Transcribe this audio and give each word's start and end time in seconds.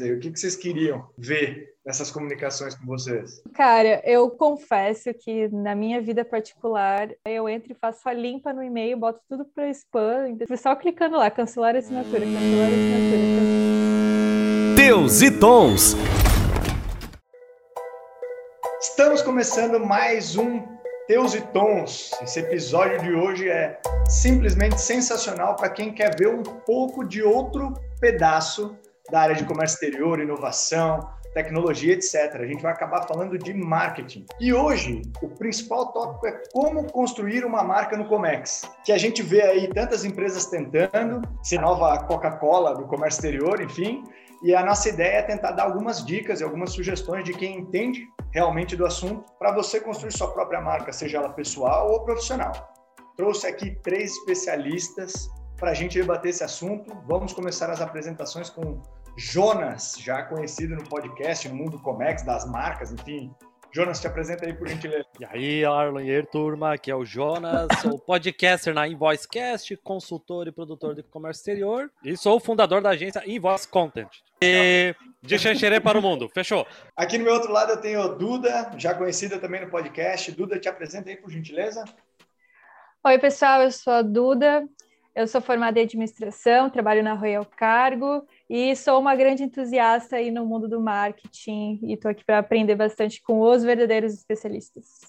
O 0.00 0.18
que, 0.18 0.32
que 0.32 0.40
vocês 0.40 0.56
queriam 0.56 1.06
ver 1.16 1.72
nessas 1.86 2.10
comunicações 2.10 2.74
com 2.74 2.84
vocês? 2.84 3.40
Cara, 3.54 4.02
eu 4.04 4.28
confesso 4.28 5.14
que 5.14 5.46
na 5.50 5.72
minha 5.76 6.02
vida 6.02 6.24
particular, 6.24 7.10
eu 7.24 7.48
entro 7.48 7.70
e 7.70 7.76
faço 7.76 8.08
a 8.08 8.12
limpa 8.12 8.52
no 8.52 8.60
e-mail, 8.60 8.98
boto 8.98 9.20
tudo 9.28 9.44
para 9.44 9.70
spam, 9.70 10.36
só 10.60 10.74
clicando 10.74 11.16
lá, 11.16 11.30
cancelar 11.30 11.76
a 11.76 11.78
assinatura, 11.78 12.22
cancelar 12.22 12.64
a 12.64 12.66
assinatura. 12.66 13.44
Deus 14.74 15.22
e 15.22 15.30
Tons. 15.38 15.94
Estamos 18.80 19.22
começando 19.22 19.78
mais 19.78 20.36
um 20.36 20.60
Teus 21.06 21.36
e 21.36 21.40
Tons. 21.40 22.10
Esse 22.20 22.40
episódio 22.40 23.00
de 23.00 23.12
hoje 23.12 23.48
é 23.48 23.78
simplesmente 24.08 24.80
sensacional 24.80 25.54
para 25.54 25.70
quem 25.70 25.94
quer 25.94 26.16
ver 26.18 26.30
um 26.30 26.42
pouco 26.42 27.04
de 27.04 27.22
outro 27.22 27.74
pedaço 28.00 28.76
da 29.10 29.20
área 29.20 29.34
de 29.34 29.44
comércio 29.44 29.74
exterior, 29.74 30.20
inovação, 30.20 31.00
tecnologia, 31.34 31.94
etc. 31.94 32.36
A 32.36 32.46
gente 32.46 32.62
vai 32.62 32.72
acabar 32.72 33.06
falando 33.06 33.36
de 33.36 33.52
marketing. 33.52 34.24
E 34.40 34.54
hoje, 34.54 35.02
o 35.20 35.28
principal 35.28 35.92
tópico 35.92 36.26
é 36.26 36.42
como 36.52 36.90
construir 36.90 37.44
uma 37.44 37.62
marca 37.62 37.96
no 37.96 38.06
Comex, 38.06 38.62
que 38.84 38.92
a 38.92 38.98
gente 38.98 39.22
vê 39.22 39.42
aí 39.42 39.68
tantas 39.68 40.04
empresas 40.04 40.46
tentando, 40.46 41.20
ser 41.42 41.60
nova 41.60 41.98
Coca-Cola 42.04 42.74
do 42.74 42.86
comércio 42.86 43.18
exterior, 43.18 43.60
enfim, 43.60 44.04
e 44.42 44.54
a 44.54 44.64
nossa 44.64 44.88
ideia 44.88 45.18
é 45.18 45.22
tentar 45.22 45.52
dar 45.52 45.64
algumas 45.64 46.04
dicas 46.04 46.40
e 46.40 46.44
algumas 46.44 46.72
sugestões 46.72 47.24
de 47.24 47.32
quem 47.32 47.58
entende 47.58 48.06
realmente 48.30 48.76
do 48.76 48.86
assunto 48.86 49.24
para 49.38 49.52
você 49.52 49.80
construir 49.80 50.12
sua 50.12 50.32
própria 50.32 50.60
marca, 50.60 50.92
seja 50.92 51.18
ela 51.18 51.30
pessoal 51.30 51.90
ou 51.90 52.04
profissional. 52.04 52.52
Trouxe 53.16 53.46
aqui 53.46 53.74
três 53.82 54.12
especialistas 54.12 55.30
para 55.56 55.70
a 55.70 55.74
gente 55.74 55.98
debater 55.98 56.30
esse 56.30 56.44
assunto. 56.44 56.94
Vamos 57.06 57.32
começar 57.32 57.70
as 57.70 57.80
apresentações 57.80 58.50
com 58.50 58.82
Jonas, 59.16 59.96
já 59.98 60.22
conhecido 60.22 60.74
no 60.74 60.84
podcast, 60.88 61.48
no 61.48 61.54
mundo 61.54 61.78
Comex, 61.78 62.22
das 62.22 62.44
marcas, 62.50 62.92
enfim. 62.92 63.32
Jonas, 63.72 64.00
te 64.00 64.06
apresenta 64.06 64.46
aí 64.46 64.52
por 64.52 64.68
gentileza. 64.68 65.04
E 65.18 65.24
aí, 65.24 65.64
Arlon 65.64 66.00
e 66.00 66.10
aí, 66.10 66.22
turma, 66.24 66.74
aqui 66.74 66.92
é 66.92 66.94
o 66.94 67.04
Jonas, 67.04 67.66
sou 67.82 67.98
podcaster 67.98 68.72
na 68.72 68.86
InvoiceCast, 68.86 69.76
consultor 69.78 70.46
e 70.46 70.52
produtor 70.52 70.94
de 70.94 71.02
comércio 71.02 71.40
exterior 71.40 71.90
e 72.04 72.16
sou 72.16 72.36
o 72.36 72.40
fundador 72.40 72.80
da 72.80 72.90
agência 72.90 73.22
Invoice 73.26 73.66
Content. 73.66 74.08
E 74.40 74.94
de 75.20 75.38
Xanxerê 75.38 75.80
para 75.80 75.98
o 75.98 76.02
mundo, 76.02 76.28
fechou? 76.28 76.64
Aqui 76.96 77.18
no 77.18 77.24
meu 77.24 77.34
outro 77.34 77.50
lado 77.50 77.72
eu 77.72 77.80
tenho 77.80 78.00
a 78.00 78.08
Duda, 78.08 78.70
já 78.76 78.94
conhecida 78.94 79.40
também 79.40 79.62
no 79.62 79.70
podcast. 79.70 80.30
Duda, 80.30 80.58
te 80.58 80.68
apresenta 80.68 81.10
aí 81.10 81.16
por 81.16 81.30
gentileza. 81.30 81.84
Oi, 83.02 83.18
pessoal, 83.18 83.62
eu 83.62 83.72
sou 83.72 83.92
a 83.92 84.02
Duda, 84.02 84.68
eu 85.14 85.28
sou 85.28 85.40
formada 85.40 85.78
em 85.78 85.84
administração, 85.84 86.68
trabalho 86.68 87.02
na 87.02 87.14
Royal 87.14 87.44
Cargo 87.44 88.26
e 88.50 88.74
sou 88.74 89.00
uma 89.00 89.14
grande 89.14 89.44
entusiasta 89.44 90.16
aí 90.16 90.30
no 90.30 90.44
mundo 90.44 90.68
do 90.68 90.80
marketing 90.80 91.78
e 91.82 91.94
estou 91.94 92.10
aqui 92.10 92.24
para 92.24 92.38
aprender 92.38 92.74
bastante 92.74 93.22
com 93.22 93.40
os 93.40 93.62
verdadeiros 93.62 94.12
especialistas. 94.12 95.00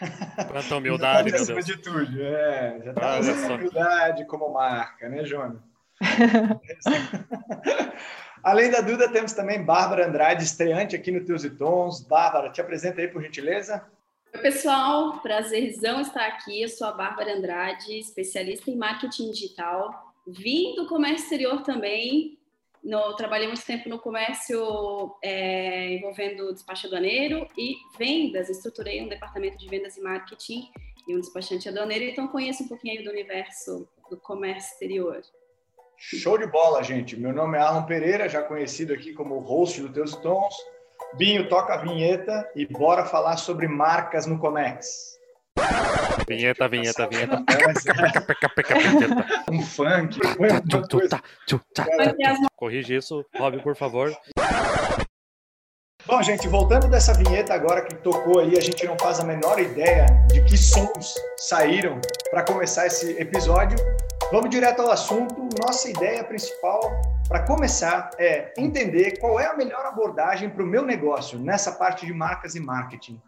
Quanta 0.50 0.76
humildade, 0.76 1.30
meu 1.30 1.44
Deus. 1.44 1.66
de 1.66 1.76
tudo, 1.76 2.22
é, 2.22 2.80
já 2.84 2.90
está 2.92 3.18
usando 3.18 3.54
humildade 3.54 4.24
como 4.24 4.52
marca, 4.52 5.08
né, 5.08 5.24
Jonas? 5.24 5.60
Além 8.42 8.70
da 8.70 8.80
Duda, 8.80 9.12
temos 9.12 9.34
também 9.34 9.62
Bárbara 9.62 10.06
Andrade, 10.06 10.42
estreante 10.42 10.96
aqui 10.96 11.10
no 11.10 11.22
Teus 11.22 11.44
e 11.44 11.50
Tons. 11.50 12.00
Bárbara, 12.00 12.50
te 12.50 12.58
apresenta 12.58 13.02
aí, 13.02 13.08
por 13.08 13.22
gentileza. 13.22 13.84
Oi, 14.32 14.40
pessoal, 14.42 15.18
prazerzão 15.20 16.00
estar 16.00 16.24
aqui. 16.24 16.62
Eu 16.62 16.68
sou 16.68 16.86
a 16.86 16.92
Bárbara 16.92 17.36
Andrade, 17.36 17.98
especialista 17.98 18.70
em 18.70 18.76
marketing 18.76 19.32
digital. 19.32 20.14
Vim 20.24 20.76
do 20.76 20.86
comércio 20.86 21.24
exterior 21.24 21.62
também. 21.62 22.38
No, 22.82 23.14
trabalhei 23.16 23.48
muito 23.48 23.66
tempo 23.66 23.88
no 23.88 23.98
comércio 23.98 25.16
é, 25.22 25.94
envolvendo 25.94 26.54
despacho 26.54 26.86
aduaneiro 26.86 27.46
e 27.58 27.74
vendas. 27.98 28.48
Estruturei 28.48 29.02
um 29.02 29.08
departamento 29.08 29.58
de 29.58 29.68
vendas 29.68 29.96
e 29.96 30.00
marketing 30.00 30.70
e 31.08 31.16
um 31.16 31.20
despachante 31.20 31.68
aduaneiro, 31.68 32.04
então 32.04 32.28
conheço 32.28 32.62
um 32.62 32.68
pouquinho 32.68 33.02
do 33.02 33.10
universo 33.10 33.88
do 34.08 34.16
comércio 34.16 34.72
exterior. 34.72 35.20
Show 35.96 36.38
de 36.38 36.46
bola, 36.46 36.84
gente. 36.84 37.16
Meu 37.16 37.32
nome 37.32 37.58
é 37.58 37.60
Alan 37.60 37.84
Pereira, 37.84 38.28
já 38.28 38.42
conhecido 38.42 38.94
aqui 38.94 39.12
como 39.12 39.38
host 39.40 39.80
do 39.80 39.92
Teus 39.92 40.14
Tons 40.14 40.54
Binho, 41.14 41.48
toca 41.48 41.74
a 41.74 41.76
vinheta 41.78 42.48
e 42.54 42.66
bora 42.66 43.04
falar 43.04 43.36
sobre 43.36 43.66
marcas 43.66 44.26
no 44.26 44.38
Comex. 44.38 45.18
Vinheta, 46.28 46.68
vinheta, 46.68 47.08
vinheta. 47.08 47.42
um 49.50 49.62
funk. 49.62 50.20
Corrige 52.56 52.96
isso, 52.96 53.24
Rob, 53.36 53.60
por 53.62 53.74
favor. 53.74 54.14
Bom, 56.06 56.22
gente, 56.22 56.48
voltando 56.48 56.88
dessa 56.88 57.12
vinheta 57.14 57.52
agora 57.52 57.82
que 57.82 57.94
tocou 57.96 58.40
aí, 58.40 58.56
a 58.56 58.60
gente 58.60 58.86
não 58.86 58.96
faz 58.98 59.20
a 59.20 59.24
menor 59.24 59.60
ideia 59.60 60.06
de 60.28 60.42
que 60.44 60.56
sons 60.56 61.14
saíram 61.36 62.00
para 62.30 62.44
começar 62.44 62.86
esse 62.86 63.10
episódio. 63.20 63.76
Vamos 64.32 64.48
direto 64.48 64.80
ao 64.80 64.92
assunto. 64.92 65.48
Nossa 65.60 65.90
ideia 65.90 66.22
principal 66.22 66.80
para 67.26 67.44
começar, 67.44 68.10
é 68.16 68.52
entender 68.56 69.18
qual 69.18 69.40
é 69.40 69.46
a 69.46 69.56
melhor 69.56 69.84
abordagem 69.84 70.48
para 70.48 70.62
o 70.62 70.66
meu 70.66 70.84
negócio 70.84 71.36
nessa 71.36 71.72
parte 71.72 72.06
de 72.06 72.12
marcas 72.12 72.54
e 72.54 72.60
marketing. 72.60 73.20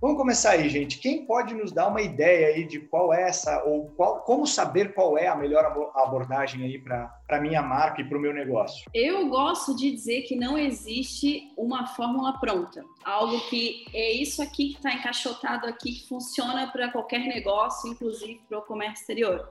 Vamos 0.00 0.16
começar 0.16 0.52
aí, 0.52 0.68
gente. 0.68 0.98
Quem 1.00 1.26
pode 1.26 1.54
nos 1.54 1.72
dar 1.72 1.88
uma 1.88 2.00
ideia 2.00 2.48
aí 2.48 2.64
de 2.64 2.78
qual 2.78 3.12
é 3.12 3.28
essa, 3.28 3.62
ou 3.64 3.90
qual, 3.96 4.20
como 4.20 4.46
saber 4.46 4.94
qual 4.94 5.18
é 5.18 5.26
a 5.26 5.34
melhor 5.34 5.90
abordagem 5.94 6.64
aí 6.64 6.78
para 6.78 7.12
a 7.28 7.40
minha 7.40 7.60
marca 7.60 8.00
e 8.00 8.04
para 8.08 8.16
o 8.16 8.20
meu 8.20 8.32
negócio? 8.32 8.88
Eu 8.94 9.28
gosto 9.28 9.76
de 9.76 9.90
dizer 9.90 10.22
que 10.22 10.36
não 10.36 10.56
existe 10.56 11.52
uma 11.56 11.88
fórmula 11.88 12.38
pronta. 12.38 12.84
Algo 13.04 13.40
que 13.50 13.84
é 13.92 14.12
isso 14.12 14.40
aqui 14.40 14.68
que 14.68 14.76
está 14.76 14.92
encaixotado 14.92 15.66
aqui, 15.66 15.92
que 15.92 16.08
funciona 16.08 16.70
para 16.70 16.90
qualquer 16.90 17.20
negócio, 17.20 17.90
inclusive 17.90 18.40
para 18.48 18.58
o 18.58 18.62
comércio 18.62 19.00
exterior. 19.00 19.50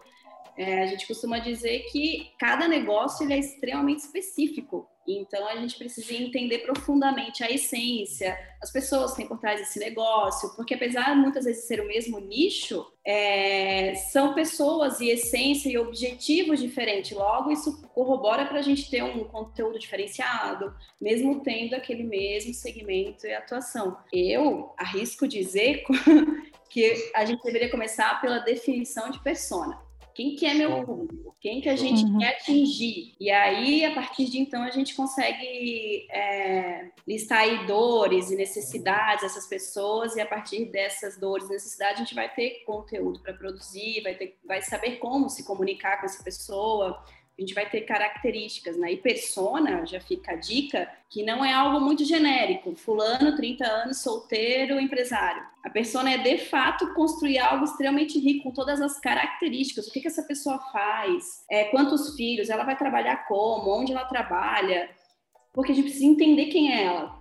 É, 0.58 0.82
a 0.82 0.88
gente 0.88 1.06
costuma 1.06 1.38
dizer 1.38 1.86
que 1.92 2.32
cada 2.40 2.68
negócio 2.68 3.24
ele 3.24 3.34
é 3.34 3.40
extremamente 3.40 4.00
específico. 4.00 4.90
Então, 5.08 5.48
a 5.48 5.56
gente 5.56 5.78
precisa 5.78 6.14
entender 6.14 6.60
profundamente 6.60 7.42
a 7.42 7.50
essência, 7.50 8.38
as 8.62 8.70
pessoas 8.70 9.12
que 9.12 9.18
têm 9.18 9.28
por 9.28 9.40
trás 9.40 9.60
desse 9.60 9.80
negócio, 9.80 10.54
porque 10.56 10.74
apesar 10.74 11.16
muitas 11.16 11.46
vezes 11.46 11.66
ser 11.66 11.80
o 11.80 11.88
mesmo 11.88 12.20
nicho, 12.20 12.86
é, 13.06 13.96
são 13.96 14.34
pessoas 14.34 15.00
e 15.00 15.08
essência 15.08 15.70
e 15.70 15.78
objetivos 15.78 16.60
diferentes. 16.60 17.12
Logo, 17.12 17.52
isso 17.52 17.82
corrobora 17.94 18.46
para 18.46 18.60
a 18.60 18.62
gente 18.62 18.90
ter 18.90 19.02
um 19.02 19.24
conteúdo 19.24 19.80
diferenciado, 19.80 20.76
mesmo 21.00 21.42
tendo 21.42 21.76
aquele 21.76 22.04
mesmo 22.04 22.54
segmento 22.54 23.26
e 23.26 23.34
atuação. 23.34 23.98
Eu 24.12 24.74
arrisco 24.78 25.26
dizer 25.26 25.86
que 26.70 27.12
a 27.16 27.24
gente 27.24 27.42
deveria 27.44 27.72
começar 27.72 28.20
pela 28.20 28.40
definição 28.40 29.10
de 29.10 29.24
persona. 29.24 29.87
Quem 30.18 30.36
que 30.36 30.48
é 30.48 30.56
meu 30.56 30.84
público? 30.84 31.38
Quem 31.40 31.62
que 31.62 31.70
a 31.70 31.76
gente 31.76 32.04
uhum. 32.04 32.18
quer 32.18 32.30
atingir? 32.30 33.16
E 33.20 33.30
aí, 33.30 33.86
a 33.86 33.94
partir 33.94 34.26
de 34.26 34.40
então, 34.40 34.64
a 34.64 34.72
gente 34.72 34.96
consegue 34.96 36.08
é, 36.10 36.90
listar 37.08 37.42
aí 37.42 37.68
dores 37.68 38.32
e 38.32 38.36
necessidades 38.36 39.22
dessas 39.22 39.46
pessoas 39.46 40.16
e 40.16 40.20
a 40.20 40.26
partir 40.26 40.72
dessas 40.72 41.20
dores 41.20 41.48
e 41.48 41.52
necessidades 41.52 42.02
a 42.02 42.04
gente 42.04 42.16
vai 42.16 42.34
ter 42.34 42.64
conteúdo 42.66 43.20
para 43.20 43.32
produzir, 43.32 44.02
vai, 44.02 44.16
ter, 44.16 44.40
vai 44.44 44.60
saber 44.64 44.96
como 44.96 45.30
se 45.30 45.46
comunicar 45.46 46.00
com 46.00 46.08
essa 46.08 46.24
pessoa, 46.24 47.00
a 47.38 47.42
gente 47.42 47.54
vai 47.54 47.70
ter 47.70 47.82
características, 47.82 48.78
né? 48.78 48.94
E 48.94 48.98
persona, 48.98 49.86
já 49.86 50.02
fica 50.02 50.32
a 50.32 50.36
dica, 50.36 50.90
que 51.10 51.24
não 51.24 51.46
é 51.46 51.54
algo 51.54 51.80
muito 51.80 52.04
genérico. 52.04 52.76
Fulano, 52.76 53.36
30 53.36 53.66
anos, 53.66 54.02
solteiro, 54.02 54.80
empresário. 54.80 55.44
A 55.64 55.70
persona 55.70 56.12
é, 56.12 56.18
de 56.18 56.38
fato, 56.40 56.94
construir 56.96 57.38
algo 57.38 57.66
extremamente 57.66 58.18
rico, 58.20 58.44
com 58.44 58.52
todas 58.52 58.82
as 58.82 59.00
características. 59.00 59.88
O 59.88 59.92
que, 59.92 60.02
que 60.02 60.08
essa 60.08 60.24
pessoa 60.24 60.58
faz? 60.72 61.44
É, 61.50 61.66
quantos 61.66 62.16
filhos? 62.16 62.50
Ela 62.50 62.64
vai 62.64 62.76
trabalhar 62.76 63.28
como? 63.28 63.70
Onde 63.70 63.92
ela 63.92 64.06
trabalha? 64.06 64.90
Porque 65.54 65.72
a 65.72 65.76
gente 65.76 65.86
precisa 65.86 66.06
entender 66.06 66.48
quem 66.48 66.74
é 66.74 66.86
ela 66.86 67.17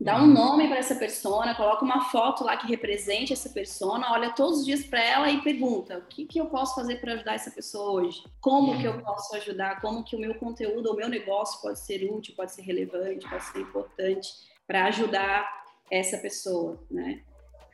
dá 0.00 0.22
um 0.22 0.26
nome 0.26 0.68
para 0.68 0.78
essa 0.78 0.94
persona, 0.94 1.54
coloca 1.54 1.84
uma 1.84 2.10
foto 2.10 2.44
lá 2.44 2.56
que 2.56 2.66
represente 2.66 3.32
essa 3.32 3.48
persona, 3.48 4.12
olha 4.12 4.30
todos 4.30 4.60
os 4.60 4.66
dias 4.66 4.84
para 4.84 5.02
ela 5.02 5.30
e 5.30 5.42
pergunta: 5.42 5.98
o 5.98 6.06
que, 6.06 6.24
que 6.26 6.40
eu 6.40 6.46
posso 6.46 6.74
fazer 6.74 6.96
para 7.00 7.14
ajudar 7.14 7.34
essa 7.34 7.50
pessoa 7.50 8.02
hoje? 8.02 8.22
Como 8.40 8.78
que 8.78 8.84
eu 8.84 9.00
posso 9.00 9.34
ajudar? 9.36 9.80
Como 9.80 10.04
que 10.04 10.16
o 10.16 10.20
meu 10.20 10.34
conteúdo, 10.34 10.90
o 10.90 10.96
meu 10.96 11.08
negócio 11.08 11.60
pode 11.62 11.78
ser 11.78 12.04
útil, 12.10 12.34
pode 12.36 12.52
ser 12.52 12.62
relevante, 12.62 13.28
pode 13.28 13.44
ser 13.44 13.60
importante 13.60 14.28
para 14.66 14.86
ajudar 14.86 15.64
essa 15.90 16.18
pessoa, 16.18 16.82
né? 16.90 17.22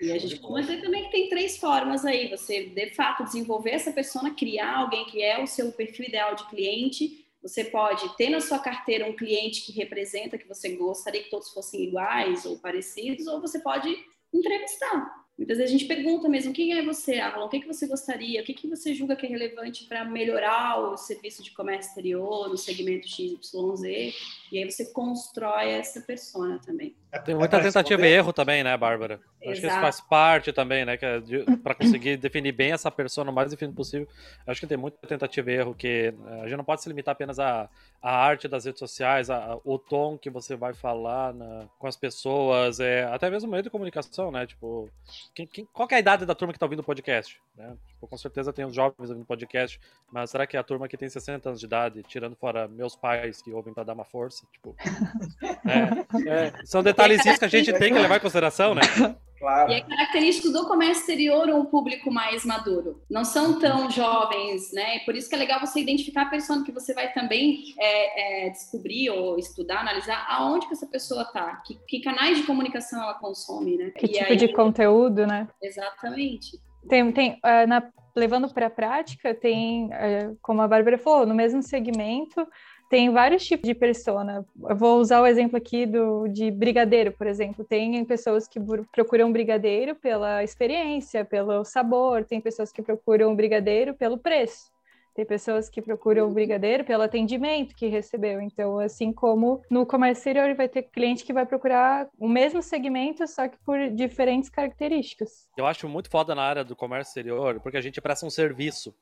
E 0.00 0.10
a 0.12 0.18
gente 0.18 0.40
dizer 0.40 0.80
também 0.80 1.04
que 1.04 1.10
tem 1.10 1.28
três 1.28 1.58
formas 1.58 2.06
aí. 2.06 2.28
Você, 2.30 2.70
de 2.70 2.94
fato, 2.94 3.22
desenvolver 3.24 3.70
essa 3.70 3.92
pessoa, 3.92 4.30
criar 4.30 4.78
alguém 4.78 5.04
que 5.04 5.22
é 5.22 5.42
o 5.42 5.46
seu 5.46 5.70
perfil 5.72 6.06
ideal 6.06 6.34
de 6.34 6.48
cliente, 6.48 7.26
você 7.42 7.64
pode 7.64 8.16
ter 8.16 8.28
na 8.28 8.40
sua 8.40 8.58
carteira 8.58 9.06
um 9.06 9.16
cliente 9.16 9.62
que 9.62 9.72
representa, 9.72 10.38
que 10.38 10.48
você 10.48 10.76
gostaria 10.76 11.22
que 11.22 11.30
todos 11.30 11.50
fossem 11.50 11.82
iguais 11.82 12.44
ou 12.44 12.58
parecidos, 12.58 13.26
ou 13.26 13.40
você 13.40 13.58
pode 13.58 13.96
entrevistar. 14.32 15.20
Muitas 15.40 15.56
vezes 15.56 15.74
a 15.74 15.78
gente 15.78 15.88
pergunta 15.88 16.28
mesmo, 16.28 16.52
quem 16.52 16.78
é 16.78 16.82
você, 16.82 17.18
Avalon? 17.18 17.46
O 17.46 17.48
que, 17.48 17.60
que 17.60 17.66
você 17.66 17.86
gostaria? 17.86 18.42
O 18.42 18.44
que, 18.44 18.52
que 18.52 18.68
você 18.68 18.92
julga 18.92 19.16
que 19.16 19.24
é 19.24 19.28
relevante 19.30 19.86
para 19.86 20.04
melhorar 20.04 20.78
o 20.78 20.98
serviço 20.98 21.42
de 21.42 21.52
comércio 21.52 21.88
exterior 21.88 22.46
no 22.46 22.58
segmento 22.58 23.08
XYZ? 23.08 24.14
E 24.52 24.58
aí 24.58 24.70
você 24.70 24.92
constrói 24.92 25.70
essa 25.70 26.02
persona 26.02 26.58
também. 26.58 26.94
Tem 27.24 27.34
muita 27.34 27.56
é 27.56 27.62
tentativa 27.62 28.06
e 28.06 28.12
erro 28.12 28.32
também, 28.32 28.62
né, 28.62 28.76
Bárbara? 28.76 29.14
Exato. 29.14 29.50
Acho 29.50 29.60
que 29.60 29.66
isso 29.66 29.80
faz 29.80 30.00
parte 30.00 30.52
também, 30.52 30.84
né? 30.84 30.98
É 31.00 31.56
para 31.62 31.74
conseguir 31.74 32.16
definir 32.16 32.52
bem 32.52 32.72
essa 32.72 32.90
persona 32.90 33.30
o 33.30 33.34
mais 33.34 33.50
definido 33.50 33.76
possível. 33.76 34.06
Acho 34.46 34.60
que 34.60 34.66
tem 34.66 34.78
muita 34.78 35.06
tentativa 35.06 35.50
e 35.50 35.54
erro, 35.54 35.74
que 35.74 36.14
eh, 36.14 36.40
a 36.42 36.48
gente 36.48 36.56
não 36.56 36.64
pode 36.64 36.82
se 36.82 36.88
limitar 36.88 37.12
apenas 37.12 37.38
a 37.38 37.68
a 38.02 38.16
arte 38.16 38.48
das 38.48 38.64
redes 38.64 38.78
sociais, 38.78 39.28
a, 39.28 39.58
o 39.62 39.78
tom 39.78 40.16
que 40.16 40.30
você 40.30 40.56
vai 40.56 40.72
falar 40.72 41.34
na, 41.34 41.66
com 41.78 41.86
as 41.86 41.96
pessoas, 41.96 42.80
é, 42.80 43.04
até 43.04 43.28
mesmo 43.28 43.48
o 43.48 43.50
meio 43.50 43.62
de 43.62 43.68
comunicação, 43.68 44.30
né? 44.30 44.46
Tipo, 44.46 44.88
quem, 45.34 45.46
quem, 45.46 45.68
qual 45.70 45.86
é 45.90 45.96
a 45.96 45.98
idade 45.98 46.24
da 46.24 46.34
turma 46.34 46.52
que 46.52 46.58
tá 46.58 46.64
ouvindo 46.64 46.80
o 46.80 46.84
podcast? 46.84 47.38
Né? 47.54 47.76
Tipo, 47.88 48.08
com 48.08 48.16
certeza 48.16 48.54
tem 48.54 48.64
os 48.64 48.74
jovens 48.74 49.10
ouvindo 49.10 49.26
podcast, 49.26 49.78
mas 50.10 50.30
será 50.30 50.46
que 50.46 50.56
é 50.56 50.60
a 50.60 50.62
turma 50.62 50.88
que 50.88 50.96
tem 50.96 51.10
60 51.10 51.50
anos 51.50 51.60
de 51.60 51.66
idade, 51.66 52.02
tirando 52.04 52.34
fora 52.36 52.66
meus 52.66 52.96
pais 52.96 53.42
que 53.42 53.52
ouvem 53.52 53.74
para 53.74 53.84
dar 53.84 53.92
uma 53.92 54.04
força? 54.04 54.46
Tipo, 54.50 54.74
é, 55.68 56.46
é, 56.46 56.64
são 56.64 56.82
detalhezinhos 57.00 57.38
que 57.38 57.44
a 57.44 57.48
gente 57.48 57.72
tem 57.72 57.92
que 57.92 57.98
levar 57.98 58.16
em 58.16 58.20
consideração, 58.20 58.74
né? 58.74 58.82
Claro. 59.40 59.72
E 59.72 59.76
é 59.76 59.80
característico 59.80 60.50
do 60.50 60.68
comércio 60.68 61.00
exterior 61.00 61.48
um 61.48 61.64
público 61.64 62.12
mais 62.12 62.44
maduro. 62.44 63.00
Não 63.10 63.24
são 63.24 63.58
tão 63.58 63.90
jovens, 63.90 64.70
né? 64.70 64.98
Por 65.06 65.16
isso 65.16 65.30
que 65.30 65.34
é 65.34 65.38
legal 65.38 65.58
você 65.58 65.80
identificar 65.80 66.24
a 66.24 66.26
pessoa 66.26 66.62
que 66.62 66.70
você 66.70 66.92
vai 66.92 67.10
também 67.14 67.74
é, 67.78 68.48
é, 68.48 68.50
descobrir 68.50 69.08
ou 69.08 69.38
estudar, 69.38 69.80
analisar 69.80 70.26
aonde 70.28 70.66
que 70.66 70.74
essa 70.74 70.86
pessoa 70.86 71.22
está, 71.22 71.56
que, 71.64 71.74
que, 71.88 72.00
canais 72.00 72.36
de 72.36 72.44
comunicação 72.44 73.02
ela 73.02 73.14
consome, 73.14 73.78
né? 73.78 73.90
Que 73.96 74.04
e 74.04 74.08
tipo 74.10 74.30
aí... 74.30 74.36
de 74.36 74.48
conteúdo, 74.48 75.26
né? 75.26 75.48
Exatamente. 75.62 76.58
Tem, 76.86 77.10
tem 77.10 77.32
uh, 77.32 77.66
na, 77.66 77.82
levando 78.14 78.52
para 78.52 78.66
a 78.66 78.70
prática, 78.70 79.34
tem, 79.34 79.86
uh, 79.86 80.36
como 80.42 80.60
a 80.60 80.68
Bárbara 80.68 80.98
falou, 80.98 81.24
no 81.24 81.34
mesmo 81.34 81.62
segmento, 81.62 82.46
tem 82.90 83.08
vários 83.08 83.46
tipos 83.46 83.68
de 83.68 83.74
persona. 83.74 84.44
Eu 84.68 84.76
vou 84.76 84.98
usar 84.98 85.22
o 85.22 85.26
exemplo 85.26 85.56
aqui 85.56 85.86
do, 85.86 86.26
de 86.26 86.50
brigadeiro, 86.50 87.12
por 87.12 87.28
exemplo. 87.28 87.64
Tem 87.64 88.04
pessoas 88.04 88.48
que 88.48 88.58
procuram 88.90 89.30
brigadeiro 89.30 89.94
pela 89.94 90.42
experiência, 90.42 91.24
pelo 91.24 91.64
sabor, 91.64 92.24
tem 92.24 92.40
pessoas 92.40 92.72
que 92.72 92.82
procuram 92.82 93.34
brigadeiro 93.36 93.94
pelo 93.94 94.18
preço. 94.18 94.72
Tem 95.14 95.24
pessoas 95.24 95.68
que 95.68 95.80
procuram 95.80 96.26
o 96.26 96.32
brigadeiro 96.32 96.84
pelo 96.84 97.04
atendimento 97.04 97.76
que 97.76 97.86
recebeu. 97.86 98.40
Então, 98.40 98.80
assim 98.80 99.12
como 99.12 99.62
no 99.70 99.86
comércio 99.86 100.20
exterior, 100.20 100.52
vai 100.56 100.68
ter 100.68 100.82
cliente 100.82 101.24
que 101.24 101.32
vai 101.32 101.46
procurar 101.46 102.08
o 102.18 102.28
mesmo 102.28 102.60
segmento, 102.60 103.24
só 103.28 103.46
que 103.46 103.56
por 103.64 103.88
diferentes 103.90 104.50
características. 104.50 105.48
Eu 105.56 105.66
acho 105.66 105.88
muito 105.88 106.10
foda 106.10 106.34
na 106.34 106.42
área 106.42 106.64
do 106.64 106.74
comércio 106.74 107.10
exterior, 107.10 107.60
porque 107.60 107.76
a 107.76 107.80
gente 107.80 108.00
presta 108.00 108.26
um 108.26 108.30
serviço. 108.30 108.92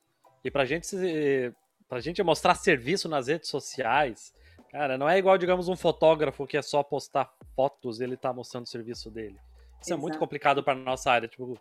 E 0.44 0.50
para 0.50 0.62
a 0.62 0.66
gente 0.66 0.86
se 0.86 1.54
pra 1.88 2.00
gente 2.00 2.22
mostrar 2.22 2.54
serviço 2.54 3.08
nas 3.08 3.28
redes 3.28 3.48
sociais, 3.48 4.32
cara, 4.70 4.98
não 4.98 5.08
é 5.08 5.18
igual, 5.18 5.38
digamos, 5.38 5.68
um 5.68 5.76
fotógrafo 5.76 6.46
que 6.46 6.56
é 6.56 6.62
só 6.62 6.82
postar 6.82 7.32
fotos 7.56 8.00
e 8.00 8.04
ele 8.04 8.16
tá 8.16 8.32
mostrando 8.32 8.66
o 8.66 8.68
serviço 8.68 9.10
dele. 9.10 9.38
Isso 9.80 9.90
Exato. 9.90 9.94
é 9.94 9.96
muito 9.96 10.18
complicado 10.18 10.62
para 10.62 10.74
nossa 10.74 11.10
área. 11.10 11.28
Tipo, 11.28 11.58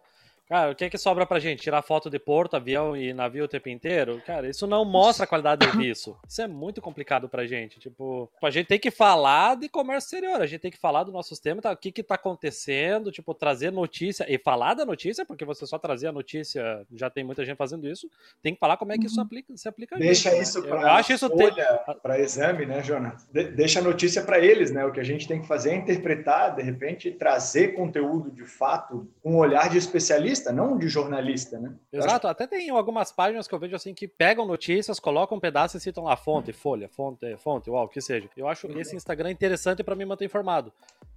Cara, 0.48 0.72
o 0.72 0.76
que 0.76 0.86
é 0.86 0.90
que 0.90 0.98
sobra 0.98 1.26
pra 1.26 1.40
gente? 1.40 1.62
Tirar 1.62 1.82
foto 1.82 2.10
de 2.10 2.18
porto, 2.18 2.56
avião 2.56 2.96
e 2.96 3.14
navio 3.14 3.44
o 3.44 3.48
tempo 3.50 3.68
inteiro? 3.68 4.22
Cara, 4.26 4.50
isso 4.50 4.66
não 4.66 4.86
mostra 4.86 5.26
a 5.26 5.28
qualidade 5.28 5.66
do 5.66 5.72
serviço. 5.72 6.18
Isso 6.28 6.42
é 6.42 6.48
muito 6.48 6.82
complicado 6.82 7.28
pra 7.28 7.46
gente. 7.46 7.80
Tipo, 7.80 8.32
a 8.42 8.50
gente 8.50 8.68
tem 8.68 8.80
que 8.80 8.90
falar 8.90 9.58
de 9.58 9.68
comércio 9.68 10.08
exterior, 10.08 10.42
a 10.42 10.46
gente 10.46 10.62
tem 10.62 10.72
que 10.72 10.80
falar 10.80 11.04
do 11.04 11.12
nosso 11.12 11.40
tema, 11.42 11.62
tá, 11.62 11.72
o 11.74 11.78
que 11.78 11.92
que 11.92 12.02
tá 12.02 12.16
acontecendo, 12.16 13.12
tipo, 13.12 13.34
trazer 13.34 13.72
notícia 13.74 14.26
e 14.30 14.38
falar 14.38 14.74
da 14.74 14.86
notícia, 14.86 15.26
porque 15.26 15.44
você 15.44 15.68
só 15.68 15.78
trazer 15.78 16.08
a 16.08 16.14
notícia, 16.14 16.86
já 16.94 17.10
tem 17.10 17.26
muita 17.26 17.44
gente 17.44 17.58
fazendo 17.58 17.86
isso, 17.86 18.10
tem 18.42 18.54
que 18.54 18.60
falar 18.60 18.78
como 18.78 18.94
é 18.94 18.98
que 18.98 19.06
isso 19.06 19.18
uhum. 19.18 19.26
aplica, 19.26 19.58
se 19.58 19.68
aplica 19.68 19.98
Deixa 19.98 20.30
gente, 20.30 20.44
isso 20.44 20.62
né? 20.62 20.70
pra 20.70 20.82
Eu 20.82 20.88
acho 20.92 21.12
isso 21.12 21.30
pra 22.02 22.20
exame, 22.20 22.66
né, 22.66 22.82
Jonas? 22.82 23.28
De 23.34 23.44
deixa 23.44 23.80
a 23.80 23.84
notícia 23.84 24.22
para 24.22 24.40
eles, 24.40 24.72
né? 24.72 24.86
O 24.86 24.94
que 24.94 25.00
a 25.00 25.04
gente 25.04 25.28
tem 25.28 25.42
que 25.42 25.48
fazer 25.48 25.72
é 25.72 25.76
interpretar, 25.76 26.56
de 26.56 26.62
repente, 26.62 27.12
trazer 27.12 27.74
conteúdo 27.74 28.32
de 28.32 28.46
fato 28.46 29.12
com 29.22 29.34
um 29.34 29.38
olhar 29.38 29.70
de 29.70 29.78
especialista 29.78 30.37
não 30.46 30.78
de 30.78 30.88
jornalista, 30.88 31.60
né? 31.60 31.74
Exato, 31.92 32.28
acho... 32.28 32.28
até 32.28 32.48
tem 32.48 32.70
algumas 32.70 33.12
páginas 33.12 33.48
que 33.48 33.54
eu 33.54 33.60
vejo 33.60 33.76
assim 33.76 33.94
que 33.94 34.08
pegam 34.08 34.46
notícias, 34.46 35.00
colocam 35.00 35.38
um 35.38 35.42
pedaço 35.42 35.78
e 35.78 35.80
citam 35.80 36.04
lá 36.04 36.16
fonte, 36.16 36.54
folha, 36.54 36.88
fonte, 36.90 37.36
fonte, 37.38 37.70
uau, 37.70 37.86
o 37.86 37.90
que 37.90 38.02
seja. 38.02 38.30
Eu 38.36 38.48
acho 38.48 38.68
esse 38.80 38.96
Instagram 38.96 39.32
interessante 39.32 39.84
para 39.84 39.96
me 39.96 40.06
manter 40.06 40.26
informado, 40.26 40.72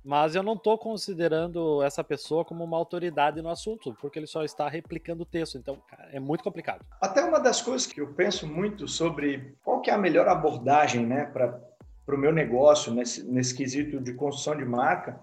mas 0.04 0.34
eu 0.34 0.42
não 0.42 0.56
tô 0.56 0.78
considerando 0.78 1.82
essa 1.82 2.02
pessoa 2.02 2.44
como 2.44 2.64
uma 2.64 2.76
autoridade 2.76 3.42
no 3.42 3.48
assunto, 3.48 3.96
porque 4.00 4.18
ele 4.18 4.26
só 4.26 4.44
está 4.44 4.68
replicando 4.68 5.22
o 5.22 5.26
texto, 5.26 5.58
então 5.58 5.76
cara, 5.88 6.08
é 6.12 6.18
muito 6.20 6.42
complicado. 6.42 6.84
Até 7.00 7.22
uma 7.22 7.38
das 7.38 7.60
coisas 7.60 7.86
que 7.86 8.00
eu 8.00 8.08
penso 8.14 8.46
muito 8.46 8.88
sobre 8.88 9.54
qual 9.62 9.80
que 9.80 9.90
é 9.90 9.94
a 9.94 9.98
melhor 9.98 10.28
abordagem, 10.28 11.06
né, 11.06 11.26
para 11.26 11.60
o 12.08 12.18
meu 12.18 12.32
negócio 12.32 12.92
nesse, 12.92 13.22
nesse 13.24 13.54
quesito 13.54 14.00
de 14.00 14.14
construção 14.14 14.56
de 14.56 14.64
marca, 14.64 15.20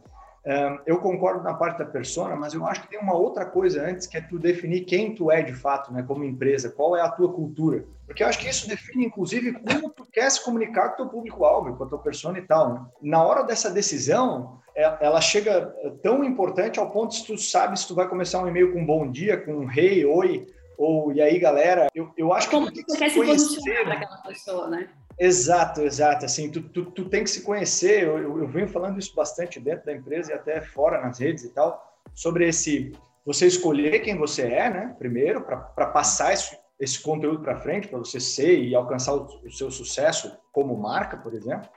eu 0.85 0.99
concordo 0.99 1.43
na 1.43 1.53
parte 1.53 1.79
da 1.79 1.85
persona, 1.85 2.35
mas 2.35 2.53
eu 2.53 2.65
acho 2.65 2.81
que 2.81 2.89
tem 2.89 2.99
uma 2.99 3.13
outra 3.13 3.45
coisa 3.45 3.83
antes, 3.83 4.07
que 4.07 4.17
é 4.17 4.21
tu 4.21 4.39
definir 4.39 4.85
quem 4.85 5.13
tu 5.13 5.29
é 5.29 5.41
de 5.41 5.53
fato, 5.53 5.91
né, 5.91 6.03
como 6.07 6.23
empresa, 6.23 6.69
qual 6.69 6.95
é 6.95 7.01
a 7.01 7.09
tua 7.09 7.31
cultura. 7.33 7.85
Porque 8.05 8.23
eu 8.23 8.27
acho 8.27 8.39
que 8.39 8.47
isso 8.47 8.69
define, 8.69 9.05
inclusive, 9.05 9.53
como 9.53 9.89
tu 9.89 10.05
quer 10.05 10.31
se 10.31 10.43
comunicar 10.43 10.89
com 10.89 10.93
o 10.93 10.97
teu 10.97 11.07
público-alvo, 11.07 11.75
com 11.75 11.83
a 11.83 11.87
tua 11.87 11.99
persona 11.99 12.39
e 12.39 12.43
tal. 12.43 12.73
Né? 12.73 12.85
Na 13.01 13.23
hora 13.23 13.43
dessa 13.43 13.69
decisão, 13.69 14.59
é, 14.73 14.83
ela 15.01 15.19
chega 15.19 15.73
tão 16.01 16.23
importante 16.23 16.79
ao 16.79 16.89
ponto 16.91 17.13
se 17.13 17.25
tu 17.25 17.37
sabe 17.37 17.77
se 17.77 17.87
tu 17.87 17.93
vai 17.93 18.07
começar 18.07 18.41
um 18.41 18.47
e-mail 18.47 18.71
com 18.71 18.85
bom 18.85 19.11
dia, 19.11 19.35
com 19.35 19.51
um 19.51 19.71
hey, 19.71 20.05
oi, 20.05 20.47
ou 20.77 21.11
e 21.11 21.21
aí, 21.21 21.39
galera. 21.39 21.87
Eu, 21.93 22.09
eu 22.15 22.31
acho 22.31 22.49
como 22.49 22.71
que 22.71 22.85
tu, 22.85 22.93
tu 22.93 22.99
quer 22.99 23.09
se 23.09 23.21
posicionar 23.21 23.83
para 23.83 23.93
aquela 23.95 24.17
pessoa, 24.21 24.69
né? 24.69 24.87
Exato, 25.19 25.81
exato. 25.81 26.25
Assim, 26.25 26.51
tu, 26.51 26.61
tu, 26.61 26.85
tu 26.85 27.09
tem 27.09 27.23
que 27.23 27.29
se 27.29 27.41
conhecer. 27.41 28.03
Eu, 28.03 28.17
eu, 28.19 28.39
eu, 28.39 28.47
venho 28.47 28.67
falando 28.67 28.99
isso 28.99 29.15
bastante 29.15 29.59
dentro 29.59 29.85
da 29.85 29.93
empresa 29.93 30.31
e 30.31 30.35
até 30.35 30.61
fora 30.61 31.01
nas 31.01 31.19
redes 31.19 31.43
e 31.43 31.49
tal, 31.49 31.83
sobre 32.13 32.47
esse 32.47 32.91
você 33.25 33.45
escolher 33.45 33.99
quem 33.99 34.17
você 34.17 34.43
é, 34.43 34.69
né? 34.69 34.95
Primeiro, 34.97 35.41
para 35.41 35.87
passar 35.87 36.33
esse, 36.33 36.57
esse 36.79 37.01
conteúdo 37.01 37.41
para 37.41 37.59
frente, 37.59 37.87
para 37.87 37.97
você 37.97 38.21
ser 38.21 38.59
e 38.59 38.73
alcançar 38.73 39.15
o, 39.15 39.25
o, 39.43 39.51
seu 39.51 39.69
sucesso 39.69 40.31
como 40.53 40.77
marca, 40.77 41.17
por 41.17 41.33
exemplo. 41.33 41.67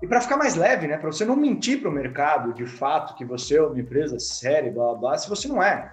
E 0.00 0.06
para 0.06 0.20
ficar 0.20 0.36
mais 0.36 0.54
leve, 0.54 0.86
né? 0.86 0.96
Para 0.96 1.12
você 1.12 1.24
não 1.24 1.36
mentir 1.36 1.80
para 1.80 1.90
o 1.90 1.92
mercado 1.92 2.54
de 2.54 2.64
fato 2.64 3.14
que 3.16 3.24
você 3.24 3.58
é 3.58 3.62
uma 3.62 3.78
empresa 3.78 4.18
séria, 4.18 4.72
blá, 4.72 4.92
blá, 4.92 4.98
blá, 4.98 5.18
se 5.18 5.28
você 5.28 5.46
não 5.46 5.62
é 5.62 5.92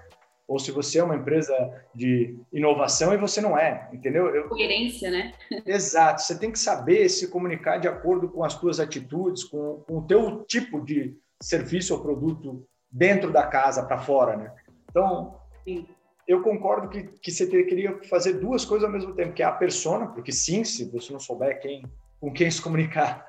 ou 0.50 0.58
se 0.58 0.72
você 0.72 0.98
é 0.98 1.04
uma 1.04 1.16
empresa 1.16 1.54
de 1.94 2.36
inovação 2.52 3.14
e 3.14 3.18
você 3.18 3.40
não 3.40 3.56
é, 3.56 3.88
entendeu? 3.94 4.34
Eu... 4.36 4.50
Coerência, 4.50 5.12
né? 5.12 5.32
Exato. 5.64 6.24
Você 6.24 6.40
tem 6.40 6.52
que 6.52 6.58
saber 6.58 7.08
se 7.08 7.28
comunicar 7.28 7.78
de 7.78 7.88
acordo 7.88 8.28
com 8.28 8.44
as 8.44 8.54
suas 8.54 8.80
atitudes, 8.80 9.44
com, 9.44 9.84
com 9.88 10.00
o 10.00 10.08
teu 10.08 10.44
tipo 10.46 10.84
de 10.84 11.16
serviço 11.40 11.94
ou 11.94 12.02
produto 12.02 12.66
dentro 12.92 13.32
da 13.32 13.46
casa 13.46 13.86
para 13.86 14.00
fora, 14.00 14.36
né? 14.36 14.52
Então, 14.90 15.36
sim. 15.64 15.88
eu 16.28 16.42
concordo 16.42 16.90
que, 16.90 17.04
que 17.04 17.32
você 17.32 17.46
queria 17.46 18.02
fazer 18.10 18.34
duas 18.34 18.66
coisas 18.66 18.88
ao 18.88 18.92
mesmo 18.92 19.14
tempo, 19.14 19.34
que 19.34 19.44
é 19.44 19.46
a 19.46 19.52
persona, 19.52 20.08
porque 20.08 20.32
sim, 20.32 20.64
se 20.64 20.90
você 20.90 21.14
não 21.14 21.20
souber 21.20 21.62
quem, 21.62 21.84
com 22.20 22.34
quem 22.34 22.50
se 22.50 22.60
comunicar, 22.60 23.29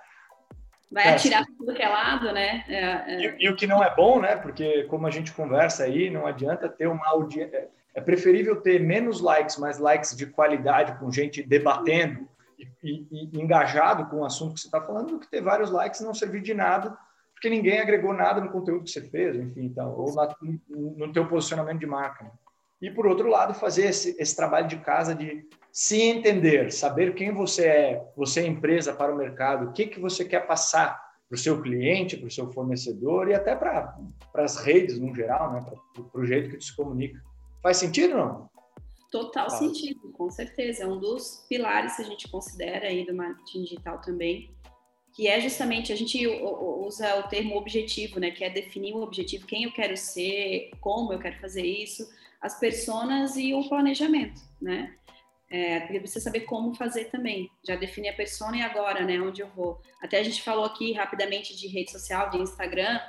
Vai 0.90 1.08
é, 1.08 1.14
atirar 1.14 1.44
para 1.44 1.54
tudo 1.54 1.74
que 1.74 1.82
é 1.82 1.88
lado, 1.88 2.32
né? 2.32 2.64
É, 2.68 3.14
é... 3.14 3.20
E, 3.20 3.44
e, 3.44 3.48
o 3.48 3.54
que 3.54 3.66
não 3.66 3.82
é 3.82 3.94
bom, 3.94 4.20
né? 4.20 4.36
Porque 4.36 4.84
como 4.84 5.06
a 5.06 5.10
gente 5.10 5.32
conversa 5.32 5.84
aí, 5.84 6.10
não 6.10 6.26
adianta 6.26 6.68
ter 6.68 6.88
uma 6.88 7.06
audiência. 7.08 7.56
É, 7.56 7.68
é 7.92 8.00
preferível 8.00 8.60
ter 8.60 8.80
menos 8.80 9.20
likes, 9.20 9.56
mas 9.56 9.78
likes 9.78 10.16
de 10.16 10.26
qualidade, 10.26 10.98
com 10.98 11.10
gente 11.10 11.42
debatendo 11.42 12.28
e, 12.58 12.68
e, 13.10 13.30
e 13.32 13.40
engajado 13.40 14.06
com 14.06 14.18
o 14.18 14.24
assunto 14.24 14.54
que 14.54 14.60
você 14.60 14.68
está 14.68 14.80
falando, 14.80 15.10
do 15.10 15.18
que 15.18 15.28
ter 15.28 15.42
vários 15.42 15.70
likes 15.70 16.00
e 16.00 16.04
não 16.04 16.14
servir 16.14 16.40
de 16.40 16.54
nada, 16.54 16.96
porque 17.32 17.48
ninguém 17.48 17.80
agregou 17.80 18.12
nada 18.12 18.40
no 18.40 18.50
conteúdo 18.50 18.84
que 18.84 18.90
você 18.90 19.02
fez, 19.02 19.34
enfim, 19.34 19.64
então, 19.64 19.92
ou 19.96 20.14
na, 20.14 20.28
no 20.68 21.12
teu 21.12 21.26
posicionamento 21.26 21.80
de 21.80 21.86
marca. 21.86 22.24
Né? 22.24 22.30
E 22.82 22.90
por 22.90 23.06
outro 23.06 23.28
lado, 23.28 23.54
fazer 23.54 23.86
esse, 23.86 24.14
esse 24.20 24.36
trabalho 24.36 24.68
de 24.68 24.76
casa 24.76 25.14
de 25.14 25.48
se 25.72 26.00
entender, 26.02 26.72
saber 26.72 27.14
quem 27.14 27.32
você 27.32 27.66
é, 27.66 28.08
você 28.16 28.40
é 28.40 28.46
empresa 28.46 28.92
para 28.92 29.14
o 29.14 29.16
mercado, 29.16 29.68
o 29.68 29.72
que, 29.72 29.86
que 29.86 30.00
você 30.00 30.24
quer 30.24 30.46
passar 30.46 31.00
para 31.28 31.36
o 31.36 31.38
seu 31.38 31.62
cliente, 31.62 32.16
para 32.16 32.26
o 32.26 32.30
seu 32.30 32.50
fornecedor 32.52 33.28
e 33.28 33.34
até 33.34 33.54
para, 33.54 33.96
as 34.34 34.56
redes 34.56 34.98
no 34.98 35.14
geral, 35.14 35.52
né? 35.52 35.64
para, 35.94 36.20
o 36.20 36.26
jeito 36.26 36.56
que 36.56 36.64
se 36.64 36.74
comunica. 36.74 37.22
Faz 37.62 37.76
sentido 37.76 38.16
não? 38.16 38.50
Total 39.12 39.50
sentido, 39.50 40.12
com 40.12 40.30
certeza. 40.30 40.84
É 40.84 40.86
um 40.86 40.98
dos 40.98 41.44
pilares 41.48 41.96
que 41.96 42.02
a 42.02 42.04
gente 42.04 42.28
considera 42.28 42.86
aí 42.86 43.04
do 43.04 43.14
marketing 43.14 43.64
digital 43.64 44.00
também, 44.00 44.50
que 45.14 45.26
é 45.26 45.40
justamente, 45.40 45.92
a 45.92 45.96
gente 45.96 46.24
usa 46.26 47.18
o 47.18 47.28
termo 47.28 47.56
objetivo, 47.56 48.20
né? 48.20 48.30
Que 48.30 48.44
é 48.44 48.50
definir 48.50 48.94
o 48.94 49.02
objetivo, 49.02 49.46
quem 49.46 49.64
eu 49.64 49.72
quero 49.72 49.96
ser, 49.96 50.70
como 50.80 51.12
eu 51.12 51.18
quero 51.18 51.40
fazer 51.40 51.64
isso, 51.64 52.08
as 52.40 52.58
personas 52.58 53.36
e 53.36 53.52
o 53.52 53.68
planejamento, 53.68 54.40
né? 54.62 54.94
É, 55.50 55.80
porque 55.80 55.98
precisa 55.98 56.20
saber 56.20 56.40
como 56.40 56.74
fazer 56.74 57.06
também. 57.06 57.50
Já 57.66 57.74
defini 57.74 58.08
a 58.08 58.14
persona 58.14 58.56
e 58.56 58.62
agora, 58.62 59.04
né? 59.04 59.20
Onde 59.20 59.40
eu 59.40 59.48
vou. 59.48 59.80
Até 60.00 60.20
a 60.20 60.22
gente 60.22 60.42
falou 60.42 60.64
aqui 60.64 60.92
rapidamente 60.92 61.56
de 61.56 61.66
rede 61.66 61.90
social, 61.90 62.30
de 62.30 62.38
Instagram. 62.38 63.00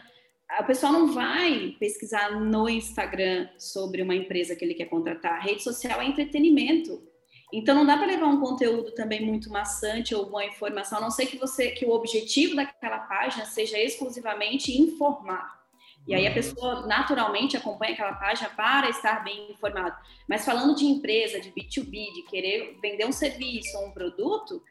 o 0.60 0.63
pessoal 0.63 0.91
não 0.91 1.13
vai 1.13 1.75
pesquisar 1.79 2.31
no 2.31 2.67
Instagram 2.67 3.48
sobre 3.60 4.01
uma 4.01 4.15
empresa 4.15 4.55
que 4.55 4.65
ele 4.65 4.74
quer 4.74 4.86
contratar. 4.86 5.33
A 5.33 5.41
rede 5.41 5.62
social 5.62 6.01
é 6.01 6.05
entretenimento. 6.05 7.07
Então 7.53 7.75
não 7.75 7.86
dá 7.86 7.98
para 7.98 8.07
levar 8.07 8.27
um 8.27 8.39
conteúdo 8.39 8.91
também 8.93 9.24
muito 9.24 9.50
maçante 9.50 10.15
ou 10.15 10.27
uma 10.27 10.45
informação, 10.45 10.98
a 10.98 11.01
não 11.01 11.12
ser 11.12 11.25
que 11.25 11.38
você 11.38 11.71
que 11.71 11.86
o 11.86 11.91
objetivo 11.91 12.55
daquela 12.55 13.00
página 13.00 13.45
seja 13.45 13.77
exclusivamente 13.77 14.71
informar. 14.81 15.61
E 16.08 16.15
aí 16.15 16.25
a 16.25 16.34
pessoa 16.34 16.86
naturalmente 16.88 17.55
acompanha 17.55 17.93
aquela 17.93 18.13
página 18.13 18.50
para 18.50 18.89
estar 18.89 19.24
bem 19.24 19.51
informado. 19.51 19.96
Mas 20.27 20.43
falando 20.43 20.75
de 20.75 20.86
empresa, 20.86 21.39
de 21.39 21.51
B2B, 21.51 22.13
de 22.13 22.24
querer 22.29 22.77
vender 22.81 23.05
um 23.05 23.12
serviço 23.12 23.77
ou 23.77 23.88
um 23.88 23.91
produto, 23.91 24.62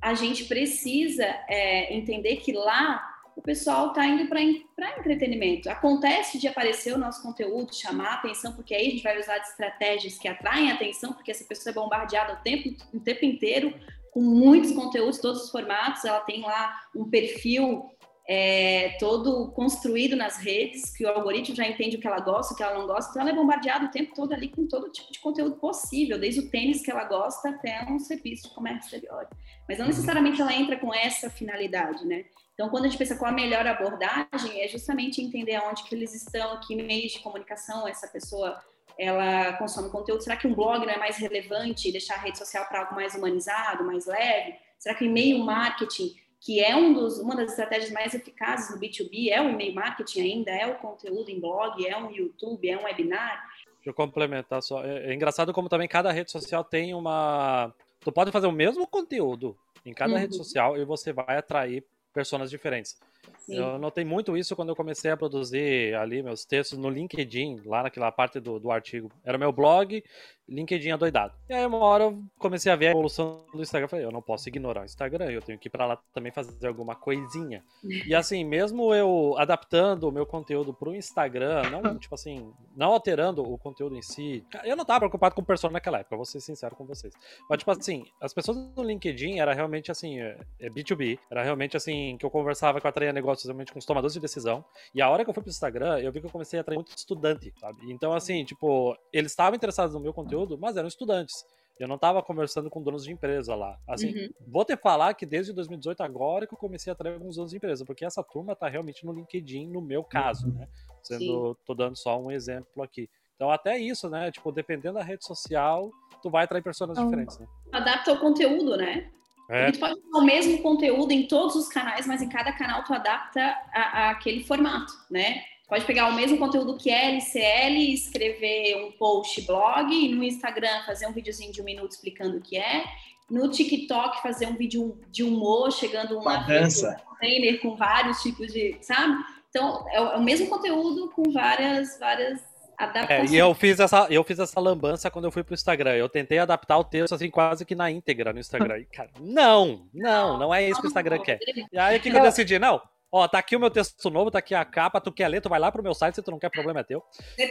a 0.00 0.14
gente 0.14 0.44
precisa 0.44 1.24
é, 1.48 1.94
entender 1.94 2.36
que 2.36 2.52
lá 2.52 3.06
o 3.36 3.42
pessoal 3.42 3.88
está 3.88 4.06
indo 4.06 4.28
para 4.28 4.98
entretenimento. 4.98 5.70
Acontece 5.70 6.38
de 6.38 6.48
aparecer 6.48 6.92
o 6.92 6.98
nosso 6.98 7.22
conteúdo, 7.22 7.74
chamar 7.74 8.08
a 8.08 8.14
atenção, 8.14 8.52
porque 8.52 8.74
aí 8.74 8.88
a 8.88 8.90
gente 8.90 9.02
vai 9.02 9.18
usar 9.18 9.38
estratégias 9.38 10.18
que 10.18 10.28
atraem 10.28 10.70
atenção, 10.70 11.12
porque 11.12 11.30
essa 11.30 11.44
pessoa 11.44 11.72
é 11.72 11.74
bombardeada 11.74 12.34
o 12.34 12.36
tempo, 12.36 12.76
o 12.92 13.00
tempo 13.00 13.24
inteiro 13.24 13.72
com 14.12 14.20
muitos 14.20 14.72
conteúdos, 14.72 15.18
todos 15.18 15.44
os 15.44 15.50
formatos. 15.50 16.04
Ela 16.04 16.20
tem 16.20 16.42
lá 16.42 16.82
um 16.94 17.08
perfil 17.08 17.90
é, 18.32 18.90
todo 19.00 19.50
construído 19.50 20.14
nas 20.14 20.36
redes, 20.36 20.96
que 20.96 21.04
o 21.04 21.08
algoritmo 21.08 21.56
já 21.56 21.66
entende 21.66 21.96
o 21.96 22.00
que 22.00 22.06
ela 22.06 22.20
gosta, 22.20 22.54
o 22.54 22.56
que 22.56 22.62
ela 22.62 22.78
não 22.78 22.86
gosta, 22.86 23.10
então 23.10 23.22
ela 23.22 23.32
é 23.32 23.34
bombardeada 23.34 23.86
o 23.86 23.90
tempo 23.90 24.14
todo 24.14 24.32
ali 24.32 24.48
com 24.48 24.68
todo 24.68 24.88
tipo 24.88 25.10
de 25.10 25.18
conteúdo 25.18 25.56
possível, 25.56 26.16
desde 26.16 26.38
o 26.38 26.48
tênis 26.48 26.80
que 26.80 26.92
ela 26.92 27.02
gosta 27.02 27.48
até 27.48 27.84
um 27.90 27.98
serviço 27.98 28.48
de 28.48 28.54
comércio 28.54 28.84
exterior. 28.84 29.26
Mas 29.68 29.80
não 29.80 29.88
necessariamente 29.88 30.40
ela 30.40 30.54
entra 30.54 30.78
com 30.78 30.94
essa 30.94 31.28
finalidade, 31.28 32.06
né? 32.06 32.24
Então, 32.54 32.68
quando 32.68 32.84
a 32.84 32.88
gente 32.88 32.98
pensa 32.98 33.16
qual 33.16 33.32
a 33.32 33.34
melhor 33.34 33.66
abordagem, 33.66 34.62
é 34.62 34.68
justamente 34.68 35.20
entender 35.20 35.56
aonde 35.56 35.82
que 35.82 35.92
eles 35.92 36.14
estão, 36.14 36.60
que 36.60 36.76
meios 36.76 37.10
de 37.10 37.18
comunicação 37.18 37.88
essa 37.88 38.06
pessoa 38.06 38.62
ela 38.96 39.54
consome 39.54 39.90
conteúdo. 39.90 40.22
Será 40.22 40.36
que 40.36 40.46
um 40.46 40.54
blog 40.54 40.86
não 40.86 40.92
é 40.92 40.98
mais 40.98 41.16
relevante 41.16 41.90
deixar 41.90 42.14
a 42.14 42.18
rede 42.18 42.38
social 42.38 42.64
para 42.66 42.82
algo 42.82 42.94
mais 42.94 43.16
humanizado, 43.16 43.82
mais 43.82 44.06
leve? 44.06 44.54
Será 44.78 44.94
que 44.94 45.04
o 45.04 45.08
e-mail 45.08 45.42
marketing, 45.42 46.14
que 46.40 46.64
é 46.64 46.74
um 46.74 46.94
dos, 46.94 47.18
uma 47.18 47.36
das 47.36 47.50
estratégias 47.50 47.90
mais 47.90 48.14
eficazes 48.14 48.70
no 48.70 48.80
B2B, 48.80 49.30
é 49.30 49.42
o 49.42 49.50
e-mail 49.50 49.74
marketing 49.74 50.20
ainda, 50.20 50.50
é 50.50 50.66
o 50.66 50.78
conteúdo 50.78 51.28
em 51.28 51.38
blog, 51.38 51.86
é 51.86 51.96
um 51.96 52.10
YouTube, 52.10 52.68
é 52.68 52.78
um 52.78 52.84
webinar? 52.84 53.46
Deixa 53.76 53.90
eu 53.90 53.94
complementar 53.94 54.62
só. 54.62 54.82
É, 54.82 55.10
é 55.10 55.14
engraçado 55.14 55.52
como 55.52 55.68
também 55.68 55.86
cada 55.86 56.10
rede 56.10 56.30
social 56.30 56.64
tem 56.64 56.94
uma. 56.94 57.72
Tu 58.00 58.10
pode 58.10 58.32
fazer 58.32 58.46
o 58.46 58.52
mesmo 58.52 58.86
conteúdo 58.86 59.56
em 59.84 59.92
cada 59.92 60.14
uhum. 60.14 60.18
rede 60.18 60.36
social 60.36 60.76
e 60.78 60.84
você 60.84 61.12
vai 61.12 61.36
atrair 61.36 61.84
personas 62.12 62.50
diferentes. 62.50 62.98
Sim. 63.40 63.56
Eu 63.56 63.78
notei 63.78 64.04
muito 64.04 64.36
isso 64.36 64.54
quando 64.54 64.68
eu 64.68 64.76
comecei 64.76 65.10
a 65.10 65.16
produzir 65.16 65.94
ali 65.94 66.22
meus 66.22 66.44
textos 66.44 66.78
no 66.78 66.88
LinkedIn, 66.88 67.62
lá 67.64 67.82
naquela 67.82 68.12
parte 68.12 68.38
do, 68.38 68.58
do 68.58 68.70
artigo. 68.70 69.10
Era 69.24 69.38
meu 69.38 69.52
blog, 69.52 70.02
LinkedIn 70.50 70.90
adoidado. 70.90 71.32
E 71.48 71.54
aí 71.54 71.64
uma 71.64 71.78
hora 71.78 72.04
eu 72.04 72.22
comecei 72.38 72.70
a 72.70 72.76
ver 72.76 72.88
a 72.88 72.90
evolução 72.90 73.44
do 73.54 73.62
Instagram. 73.62 73.88
Falei, 73.88 74.04
eu 74.04 74.10
não 74.10 74.20
posso 74.20 74.48
ignorar 74.48 74.82
o 74.82 74.84
Instagram, 74.84 75.30
eu 75.30 75.40
tenho 75.40 75.58
que 75.58 75.68
ir 75.68 75.70
pra 75.70 75.86
lá 75.86 75.96
também 76.12 76.32
fazer 76.32 76.66
alguma 76.66 76.96
coisinha. 76.96 77.62
E 78.06 78.14
assim, 78.14 78.44
mesmo 78.44 78.92
eu 78.92 79.34
adaptando 79.38 80.04
o 80.04 80.12
meu 80.12 80.26
conteúdo 80.26 80.74
pro 80.74 80.94
Instagram, 80.94 81.62
não, 81.70 81.98
tipo 81.98 82.14
assim, 82.14 82.52
não 82.76 82.92
alterando 82.92 83.42
o 83.42 83.56
conteúdo 83.56 83.96
em 83.96 84.02
si, 84.02 84.44
eu 84.64 84.76
não 84.76 84.84
tava 84.84 85.00
preocupado 85.00 85.34
com 85.34 85.44
persona 85.44 85.74
naquela 85.74 86.00
época, 86.00 86.16
vou 86.16 86.24
ser 86.24 86.40
sincero 86.40 86.74
com 86.74 86.84
vocês. 86.84 87.14
Mas, 87.48 87.60
tipo 87.60 87.70
assim, 87.70 88.04
as 88.20 88.34
pessoas 88.34 88.56
no 88.76 88.82
LinkedIn 88.82 89.38
era 89.38 89.54
realmente 89.54 89.90
assim, 89.90 90.20
é, 90.20 90.36
é 90.58 90.68
B2B, 90.68 91.18
era 91.30 91.44
realmente 91.44 91.76
assim, 91.76 92.16
que 92.18 92.26
eu 92.26 92.30
conversava, 92.30 92.80
que 92.80 92.86
eu 92.86 92.88
atraía 92.88 93.12
negócios 93.30 93.44
realmente 93.44 93.72
com 93.72 93.78
os 93.78 93.84
tomadores 93.84 94.14
de 94.14 94.20
decisão. 94.20 94.64
E 94.94 95.00
a 95.00 95.08
hora 95.08 95.24
que 95.24 95.30
eu 95.30 95.34
fui 95.34 95.42
pro 95.42 95.50
Instagram, 95.50 95.98
eu 96.00 96.12
vi 96.12 96.20
que 96.20 96.26
eu 96.26 96.30
comecei 96.30 96.58
a 96.58 96.62
atrair 96.62 96.76
muito 96.76 96.96
estudante, 96.96 97.52
sabe? 97.58 97.90
Então, 97.90 98.12
assim, 98.12 98.44
tipo, 98.44 98.96
eles 99.12 99.32
estavam 99.32 99.56
interessados 99.56 99.94
no 99.94 100.00
meu 100.00 100.12
conteúdo 100.12 100.58
mas 100.58 100.76
eram 100.76 100.88
estudantes. 100.88 101.44
Eu 101.78 101.88
não 101.88 101.94
estava 101.94 102.22
conversando 102.22 102.68
com 102.68 102.82
donos 102.82 103.04
de 103.04 103.12
empresa 103.12 103.54
lá. 103.54 103.78
Assim, 103.88 104.14
uhum. 104.14 104.28
vou 104.46 104.64
te 104.66 104.76
falar 104.76 105.14
que 105.14 105.24
desde 105.24 105.52
2018 105.52 106.02
agora 106.02 106.46
que 106.46 106.52
eu 106.52 106.58
comecei 106.58 106.90
a 106.90 106.92
atrair 106.92 107.14
alguns 107.14 107.36
donos 107.36 107.52
de 107.52 107.56
empresa, 107.56 107.86
porque 107.86 108.04
essa 108.04 108.22
turma 108.22 108.52
está 108.52 108.68
realmente 108.68 109.06
no 109.06 109.12
LinkedIn, 109.12 109.66
no 109.66 109.80
meu 109.80 110.04
caso, 110.04 110.46
uhum. 110.48 110.54
né? 110.54 110.68
Sendo, 111.02 111.56
tô 111.64 111.74
dando 111.74 111.96
só 111.96 112.20
um 112.20 112.30
exemplo 112.30 112.82
aqui. 112.82 113.08
Então 113.34 113.50
até 113.50 113.78
isso, 113.78 114.10
né? 114.10 114.30
Tipo, 114.30 114.52
dependendo 114.52 114.98
da 114.98 115.02
rede 115.02 115.24
social, 115.24 115.90
tu 116.22 116.28
vai 116.28 116.44
atrair 116.44 116.62
pessoas 116.62 116.90
então, 116.90 117.04
diferentes, 117.04 117.38
né? 117.38 117.46
Adapta 117.72 118.12
o 118.12 118.20
conteúdo, 118.20 118.76
né? 118.76 119.10
É. 119.50 119.64
A 119.64 119.66
gente 119.66 119.80
pode 119.80 119.94
usar 119.94 120.18
o 120.18 120.24
mesmo 120.24 120.58
conteúdo 120.62 121.10
em 121.10 121.26
todos 121.26 121.56
os 121.56 121.68
canais, 121.68 122.06
mas 122.06 122.22
em 122.22 122.28
cada 122.28 122.52
canal 122.52 122.84
tu 122.84 122.94
adapta 122.94 123.40
a, 123.72 123.80
a 123.80 124.10
aquele 124.10 124.44
formato, 124.44 124.92
né? 125.10 125.42
Pode 125.68 125.84
pegar 125.84 126.08
o 126.08 126.14
mesmo 126.14 126.38
conteúdo 126.38 126.76
que 126.76 126.90
é 126.90 127.10
LCL, 127.10 127.92
escrever 127.92 128.76
um 128.84 128.92
post 128.92 129.42
blog, 129.42 129.92
e 129.92 130.14
no 130.14 130.22
Instagram 130.22 130.82
fazer 130.84 131.06
um 131.06 131.12
videozinho 131.12 131.52
de 131.52 131.60
um 131.60 131.64
minuto 131.64 131.92
explicando 131.92 132.38
o 132.38 132.40
que 132.40 132.56
é, 132.56 132.84
no 133.28 133.48
TikTok 133.48 134.22
fazer 134.22 134.46
um 134.46 134.56
vídeo 134.56 134.98
de 135.10 135.22
humor, 135.22 135.72
chegando 135.72 136.18
uma 136.18 136.38
dança. 136.38 137.00
trainer 137.18 137.60
com 137.60 137.76
vários 137.76 138.20
tipos 138.22 138.52
de, 138.52 138.76
sabe? 138.80 139.22
Então, 139.48 139.84
é 139.90 140.00
o, 140.00 140.12
é 140.12 140.20
mesmo 140.20 140.48
conteúdo 140.48 141.10
com 141.10 141.30
várias, 141.30 141.98
várias 141.98 142.40
adaptações. 142.84 143.30
É, 143.30 143.34
e 143.34 143.38
eu 143.38 143.54
fiz 143.54 143.78
essa, 143.78 144.06
eu 144.10 144.24
fiz 144.24 144.38
essa 144.38 144.58
lambança 144.60 145.10
quando 145.10 145.26
eu 145.26 145.30
fui 145.30 145.42
pro 145.42 145.54
Instagram. 145.54 145.94
Eu 145.94 146.08
tentei 146.08 146.38
adaptar 146.38 146.78
o 146.78 146.84
texto 146.84 147.14
assim 147.14 147.30
quase 147.30 147.64
que 147.64 147.74
na 147.74 147.90
íntegra 147.90 148.32
no 148.32 148.40
Instagram. 148.40 148.78
E, 148.78 148.84
cara, 148.86 149.10
não, 149.20 149.86
não, 149.92 150.38
não 150.38 150.54
é 150.54 150.68
isso 150.68 150.80
que 150.80 150.86
o 150.86 150.88
Instagram 150.88 151.18
quer. 151.20 151.38
E 151.72 151.78
aí 151.78 151.98
o 151.98 152.00
que, 152.00 152.10
que 152.10 152.16
eu 152.16 152.22
decidi? 152.22 152.58
Não, 152.58 152.80
Ó, 153.12 153.26
tá 153.26 153.38
aqui 153.38 153.56
o 153.56 153.60
meu 153.60 153.70
texto 153.70 154.08
novo, 154.08 154.30
tá 154.30 154.38
aqui 154.38 154.54
a 154.54 154.64
capa, 154.64 155.00
tu 155.00 155.10
quer 155.10 155.26
ler, 155.26 155.40
tu 155.40 155.48
vai 155.48 155.58
lá 155.58 155.72
pro 155.72 155.82
meu 155.82 155.92
site, 155.92 156.14
se 156.14 156.22
tu 156.22 156.30
não 156.30 156.38
quer, 156.38 156.48
problema 156.48 156.80
é 156.80 156.84
teu. 156.84 157.02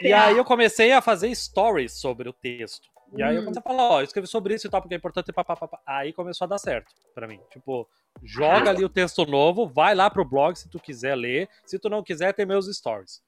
E 0.02 0.14
aí 0.14 0.38
eu 0.38 0.46
comecei 0.46 0.94
a 0.94 1.02
fazer 1.02 1.36
stories 1.36 2.00
sobre 2.00 2.30
o 2.30 2.34
texto. 2.34 2.88
E 3.14 3.22
aí 3.22 3.36
eu 3.36 3.42
comecei 3.42 3.60
a 3.60 3.64
falar, 3.64 3.90
ó, 3.90 4.02
escrevi 4.02 4.28
sobre 4.28 4.54
isso 4.54 4.68
e 4.68 4.70
tal, 4.70 4.82
porque 4.82 4.94
é 4.94 4.98
importante, 4.98 5.34
papapá. 5.34 5.80
Aí 5.86 6.14
começou 6.14 6.46
a 6.46 6.48
dar 6.48 6.60
certo 6.60 6.94
para 7.14 7.28
mim. 7.28 7.40
Tipo, 7.50 7.90
joga 8.24 8.70
ali 8.70 8.86
o 8.86 8.90
texto 8.90 9.26
novo, 9.26 9.68
vai 9.68 9.94
lá 9.94 10.10
pro 10.10 10.24
blog 10.24 10.56
se 10.56 10.70
tu 10.70 10.80
quiser 10.80 11.16
ler. 11.16 11.50
Se 11.66 11.78
tu 11.78 11.90
não 11.90 12.04
quiser, 12.04 12.34
tem 12.34 12.46
meus 12.46 12.68
stories. 12.74 13.22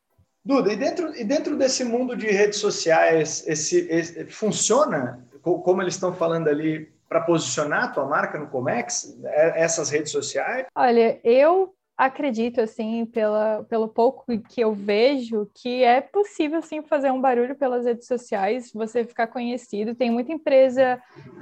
Duda, 0.43 0.73
e 0.73 0.75
dentro, 0.75 1.15
e 1.15 1.23
dentro 1.23 1.55
desse 1.55 1.83
mundo 1.83 2.15
de 2.15 2.27
redes 2.27 2.59
sociais, 2.59 3.43
esse, 3.47 3.87
esse 3.89 4.25
funciona, 4.25 5.23
como 5.41 5.81
eles 5.81 5.93
estão 5.93 6.13
falando 6.13 6.47
ali, 6.47 6.91
para 7.07 7.21
posicionar 7.21 7.83
a 7.83 7.87
tua 7.89 8.05
marca 8.05 8.39
no 8.39 8.47
Comex, 8.47 9.19
é, 9.25 9.61
essas 9.63 9.89
redes 9.89 10.11
sociais? 10.13 10.65
Olha, 10.73 11.19
eu 11.25 11.75
acredito, 11.97 12.61
assim, 12.61 13.05
pela, 13.05 13.63
pelo 13.69 13.87
pouco 13.87 14.23
que 14.49 14.61
eu 14.61 14.73
vejo, 14.73 15.47
que 15.53 15.83
é 15.83 16.01
possível, 16.01 16.61
sim, 16.61 16.81
fazer 16.81 17.11
um 17.11 17.21
barulho 17.21 17.55
pelas 17.55 17.85
redes 17.85 18.07
sociais, 18.07 18.71
você 18.73 19.03
ficar 19.03 19.27
conhecido. 19.27 19.93
Tem 19.93 20.09
muita 20.09 20.31
empresa 20.31 20.99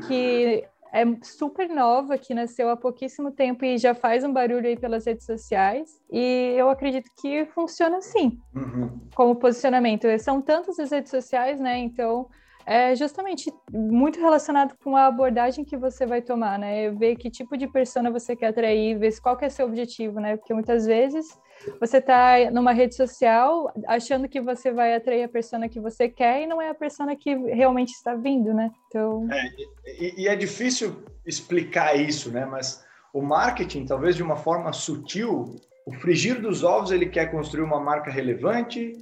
que 0.08 0.66
é 0.92 1.04
super 1.24 1.70
nova, 1.70 2.18
que 2.18 2.34
nasceu 2.34 2.70
há 2.70 2.78
pouquíssimo 2.78 3.32
tempo 3.32 3.64
e 3.64 3.78
já 3.78 3.94
faz 3.94 4.24
um 4.24 4.34
barulho 4.34 4.68
aí 4.68 4.78
pelas 4.78 5.06
redes 5.06 5.26
sociais. 5.26 6.02
E 6.12 6.56
eu 6.58 6.70
acredito 6.70 7.10
que 7.22 7.46
funciona 7.48 7.98
assim, 7.98 8.40
uhum. 8.56 9.00
como 9.16 9.36
posicionamento. 9.36 10.08
São 10.20 10.42
tantas 10.42 10.80
as 10.80 10.92
redes 10.92 11.12
sociais, 11.12 11.60
né? 11.60 11.78
Então 11.78 12.28
é 12.70 12.96
justamente 12.96 13.52
muito 13.74 14.20
relacionado 14.20 14.76
com 14.84 14.96
a 14.96 15.08
abordagem 15.08 15.66
que 15.66 15.76
você 15.76 16.06
vai 16.06 16.22
tomar, 16.22 16.60
né? 16.60 16.92
Ver 16.92 17.16
que 17.16 17.32
tipo 17.32 17.58
de 17.58 17.68
persona 17.68 18.12
você 18.12 18.36
quer 18.36 18.50
atrair, 18.50 18.96
ver 18.96 19.20
qual 19.20 19.36
que 19.36 19.44
é 19.44 19.50
seu 19.50 19.66
objetivo, 19.66 20.20
né? 20.20 20.38
Porque 20.38 20.54
muitas 20.54 20.86
vezes 20.86 21.36
você 21.80 21.98
está 21.98 22.52
numa 22.52 22.72
rede 22.72 22.94
social 22.94 23.74
achando 23.88 24.30
que 24.30 24.40
você 24.40 24.72
vai 24.72 24.94
atrair 24.94 25.24
a 25.24 25.28
persona 25.28 25.68
que 25.68 25.80
você 25.80 26.08
quer 26.08 26.44
e 26.44 26.46
não 26.46 26.62
é 26.62 26.70
a 26.70 26.76
persona 26.76 27.16
que 27.16 27.34
realmente 27.34 27.90
está 27.90 28.14
vindo, 28.14 28.54
né? 28.54 28.70
Então... 28.88 29.28
É, 29.32 29.48
e, 30.00 30.22
e 30.22 30.28
é 30.28 30.36
difícil 30.36 31.04
explicar 31.26 31.96
isso, 31.96 32.32
né? 32.32 32.46
Mas 32.46 32.86
o 33.12 33.20
marketing, 33.20 33.88
talvez 33.88 34.16
de 34.16 34.22
uma 34.22 34.36
forma 34.36 34.72
sutil, 34.74 35.56
o 35.88 35.92
frigir 35.92 36.40
dos 36.40 36.64
ovos, 36.64 36.92
ele 36.92 37.08
quer 37.08 37.32
construir 37.32 37.64
uma 37.64 37.80
marca 37.80 38.12
relevante, 38.12 38.94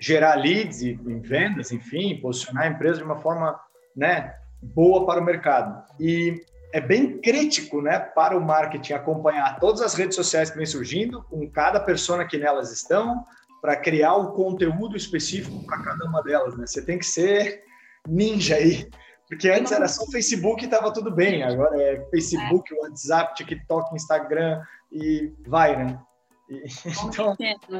gerar 0.00 0.36
leads 0.36 0.80
e, 0.80 0.92
e 0.92 1.14
vendas, 1.20 1.70
enfim, 1.70 2.18
posicionar 2.20 2.64
a 2.64 2.68
empresa 2.68 2.98
de 2.98 3.04
uma 3.04 3.20
forma 3.20 3.60
né, 3.94 4.34
boa 4.62 5.06
para 5.06 5.20
o 5.20 5.24
mercado. 5.24 5.84
E 6.00 6.42
é 6.72 6.80
bem 6.80 7.20
crítico 7.20 7.82
né, 7.82 7.98
para 7.98 8.36
o 8.36 8.40
marketing 8.40 8.94
acompanhar 8.94 9.58
todas 9.60 9.82
as 9.82 9.94
redes 9.94 10.16
sociais 10.16 10.50
que 10.50 10.56
vêm 10.56 10.66
surgindo, 10.66 11.22
com 11.24 11.48
cada 11.50 11.78
persona 11.78 12.24
que 12.26 12.38
nelas 12.38 12.72
estão, 12.72 13.24
para 13.60 13.76
criar 13.76 14.16
um 14.16 14.32
conteúdo 14.32 14.96
específico 14.96 15.64
para 15.66 15.82
cada 15.82 16.04
uma 16.06 16.22
delas. 16.22 16.56
Né? 16.56 16.66
Você 16.66 16.82
tem 16.82 16.98
que 16.98 17.06
ser 17.06 17.62
ninja 18.08 18.56
aí. 18.56 18.88
Porque 19.28 19.48
antes 19.48 19.70
era 19.70 19.86
só 19.86 20.06
Facebook 20.06 20.62
e 20.62 20.64
estava 20.64 20.92
tudo 20.92 21.10
bem. 21.10 21.42
Agora 21.42 21.80
é 21.80 22.04
Facebook, 22.10 22.74
WhatsApp, 22.74 23.34
TikTok, 23.34 23.94
Instagram 23.94 24.62
e 24.90 25.32
vai, 25.46 25.76
né? 25.76 26.00
E, 26.48 26.64
então, 27.06 27.36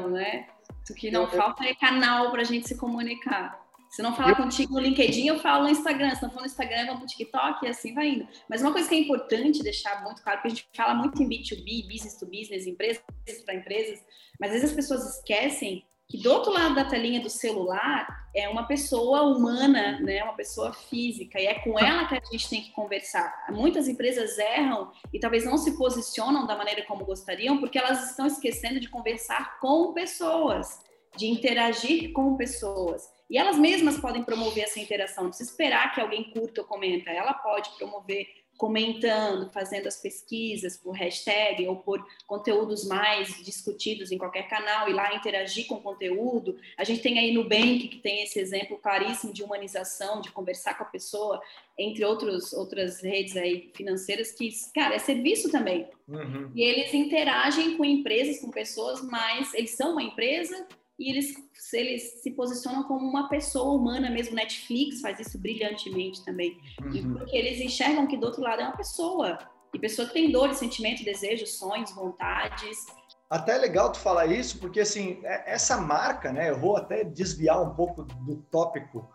né? 0.09 0.45
O 0.89 0.93
que 0.93 1.11
não 1.11 1.27
falta 1.27 1.63
é 1.63 1.75
canal 1.75 2.31
para 2.31 2.41
a 2.41 2.45
gente 2.45 2.67
se 2.67 2.77
comunicar. 2.77 3.61
Se 3.91 4.01
não 4.01 4.15
falar 4.15 4.29
eu... 4.29 4.35
contigo 4.37 4.73
no 4.73 4.79
LinkedIn, 4.79 5.27
eu 5.27 5.39
falo 5.39 5.65
no 5.65 5.69
Instagram. 5.69 6.15
Se 6.15 6.23
não 6.23 6.29
for 6.29 6.39
no 6.39 6.45
Instagram, 6.45 6.85
vamos 6.85 6.99
pro 6.99 7.07
TikTok 7.07 7.65
e 7.65 7.69
assim 7.69 7.93
vai 7.93 8.07
indo. 8.07 8.27
Mas 8.49 8.61
uma 8.61 8.71
coisa 8.71 8.87
que 8.87 8.95
é 8.95 8.99
importante 8.99 9.61
deixar 9.61 10.01
muito 10.03 10.23
claro, 10.23 10.39
porque 10.39 10.47
a 10.47 10.55
gente 10.55 10.67
fala 10.73 10.93
muito 10.93 11.21
em 11.21 11.27
B2B, 11.27 11.87
business 11.87 12.17
to 12.17 12.25
business, 12.25 12.65
empresas 12.65 13.03
para 13.45 13.55
empresas, 13.55 14.01
mas 14.39 14.51
às 14.51 14.61
vezes 14.61 14.69
as 14.69 14.75
pessoas 14.75 15.17
esquecem 15.17 15.85
que 16.11 16.17
do 16.17 16.29
outro 16.29 16.51
lado 16.51 16.75
da 16.75 16.83
telinha 16.83 17.21
do 17.21 17.29
celular 17.29 18.27
é 18.35 18.49
uma 18.49 18.67
pessoa 18.67 19.21
humana, 19.23 19.97
né, 20.01 20.21
uma 20.25 20.33
pessoa 20.33 20.73
física, 20.73 21.39
e 21.39 21.45
é 21.45 21.59
com 21.59 21.79
ela 21.79 22.05
que 22.05 22.15
a 22.15 22.21
gente 22.29 22.49
tem 22.49 22.61
que 22.61 22.71
conversar. 22.71 23.45
Muitas 23.49 23.87
empresas 23.87 24.37
erram 24.37 24.91
e 25.13 25.19
talvez 25.19 25.45
não 25.45 25.57
se 25.57 25.77
posicionam 25.77 26.45
da 26.45 26.57
maneira 26.57 26.83
como 26.83 27.05
gostariam, 27.05 27.59
porque 27.59 27.79
elas 27.79 28.09
estão 28.09 28.27
esquecendo 28.27 28.77
de 28.77 28.89
conversar 28.89 29.57
com 29.61 29.93
pessoas, 29.93 30.81
de 31.15 31.27
interagir 31.27 32.11
com 32.11 32.35
pessoas. 32.35 33.09
E 33.29 33.37
elas 33.37 33.57
mesmas 33.57 33.97
podem 33.97 34.21
promover 34.21 34.65
essa 34.65 34.81
interação, 34.81 35.23
não 35.23 35.31
precisa 35.31 35.49
esperar 35.49 35.93
que 35.95 36.01
alguém 36.01 36.29
curta 36.33 36.59
ou 36.59 36.67
comenta, 36.67 37.09
ela 37.09 37.33
pode 37.33 37.69
promover 37.77 38.27
comentando, 38.61 39.49
fazendo 39.49 39.87
as 39.87 39.97
pesquisas 39.97 40.77
por 40.77 40.91
hashtag 40.91 41.67
ou 41.67 41.77
por 41.77 42.05
conteúdos 42.27 42.85
mais 42.85 43.43
discutidos 43.43 44.11
em 44.11 44.19
qualquer 44.19 44.47
canal 44.47 44.87
e 44.87 44.93
lá 44.93 45.15
interagir 45.15 45.65
com 45.65 45.75
o 45.75 45.81
conteúdo. 45.81 46.55
A 46.77 46.83
gente 46.83 47.01
tem 47.01 47.17
aí 47.17 47.33
no 47.33 47.49
Bank 47.49 47.87
que 47.87 47.97
tem 47.97 48.21
esse 48.21 48.39
exemplo 48.39 48.77
claríssimo 48.77 49.33
de 49.33 49.41
humanização, 49.41 50.21
de 50.21 50.31
conversar 50.31 50.77
com 50.77 50.83
a 50.83 50.85
pessoa, 50.85 51.41
entre 51.75 52.05
outros, 52.05 52.53
outras 52.53 53.01
redes 53.01 53.35
aí 53.35 53.71
financeiras 53.73 54.31
que, 54.31 54.51
cara, 54.75 54.93
é 54.93 54.99
serviço 54.99 55.49
também. 55.49 55.87
Uhum. 56.07 56.51
E 56.53 56.61
eles 56.61 56.93
interagem 56.93 57.75
com 57.77 57.83
empresas, 57.83 58.39
com 58.39 58.51
pessoas, 58.51 59.01
mas 59.01 59.55
eles 59.55 59.71
são 59.71 59.93
uma 59.93 60.03
empresa 60.03 60.67
e 61.01 61.09
eles, 61.09 61.33
eles 61.73 62.21
se 62.21 62.29
posicionam 62.29 62.83
como 62.83 63.07
uma 63.07 63.27
pessoa 63.27 63.73
humana 63.73 64.07
mesmo. 64.11 64.35
Netflix 64.35 65.01
faz 65.01 65.19
isso 65.19 65.39
brilhantemente 65.39 66.23
também. 66.23 66.59
Uhum. 66.79 67.15
Porque 67.15 67.35
eles 67.35 67.59
enxergam 67.59 68.05
que 68.05 68.15
do 68.15 68.27
outro 68.27 68.43
lado 68.43 68.61
é 68.61 68.65
uma 68.65 68.77
pessoa. 68.77 69.39
E 69.73 69.79
pessoa 69.79 70.07
que 70.07 70.13
tem 70.13 70.31
dores, 70.31 70.57
sentimentos, 70.57 71.03
desejos, 71.03 71.57
sonhos, 71.57 71.91
vontades. 71.91 72.85
Até 73.27 73.55
é 73.55 73.57
legal 73.57 73.91
tu 73.91 73.97
falar 73.97 74.27
isso, 74.27 74.59
porque 74.59 74.81
assim, 74.81 75.19
é, 75.23 75.53
essa 75.53 75.81
marca, 75.81 76.31
né? 76.31 76.51
Eu 76.51 76.59
vou 76.59 76.77
até 76.77 77.03
desviar 77.03 77.59
um 77.63 77.73
pouco 77.73 78.03
do 78.03 78.35
tópico 78.51 79.09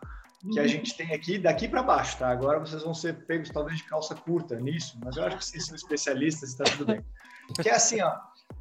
que 0.52 0.58
a 0.58 0.62
uhum. 0.62 0.68
gente 0.68 0.96
tem 0.96 1.12
aqui 1.12 1.38
daqui 1.38 1.68
para 1.68 1.82
baixo, 1.82 2.18
tá? 2.18 2.30
Agora 2.30 2.58
vocês 2.58 2.82
vão 2.82 2.94
ser 2.94 3.26
pegos 3.26 3.50
talvez 3.50 3.78
de 3.78 3.84
calça 3.84 4.14
curta 4.14 4.56
nisso, 4.56 4.98
mas 5.04 5.16
eu 5.16 5.24
acho 5.24 5.38
que 5.38 5.44
vocês 5.44 5.66
são 5.66 5.76
especialistas, 5.76 6.50
está 6.50 6.64
tudo 6.64 6.86
bem. 6.86 7.04
Que 7.62 7.68
é 7.68 7.74
assim, 7.74 8.00
ó, 8.00 8.12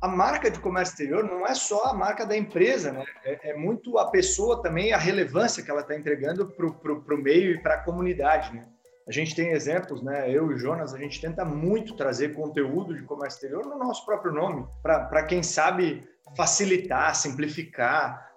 a 0.01 0.07
marca 0.07 0.51
de 0.51 0.59
comércio 0.59 0.93
exterior 0.93 1.23
não 1.23 1.47
é 1.47 1.55
só 1.55 1.85
a 1.85 1.93
marca 1.93 2.25
da 2.25 2.37
empresa, 2.37 2.91
né? 2.91 3.03
É, 3.23 3.51
é 3.51 3.53
muito 3.55 3.97
a 3.97 4.09
pessoa 4.09 4.61
também, 4.61 4.93
a 4.93 4.97
relevância 4.97 5.63
que 5.63 5.71
ela 5.71 5.81
está 5.81 5.95
entregando 5.95 6.45
para 6.47 7.15
o 7.15 7.17
meio 7.17 7.51
e 7.51 7.59
para 7.59 7.75
a 7.75 7.83
comunidade, 7.83 8.53
né? 8.53 8.67
A 9.07 9.11
gente 9.11 9.35
tem 9.35 9.51
exemplos, 9.51 10.01
né? 10.01 10.29
Eu 10.29 10.51
e 10.51 10.57
Jonas, 10.57 10.93
a 10.93 10.97
gente 10.97 11.21
tenta 11.21 11.45
muito 11.45 11.95
trazer 11.95 12.33
conteúdo 12.33 12.95
de 12.95 13.03
comércio 13.03 13.37
exterior 13.37 13.65
no 13.65 13.77
nosso 13.77 14.05
próprio 14.05 14.31
nome, 14.31 14.65
para 14.81 15.23
quem 15.23 15.43
sabe 15.43 16.07
facilitar, 16.35 17.15
simplificar 17.15 18.31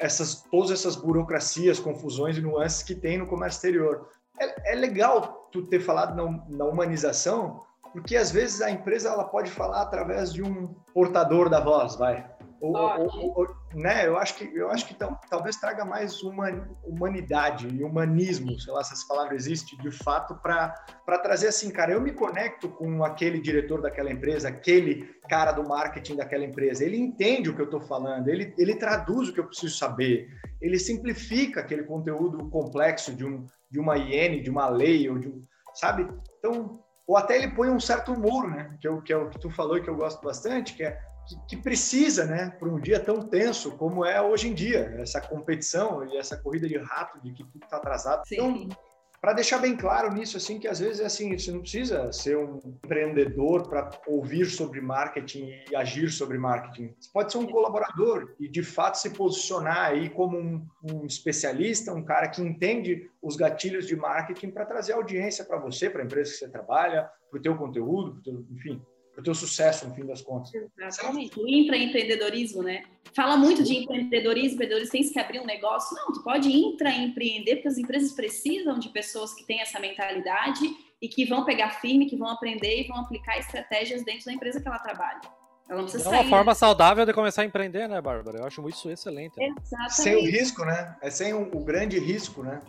essas, 0.00 0.42
todas 0.50 0.70
essas 0.70 0.94
burocracias, 0.94 1.80
confusões 1.80 2.36
e 2.36 2.40
nuances 2.40 2.82
que 2.82 2.94
tem 2.94 3.18
no 3.18 3.26
comércio 3.26 3.58
exterior. 3.58 4.08
É, 4.38 4.72
é 4.72 4.74
legal 4.74 5.48
tu 5.50 5.66
ter 5.66 5.80
falado 5.80 6.14
na, 6.14 6.46
na 6.48 6.64
humanização, 6.64 7.62
porque 7.92 8.16
às 8.16 8.30
vezes 8.30 8.60
a 8.60 8.70
empresa 8.70 9.10
ela 9.10 9.24
pode 9.24 9.50
falar 9.50 9.82
através 9.82 10.32
de 10.32 10.42
um 10.42 10.68
portador 10.92 11.48
da 11.48 11.60
voz, 11.60 11.96
vai. 11.96 12.28
Ou, 12.60 12.76
ou, 12.76 13.38
ou, 13.38 13.56
né? 13.74 14.06
Eu 14.06 14.18
acho 14.18 14.34
que 14.34 14.44
eu 14.54 14.70
acho 14.70 14.86
que 14.86 14.92
então, 14.92 15.18
talvez 15.30 15.56
traga 15.56 15.82
mais 15.82 16.22
uma 16.22 16.50
humanidade 16.84 17.66
e 17.66 17.82
humanismo, 17.82 18.60
sei 18.60 18.72
lá 18.74 18.84
se 18.84 18.92
essa 18.92 19.06
palavra 19.08 19.34
existe, 19.34 19.78
de 19.78 19.90
fato 19.90 20.34
para 20.42 20.74
para 21.06 21.18
trazer 21.18 21.48
assim, 21.48 21.70
cara, 21.70 21.92
eu 21.92 22.02
me 22.02 22.12
conecto 22.12 22.68
com 22.68 23.02
aquele 23.02 23.40
diretor 23.40 23.80
daquela 23.80 24.12
empresa, 24.12 24.48
aquele 24.48 25.04
cara 25.26 25.52
do 25.52 25.66
marketing 25.66 26.16
daquela 26.16 26.44
empresa. 26.44 26.84
Ele 26.84 26.98
entende 26.98 27.48
o 27.48 27.54
que 27.54 27.62
eu 27.62 27.64
estou 27.64 27.80
falando, 27.80 28.28
ele 28.28 28.54
ele 28.58 28.74
traduz 28.74 29.30
o 29.30 29.32
que 29.32 29.40
eu 29.40 29.46
preciso 29.46 29.78
saber, 29.78 30.28
ele 30.60 30.78
simplifica 30.78 31.60
aquele 31.60 31.84
conteúdo 31.84 32.50
complexo 32.50 33.14
de 33.14 33.24
um 33.24 33.46
de 33.70 33.80
uma 33.80 33.96
IN, 33.96 34.42
de 34.42 34.50
uma 34.50 34.68
lei 34.68 35.08
ou 35.08 35.18
de 35.18 35.28
um, 35.28 35.42
sabe? 35.72 36.06
Então 36.38 36.78
ou 37.10 37.16
até 37.16 37.36
ele 37.36 37.48
põe 37.48 37.68
um 37.68 37.80
certo 37.80 38.12
humor, 38.12 38.48
né? 38.48 38.78
Que 38.80 38.86
é 38.86 38.90
o 38.90 39.02
que, 39.02 39.12
é 39.12 39.16
o 39.16 39.28
que 39.28 39.36
tu 39.36 39.50
falou 39.50 39.76
e 39.76 39.82
que 39.82 39.90
eu 39.90 39.96
gosto 39.96 40.22
bastante, 40.22 40.74
que 40.74 40.84
é 40.84 40.96
que, 41.26 41.36
que 41.48 41.56
precisa, 41.56 42.24
né? 42.24 42.50
Para 42.50 42.68
um 42.68 42.78
dia 42.78 43.00
tão 43.00 43.20
tenso 43.20 43.72
como 43.72 44.04
é 44.04 44.22
hoje 44.22 44.46
em 44.46 44.54
dia, 44.54 44.94
essa 44.96 45.20
competição 45.20 46.06
e 46.06 46.16
essa 46.16 46.36
corrida 46.36 46.68
de 46.68 46.78
rato 46.78 47.20
de 47.20 47.32
que 47.32 47.42
tudo 47.42 47.64
está 47.64 47.78
atrasado. 47.78 48.24
Sim. 48.28 48.36
Então, 48.36 48.78
para 49.20 49.34
deixar 49.34 49.58
bem 49.58 49.76
claro 49.76 50.12
nisso, 50.12 50.38
assim, 50.38 50.58
que 50.58 50.66
às 50.66 50.80
vezes 50.80 51.00
é 51.00 51.04
assim, 51.04 51.36
você 51.36 51.52
não 51.52 51.60
precisa 51.60 52.10
ser 52.10 52.38
um 52.38 52.58
empreendedor 52.64 53.68
para 53.68 53.90
ouvir 54.06 54.46
sobre 54.46 54.80
marketing 54.80 55.52
e 55.70 55.76
agir 55.76 56.10
sobre 56.10 56.38
marketing. 56.38 56.94
Você 56.98 57.10
pode 57.12 57.30
ser 57.30 57.38
um 57.38 57.46
colaborador 57.46 58.34
e, 58.40 58.48
de 58.48 58.62
fato, 58.62 58.96
se 58.96 59.10
posicionar 59.10 59.90
aí 59.90 60.08
como 60.08 60.38
um, 60.38 60.66
um 60.82 61.04
especialista, 61.04 61.92
um 61.92 62.02
cara 62.02 62.28
que 62.28 62.40
entende 62.40 63.10
os 63.20 63.36
gatilhos 63.36 63.86
de 63.86 63.94
marketing 63.94 64.50
para 64.50 64.64
trazer 64.64 64.94
audiência 64.94 65.44
para 65.44 65.58
você, 65.58 65.90
para 65.90 66.00
a 66.00 66.04
empresa 66.06 66.30
que 66.30 66.38
você 66.38 66.48
trabalha, 66.48 67.10
para 67.30 67.38
o 67.38 67.42
teu 67.42 67.56
conteúdo, 67.56 68.22
teu, 68.22 68.46
enfim, 68.50 68.82
para 69.12 69.20
o 69.20 69.24
teu 69.24 69.34
sucesso, 69.34 69.88
no 69.88 69.94
fim 69.94 70.06
das 70.06 70.22
contas. 70.22 70.52
Exatamente. 70.78 71.38
O 71.38 71.46
intraempreendedorismo, 71.46 72.62
né? 72.62 72.84
Fala 73.14 73.36
muito 73.36 73.62
de 73.62 73.76
empreendedorismo, 73.76 74.54
empreendedores 74.54 74.90
têm 74.90 75.02
que 75.02 75.18
abrir 75.18 75.40
um 75.40 75.46
negócio. 75.46 75.96
Não, 75.96 76.12
tu 76.12 76.22
pode 76.22 76.48
intraempreender, 76.48 77.56
porque 77.56 77.68
as 77.68 77.78
empresas 77.78 78.12
precisam 78.12 78.78
de 78.78 78.88
pessoas 78.90 79.34
que 79.34 79.44
têm 79.44 79.60
essa 79.60 79.80
mentalidade 79.80 80.64
e 81.02 81.08
que 81.08 81.24
vão 81.24 81.44
pegar 81.44 81.70
firme, 81.80 82.06
que 82.06 82.16
vão 82.16 82.28
aprender 82.28 82.82
e 82.82 82.86
vão 82.86 82.98
aplicar 82.98 83.38
estratégias 83.38 84.04
dentro 84.04 84.26
da 84.26 84.32
empresa 84.32 84.60
que 84.60 84.68
ela 84.68 84.78
trabalha. 84.78 85.20
Ela 85.68 85.78
não 85.78 85.84
precisa 85.84 86.04
é 86.04 86.08
uma 86.08 86.18
sair, 86.18 86.30
forma 86.30 86.50
né? 86.50 86.54
saudável 86.54 87.06
de 87.06 87.12
começar 87.12 87.42
a 87.42 87.44
empreender, 87.44 87.88
né, 87.88 88.00
Bárbara? 88.00 88.38
Eu 88.38 88.44
acho 88.44 88.68
isso 88.68 88.90
excelente. 88.90 89.38
Né? 89.38 89.54
Exatamente. 89.62 89.94
Sem 89.94 90.16
o 90.16 90.24
risco, 90.24 90.64
né? 90.64 90.96
É 91.00 91.10
sem 91.10 91.32
o, 91.32 91.42
o 91.42 91.64
grande 91.64 91.98
risco, 91.98 92.42
né? 92.42 92.60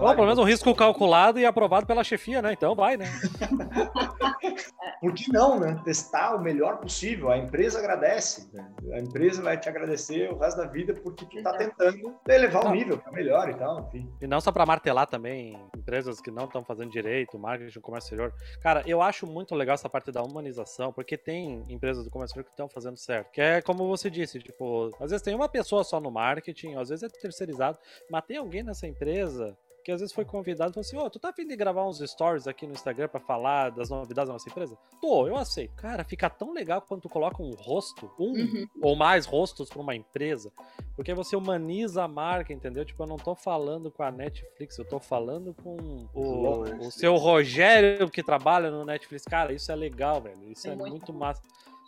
Bom, 0.00 0.14
pelo 0.14 0.26
menos 0.26 0.38
um 0.38 0.44
risco 0.44 0.74
calculado 0.74 1.38
e 1.38 1.46
aprovado 1.46 1.86
pela 1.86 2.04
chefia, 2.04 2.40
né? 2.40 2.52
Então 2.52 2.74
vai, 2.74 2.96
né? 2.96 3.06
Por 5.00 5.12
que 5.14 5.32
não, 5.32 5.58
né? 5.58 5.80
Testar 5.84 6.36
o 6.36 6.40
melhor 6.40 6.78
possível. 6.78 7.30
A 7.30 7.36
empresa 7.36 7.80
agradece. 7.80 8.48
Né? 8.52 8.72
A 8.92 9.00
empresa 9.00 9.42
vai 9.42 9.58
te 9.58 9.68
agradecer 9.68 10.30
o 10.30 10.38
resto 10.38 10.58
da 10.58 10.66
vida 10.66 10.94
porque 10.94 11.24
tu 11.26 11.38
está 11.38 11.56
tentando 11.56 12.14
elevar 12.28 12.66
o 12.66 12.70
nível 12.70 12.96
para 12.96 13.10
melhor 13.10 13.48
e 13.50 13.54
tal, 13.54 13.80
enfim. 13.80 14.08
E 14.20 14.26
não 14.28 14.40
só 14.40 14.52
para 14.52 14.64
martelar 14.64 15.08
também 15.08 15.58
empresas 15.76 16.20
que 16.20 16.30
não 16.30 16.44
estão 16.44 16.64
fazendo 16.64 16.90
direito, 16.90 17.36
marketing, 17.36 17.80
comércio 17.80 18.14
exterior. 18.14 18.32
Cara, 18.60 18.84
eu 18.86 19.02
acho 19.02 19.26
muito 19.26 19.56
legal 19.56 19.74
essa 19.74 19.88
parte 19.88 20.12
da 20.12 20.22
humanização, 20.22 20.92
porque 20.92 21.16
tem 21.16 21.64
empresas 21.68 22.04
do 22.04 22.10
comércio 22.10 22.32
exterior 22.32 22.44
que 22.44 22.52
estão 22.52 22.68
fazendo 22.68 22.96
certo. 22.96 23.32
Que 23.32 23.40
é 23.40 23.60
como 23.60 23.88
você 23.88 24.08
disse, 24.08 24.38
tipo, 24.38 24.90
às 25.00 25.10
vezes 25.10 25.22
tem 25.22 25.34
uma 25.34 25.48
pessoa 25.48 25.82
só 25.82 26.00
no 26.00 26.12
marketing, 26.12 26.76
às 26.76 26.90
vezes 26.90 27.02
é 27.02 27.08
terceirizado, 27.08 27.76
mas 28.08 28.24
tem 28.24 28.36
alguém 28.36 28.62
nessa 28.62 28.86
empresa 28.86 29.58
que 29.82 29.92
às 29.92 30.00
vezes 30.00 30.14
foi 30.14 30.24
convidado 30.24 30.70
e 30.70 30.74
falou 30.74 30.86
assim: 30.86 30.96
Ô, 30.96 31.04
oh, 31.04 31.10
tu 31.10 31.18
tá 31.18 31.30
afim 31.30 31.46
de 31.46 31.56
gravar 31.56 31.86
uns 31.86 31.98
stories 31.98 32.46
aqui 32.46 32.66
no 32.66 32.72
Instagram 32.72 33.08
para 33.08 33.20
falar 33.20 33.70
das 33.70 33.90
novidades 33.90 34.28
da 34.28 34.32
nossa 34.32 34.48
empresa? 34.48 34.76
Tô, 35.00 35.26
eu 35.26 35.36
aceito. 35.36 35.74
Cara, 35.74 36.04
fica 36.04 36.30
tão 36.30 36.52
legal 36.52 36.82
quando 36.82 37.02
tu 37.02 37.08
coloca 37.08 37.42
um 37.42 37.50
rosto, 37.50 38.10
um 38.18 38.32
uhum. 38.32 38.68
ou 38.80 38.96
mais 38.96 39.26
rostos 39.26 39.68
para 39.68 39.80
uma 39.80 39.94
empresa, 39.94 40.52
porque 40.94 41.12
você 41.14 41.36
humaniza 41.36 42.04
a 42.04 42.08
marca, 42.08 42.52
entendeu? 42.52 42.84
Tipo, 42.84 43.02
eu 43.02 43.06
não 43.06 43.16
tô 43.16 43.34
falando 43.34 43.90
com 43.90 44.02
a 44.02 44.10
Netflix, 44.10 44.78
eu 44.78 44.84
tô 44.84 44.98
falando 45.00 45.54
com 45.62 46.06
o, 46.14 46.86
o 46.86 46.90
seu 46.90 47.16
Rogério 47.16 48.10
que 48.10 48.22
trabalha 48.22 48.70
no 48.70 48.84
Netflix. 48.84 49.24
Cara, 49.24 49.52
isso 49.52 49.70
é 49.70 49.74
legal, 49.74 50.20
velho. 50.20 50.50
Isso 50.50 50.68
é, 50.68 50.72
é 50.72 50.76
muito, 50.76 50.90
muito 50.90 51.12
massa 51.12 51.42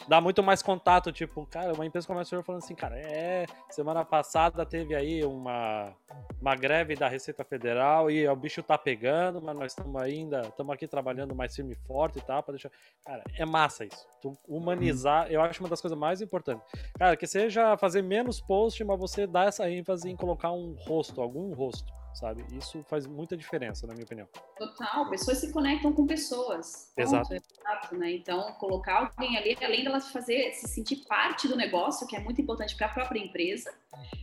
dá 0.09 0.21
muito 0.21 0.43
mais 0.43 0.63
contato, 0.63 1.11
tipo, 1.13 1.47
cara, 1.47 1.73
uma 1.73 1.87
empresa 1.87 2.07
comercial 2.07 2.43
falando 2.43 2.63
assim, 2.63 2.75
cara, 2.75 2.99
é, 2.99 3.47
semana 3.71 4.05
passada 4.05 4.65
teve 4.67 4.95
aí 4.95 5.25
uma, 5.25 5.93
uma 6.41 6.55
greve 6.55 6.95
da 6.95 7.09
Receita 7.09 7.45
Federal 7.45 8.11
e 8.11 8.27
o 8.29 8.37
bicho 8.37 8.63
tá 8.63 8.77
pegando, 8.77 9.41
mas 9.41 9.57
nós 9.57 9.73
estamos 9.73 10.01
ainda, 10.01 10.43
estamos 10.43 10.73
aqui 10.73 10.87
trabalhando 10.87 11.35
mais 11.35 11.55
firme 11.55 11.73
e 11.73 11.87
forte 11.87 12.19
e 12.19 12.23
tal, 12.23 12.43
para 12.43 12.53
deixar, 12.53 12.71
cara, 13.05 13.23
é 13.39 13.45
massa 13.45 13.85
isso. 13.85 14.07
Tu 14.21 14.37
humanizar, 14.49 15.31
eu 15.31 15.41
acho 15.41 15.63
uma 15.63 15.69
das 15.69 15.81
coisas 15.81 15.99
mais 15.99 16.21
importantes. 16.21 16.65
Cara, 16.99 17.17
que 17.17 17.27
seja 17.27 17.77
fazer 17.77 18.03
menos 18.03 18.41
post, 18.41 18.83
mas 18.85 18.99
você 18.99 19.27
dá 19.27 19.45
essa 19.45 19.69
ênfase 19.71 20.11
em 20.11 20.17
colocar 20.17 20.53
um 20.53 20.75
rosto, 20.87 21.21
algum 21.21 21.53
rosto 21.55 21.93
sabe? 22.15 22.45
Isso 22.57 22.83
faz 22.85 23.07
muita 23.07 23.37
diferença, 23.37 23.87
na 23.87 23.93
minha 23.93 24.05
opinião. 24.05 24.29
Total, 24.57 25.11
pessoas 25.11 25.39
se 25.39 25.53
conectam 25.53 25.93
com 25.93 26.07
pessoas. 26.07 26.93
Exato. 26.97 27.35
Exato, 27.35 27.97
né? 27.97 28.13
Então, 28.13 28.53
colocar 28.55 29.13
alguém 29.13 29.37
ali, 29.37 29.57
além 29.63 29.85
delas 29.85 30.11
fazer, 30.11 30.53
se 30.53 30.69
sentir 30.69 31.05
parte 31.07 31.49
do 31.49 31.57
negócio, 31.57 32.07
que 32.07 32.17
é 32.17 32.21
muito 32.21 32.41
importante 32.41 32.77
para 32.77 32.87
a 32.87 32.93
própria 32.93 33.19
empresa, 33.19 33.73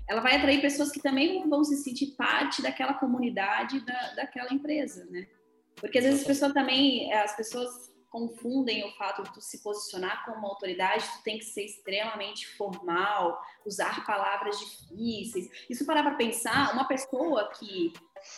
ela 0.08 0.22
vai 0.22 0.38
atrair 0.38 0.62
pessoas 0.62 0.92
que 0.92 1.02
também 1.02 1.48
vão 1.48 1.64
se 1.64 1.78
sentir 1.78 2.16
parte 2.16 2.62
daquela 2.62 2.94
comunidade 2.94 3.80
da, 3.86 4.14
daquela 4.16 4.54
empresa, 4.54 5.06
né? 5.10 5.28
Porque 5.76 5.98
às 5.98 6.04
vezes 6.04 6.22
as 6.22 6.28
pessoas 6.28 6.54
também, 6.54 7.12
as 7.14 7.36
pessoas 7.36 7.91
confundem 8.12 8.86
o 8.86 8.92
fato 8.92 9.24
de 9.24 9.34
tu 9.34 9.42
se 9.42 9.64
posicionar 9.64 10.26
como 10.26 10.38
uma 10.38 10.50
autoridade, 10.50 11.08
tu 11.08 11.24
tem 11.24 11.40
que 11.40 11.46
ser 11.46 11.64
extremamente 11.64 12.46
formal, 12.58 13.42
usar 13.66 14.06
palavras 14.06 14.60
difíceis. 14.60 15.50
Isso 15.70 15.86
parar 15.86 16.04
para 16.04 16.16
pensar, 16.16 16.74
uma 16.74 16.86
pessoa 16.86 17.50
que 17.58 17.94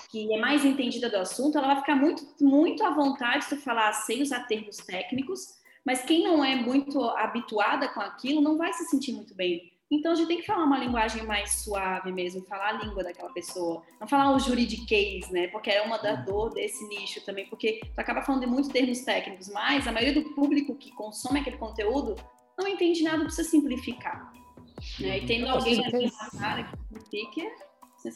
que 0.10 0.34
é 0.34 0.40
mais 0.40 0.64
entendida 0.64 1.10
do 1.10 1.18
assunto, 1.18 1.58
ela 1.58 1.68
vai 1.68 1.76
ficar 1.78 1.96
muito 1.96 2.26
muito 2.40 2.86
à 2.86 2.92
vontade 2.92 3.50
de 3.50 3.58
falar 3.58 3.92
sem 3.92 4.22
usar 4.22 4.48
termos 4.48 4.78
técnicos, 4.78 5.60
mas 5.84 6.06
quem 6.06 6.24
não 6.24 6.42
é 6.42 6.56
muito 6.56 7.04
habituada 7.04 7.90
com 7.90 8.00
aquilo 8.00 8.40
não 8.40 8.58
vai 8.58 8.72
se 8.72 8.86
sentir 8.86 9.12
muito 9.12 9.36
bem. 9.36 9.73
Então 9.92 10.12
a 10.12 10.16
gente 10.16 10.28
tem 10.28 10.38
que 10.38 10.46
falar 10.46 10.64
uma 10.64 10.78
linguagem 10.78 11.24
mais 11.24 11.64
suave 11.64 12.12
mesmo, 12.12 12.44
falar 12.46 12.70
a 12.70 12.84
língua 12.84 13.04
daquela 13.04 13.32
pessoa, 13.32 13.84
não 14.00 14.08
falar 14.08 14.36
o 14.36 14.40
juridiquês, 14.40 15.30
né? 15.30 15.48
Porque 15.48 15.70
é 15.70 15.82
uma 15.82 15.98
da 15.98 16.16
dor 16.16 16.50
desse 16.52 16.88
nicho 16.88 17.24
também, 17.26 17.48
porque 17.48 17.82
tu 17.94 18.00
acaba 18.00 18.22
falando 18.22 18.42
de 18.42 18.48
muitos 18.48 18.72
termos 18.72 19.02
técnicos, 19.02 19.50
mas 19.50 19.88
a 19.88 19.92
maioria 19.92 20.22
do 20.22 20.34
público 20.34 20.76
que 20.76 20.92
consome 20.92 21.40
aquele 21.42 21.58
conteúdo 21.58 22.16
não 22.58 22.68
entende 22.68 23.04
nada, 23.04 23.24
precisa 23.24 23.48
simplificar. 23.48 24.32
Né? 25.00 25.20
E 25.20 25.26
tendo 25.26 25.48
alguém 25.48 25.86
aqui 25.86 26.12
na 26.12 26.40
cara 26.40 26.64
que 26.64 26.78
simplifique, 26.78 27.48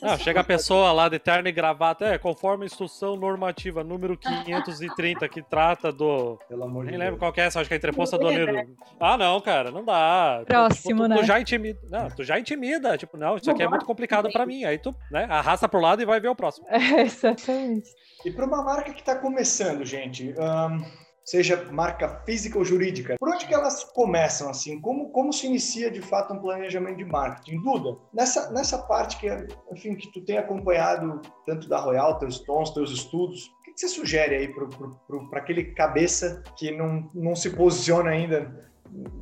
ah, 0.02 0.18
chega 0.18 0.42
a 0.42 0.44
pessoa 0.44 0.92
lá 0.92 1.10
de 1.10 1.20
terno 1.20 1.48
e 1.48 1.52
gravata, 1.52 2.06
é, 2.06 2.18
conforme 2.18 2.64
a 2.64 2.66
instrução 2.66 3.16
normativa 3.16 3.84
número 3.84 4.18
530 4.18 5.28
que 5.30 5.42
trata 5.42 5.92
do. 5.92 6.38
Pelo 6.48 6.64
amor 6.64 6.84
Nem 6.86 6.94
de 6.94 6.98
lembro 6.98 7.14
Deus. 7.16 7.20
qual 7.20 7.34
que 7.34 7.42
é 7.42 7.46
essa, 7.46 7.60
acho 7.60 7.68
que 7.68 7.74
é 7.74 7.78
a 7.78 7.80
entreposta 7.80 8.18
do 8.18 8.28
anel. 8.28 8.68
Ah, 9.00 9.18
não, 9.18 9.40
cara, 9.42 9.72
não 9.72 9.84
dá. 9.84 10.44
Próximo, 10.46 10.96
tipo, 10.96 11.04
tu, 11.04 11.08
né? 11.08 11.18
Tu 11.18 11.24
já 11.26 11.40
intimida. 11.40 11.80
Não, 11.90 12.10
tu 12.10 12.24
já 12.24 12.40
intimida. 12.40 12.98
Tipo, 12.98 13.18
não, 13.18 13.38
isso 13.38 13.50
aqui 13.50 13.64
é 13.64 13.68
muito 13.68 13.86
complicado 13.86 14.32
pra 14.32 14.46
mim. 14.46 14.64
Aí 14.66 14.78
tu, 14.78 14.94
né, 15.12 15.26
arrasta 15.30 15.68
pro 15.68 15.80
lado 15.80 16.02
e 16.02 16.06
vai 16.06 16.20
ver 16.20 16.30
o 16.30 16.36
próximo. 16.36 16.68
É, 16.78 17.02
exatamente. 17.02 17.90
E 18.26 18.32
para 18.32 18.46
uma 18.46 18.64
marca 18.64 18.94
que 18.94 19.00
está 19.02 19.16
começando, 19.16 19.84
gente, 19.86 20.34
um, 20.38 20.86
seja 21.28 21.68
marca 21.72 22.22
física 22.26 22.58
ou 22.58 22.64
jurídica. 22.64 23.16
Por 23.20 23.30
onde 23.30 23.46
que 23.46 23.54
elas 23.54 23.84
começam 23.84 24.50
assim? 24.50 24.80
Como 24.80 25.10
como 25.12 25.34
se 25.34 25.46
inicia 25.46 25.92
de 25.92 26.02
fato 26.02 26.34
um 26.34 26.40
planejamento 26.40 26.98
de 26.98 27.06
marketing? 27.06 27.62
Duda, 27.62 27.98
nessa 28.14 28.50
nessa 28.52 28.78
parte 28.78 29.18
que 29.18 29.28
enfim 29.72 29.96
que 29.96 30.12
tu 30.12 30.24
tem 30.24 30.38
acompanhado 30.38 31.22
tanto 31.46 31.68
da 31.68 31.80
Royal, 31.80 32.18
teus 32.18 32.40
tons, 32.40 32.72
teus 32.72 32.92
estudos, 32.92 33.48
o 33.60 33.64
que, 33.64 33.74
que 33.74 33.80
você 33.80 33.90
sugere 33.90 34.36
aí 34.36 34.48
para 34.48 35.40
aquele 35.40 35.66
cabeça 35.74 36.42
que 36.58 36.72
não, 36.72 37.10
não 37.14 37.36
se 37.36 37.50
posiciona 37.50 38.12
ainda 38.12 38.66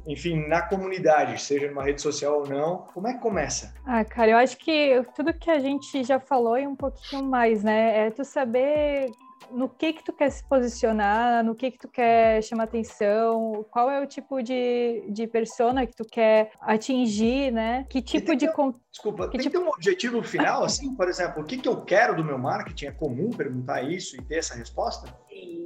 enfim, 0.08 0.48
na 0.48 0.62
comunidade, 0.62 1.42
seja 1.42 1.68
numa 1.68 1.84
rede 1.84 2.00
social 2.00 2.42
ou 2.42 2.48
não, 2.48 2.88
como 2.94 3.08
é 3.08 3.14
que 3.14 3.20
começa? 3.20 3.74
Ah, 3.84 4.06
cara, 4.06 4.32
eu 4.32 4.38
acho 4.38 4.58
que 4.58 5.04
tudo 5.16 5.34
que 5.34 5.50
a 5.50 5.58
gente 5.58 6.04
já 6.04 6.20
falou 6.20 6.56
e 6.56 6.68
um 6.68 6.76
pouquinho 6.76 7.24
mais, 7.24 7.64
né? 7.64 8.08
É 8.08 8.12
tu 8.12 8.24
saber 8.24 9.10
no 9.52 9.70
que 9.70 9.94
que 9.94 10.04
tu 10.04 10.14
quer 10.14 10.30
se 10.30 10.44
posicionar, 10.44 11.44
no 11.44 11.56
que 11.56 11.72
que 11.72 11.78
tu 11.78 11.88
quer 11.88 12.42
chamar 12.44 12.64
atenção, 12.64 13.66
qual 13.72 13.90
é 13.90 14.02
o 14.02 14.06
tipo 14.06 14.42
de, 14.42 15.04
de 15.10 15.28
persona 15.28 15.86
que 15.86 15.96
tu 15.96 16.06
quer 16.06 16.52
atingir, 16.62 17.52
né? 17.52 17.86
Que 17.90 18.02
tipo 18.02 18.36
de... 18.36 18.48
Desculpa, 18.92 19.26
que 19.30 19.38
tem 19.38 19.42
tipo... 19.42 19.52
que 19.52 19.58
ter 19.58 19.58
um 19.58 19.70
objetivo 19.70 20.24
final, 20.24 20.64
assim? 20.64 20.96
Por 20.96 21.08
exemplo, 21.10 21.44
o 21.44 21.46
que 21.46 21.58
que 21.58 21.68
eu 21.68 21.82
quero 21.82 22.16
do 22.16 22.24
meu 22.24 22.38
marketing? 22.38 22.86
É 22.86 22.92
comum 22.92 23.30
perguntar 23.30 23.82
isso 23.82 24.16
e 24.16 24.22
ter 24.22 24.38
essa 24.38 24.56
resposta? 24.56 25.14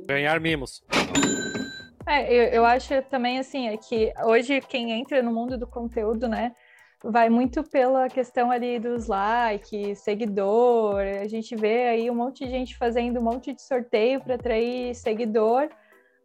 Ganhar 0.08 0.40
mimos. 0.40 0.84
É, 2.08 2.34
eu, 2.34 2.44
eu 2.46 2.66
acho 2.66 3.02
também, 3.04 3.38
assim, 3.38 3.68
é 3.68 3.78
que 3.78 4.12
hoje 4.24 4.62
quem 4.62 4.92
entra 4.92 5.22
no 5.22 5.32
mundo 5.32 5.58
do 5.58 5.68
conteúdo, 5.68 6.28
né, 6.28 6.56
vai 7.04 7.30
muito 7.30 7.64
pela 7.64 8.10
questão 8.10 8.52
ali 8.52 8.80
dos 8.80 9.08
likes, 9.08 10.00
seguidor. 10.00 11.02
A 11.22 11.28
gente 11.28 11.56
vê 11.56 11.88
aí 11.88 12.12
um 12.12 12.16
monte 12.16 12.46
de 12.46 12.52
gente 12.52 12.78
fazendo 12.78 13.20
um 13.20 13.24
monte 13.24 13.54
de 13.54 13.62
sorteio 13.62 14.22
para 14.22 14.36
atrair 14.36 14.94
seguidor, 14.96 15.70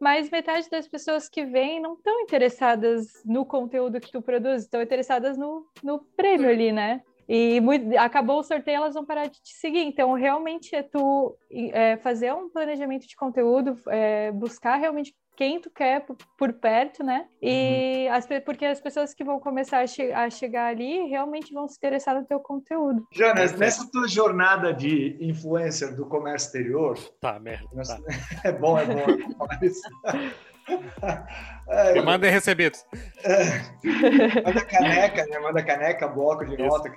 mas 0.01 0.31
metade 0.31 0.69
das 0.69 0.89
pessoas 0.89 1.29
que 1.29 1.45
vêm 1.45 1.81
não 1.81 1.95
estão 1.95 2.21
interessadas 2.21 3.23
no 3.25 3.47
conteúdo 3.47 4.01
que 4.01 4.11
tu 4.11 4.21
produz, 4.21 4.63
estão 4.63 4.83
interessadas 4.83 5.37
no, 5.39 5.67
no 5.83 6.01
prêmio 6.17 6.51
ali, 6.51 6.73
né? 6.73 7.03
E 7.29 7.61
muito, 7.61 7.97
acabou 7.99 8.41
o 8.41 8.43
sorteio, 8.43 8.77
elas 8.77 8.95
vão 8.95 9.05
parar 9.05 9.27
de 9.27 9.41
te 9.41 9.55
seguir. 9.55 9.85
Então, 9.85 10.13
realmente 10.13 10.75
é 10.75 10.83
tu 10.83 11.37
é, 11.51 11.97
fazer 11.99 12.33
um 12.33 12.49
planejamento 12.49 13.07
de 13.07 13.17
conteúdo, 13.17 13.79
é, 13.89 14.31
buscar 14.33 14.77
realmente 14.77 15.15
quem 15.37 15.61
tu 15.61 15.71
quer 15.71 16.07
por 16.39 16.53
perto, 16.53 17.03
né? 17.03 17.27
E 17.43 18.07
uhum. 18.07 18.15
as, 18.15 18.29
porque 18.45 18.65
as 18.65 18.81
pessoas 18.81 19.13
que 19.13 19.25
vão 19.25 19.41
começar 19.41 19.81
a, 19.81 19.87
che 19.87 20.13
a, 20.13 20.31
chegar 20.31 20.67
ali 20.69 21.07
realmente 21.09 21.53
vão 21.53 21.67
se 21.67 21.77
interessar 21.77 22.15
no 22.15 22.25
teu 22.25 22.39
conteúdo. 22.39 23.07
Jonas, 23.13 23.53
nessa 23.59 23.91
tua 23.91 24.07
jornada 24.07 24.73
de 24.73 25.17
influencer 25.21 25.95
do 25.97 26.07
comércio 26.07 26.47
exterior... 26.47 26.99
Tá, 27.21 27.39
merda. 27.41 27.67
Tá. 27.83 27.99
É 28.45 28.53
bom, 28.53 28.79
é 28.79 28.87
bom. 28.87 29.05
É, 31.67 32.01
mandem 32.03 32.31
recebidos. 32.31 32.85
É, 33.25 34.43
manda 34.43 34.65
caneca, 34.67 35.25
né? 35.27 35.39
Manda 35.39 35.63
caneca, 35.63 36.07
bloco 36.09 36.45
de 36.45 36.59
nota. 36.59 36.93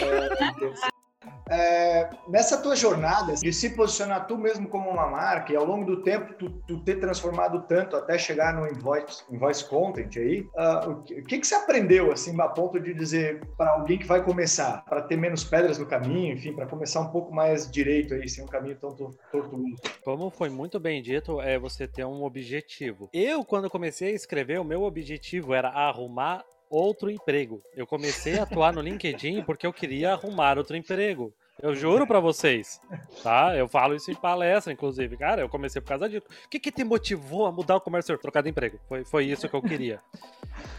É, 0.00 0.91
é, 1.50 2.08
nessa 2.28 2.60
tua 2.60 2.76
jornada 2.76 3.34
de 3.34 3.52
se 3.52 3.70
posicionar 3.70 4.26
tu 4.26 4.36
mesmo 4.36 4.68
como 4.68 4.88
uma 4.88 5.06
marca 5.06 5.52
e 5.52 5.56
ao 5.56 5.64
longo 5.64 5.84
do 5.84 6.02
tempo 6.02 6.34
tu, 6.34 6.50
tu 6.66 6.78
ter 6.80 6.96
transformado 6.96 7.62
tanto 7.62 7.96
até 7.96 8.18
chegar 8.18 8.54
no 8.54 8.66
invoice, 8.66 9.24
invoice 9.30 9.68
content 9.68 10.16
aí, 10.16 10.40
uh, 10.40 10.90
o, 10.90 11.02
que, 11.02 11.22
que, 11.22 11.38
que 11.38 11.46
você 11.46 11.54
aprendeu 11.54 12.12
assim 12.12 12.38
a 12.40 12.48
ponto 12.48 12.80
de 12.80 12.94
dizer 12.94 13.46
para 13.56 13.72
alguém 13.72 13.98
que 13.98 14.06
vai 14.06 14.22
começar, 14.22 14.84
para 14.84 15.02
ter 15.02 15.16
menos 15.16 15.44
pedras 15.44 15.78
no 15.78 15.86
caminho, 15.86 16.34
enfim, 16.34 16.52
para 16.52 16.66
começar 16.66 17.00
um 17.00 17.08
pouco 17.08 17.32
mais 17.32 17.70
direito 17.70 18.14
aí, 18.14 18.28
sem 18.28 18.44
um 18.44 18.48
caminho 18.48 18.76
tão 18.76 18.94
tortuoso? 19.30 19.76
Como 20.04 20.30
foi 20.30 20.48
muito 20.48 20.80
bem 20.80 21.02
dito, 21.02 21.40
é 21.40 21.58
você 21.58 21.86
ter 21.86 22.04
um 22.04 22.24
objetivo. 22.24 23.08
Eu, 23.12 23.44
quando 23.44 23.70
comecei 23.70 24.12
a 24.12 24.14
escrever, 24.14 24.60
o 24.60 24.64
meu 24.64 24.82
objetivo 24.82 25.54
era 25.54 25.68
arrumar 25.68 26.44
outro 26.72 27.10
emprego. 27.10 27.62
Eu 27.76 27.86
comecei 27.86 28.38
a 28.38 28.44
atuar 28.44 28.72
no 28.72 28.80
LinkedIn 28.80 29.42
porque 29.42 29.66
eu 29.66 29.72
queria 29.72 30.12
arrumar 30.12 30.56
outro 30.56 30.76
emprego. 30.76 31.32
Eu 31.62 31.76
juro 31.76 32.06
para 32.06 32.18
vocês, 32.18 32.80
tá? 33.22 33.54
Eu 33.56 33.68
falo 33.68 33.94
isso 33.94 34.10
em 34.10 34.14
palestra, 34.16 34.72
inclusive. 34.72 35.16
Cara, 35.16 35.42
eu 35.42 35.48
comecei 35.48 35.80
por 35.80 35.90
causa 35.90 36.08
disso. 36.08 36.26
O 36.44 36.48
que 36.48 36.58
que 36.58 36.72
te 36.72 36.82
motivou 36.82 37.46
a 37.46 37.52
mudar 37.52 37.76
o 37.76 37.80
comércio? 37.80 38.18
Trocar 38.18 38.42
de 38.42 38.50
emprego. 38.50 38.80
Foi, 38.88 39.04
foi 39.04 39.26
isso 39.26 39.48
que 39.48 39.54
eu 39.54 39.62
queria. 39.62 40.00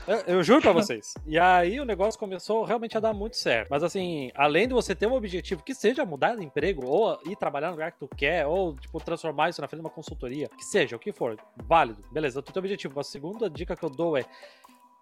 Eu, 0.05 0.17
eu 0.27 0.43
juro 0.43 0.61
para 0.61 0.73
vocês. 0.73 1.13
E 1.25 1.39
aí 1.39 1.79
o 1.79 1.85
negócio 1.85 2.19
começou 2.19 2.65
realmente 2.65 2.97
a 2.97 2.99
dar 2.99 3.13
muito 3.13 3.37
certo. 3.37 3.69
Mas 3.69 3.81
assim, 3.81 4.29
além 4.35 4.67
de 4.67 4.73
você 4.73 4.93
ter 4.93 5.07
um 5.07 5.13
objetivo 5.13 5.63
que 5.63 5.73
seja 5.73 6.03
mudar 6.03 6.35
de 6.35 6.43
emprego, 6.43 6.85
ou 6.85 7.17
ir 7.25 7.37
trabalhar 7.37 7.67
no 7.67 7.73
lugar 7.73 7.93
que 7.93 7.99
tu 7.99 8.07
quer, 8.07 8.45
ou, 8.45 8.75
tipo, 8.75 8.99
transformar 8.99 9.49
isso 9.49 9.61
na 9.61 9.67
frente 9.69 9.79
de 9.79 9.85
uma 9.85 9.93
consultoria, 9.93 10.49
que 10.49 10.65
seja, 10.65 10.97
o 10.97 10.99
que 10.99 11.13
for, 11.13 11.37
válido. 11.65 12.03
Beleza, 12.11 12.41
tu 12.41 12.51
tem 12.51 12.59
objetivo. 12.59 12.99
A 12.99 13.03
segunda 13.03 13.49
dica 13.49 13.75
que 13.75 13.83
eu 13.83 13.89
dou 13.89 14.17
é 14.17 14.25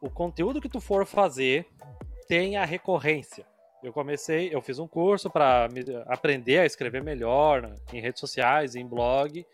o 0.02 0.10
conteúdo 0.10 0.60
que 0.60 0.68
tu 0.68 0.82
for 0.82 1.06
fazer 1.06 1.68
tenha 2.28 2.66
recorrência. 2.66 3.46
Eu 3.84 3.94
comecei, 3.94 4.54
eu 4.54 4.62
fiz 4.62 4.80
um 4.80 4.88
curso 4.88 5.30
para 5.30 5.68
aprender 6.08 6.60
a 6.60 6.66
escrever 6.66 7.04
melhor 7.04 7.62
né, 7.62 7.76
em 7.94 8.02
redes 8.02 8.20
sociais, 8.20 8.76
em 8.76 8.86
blog, 8.86 9.46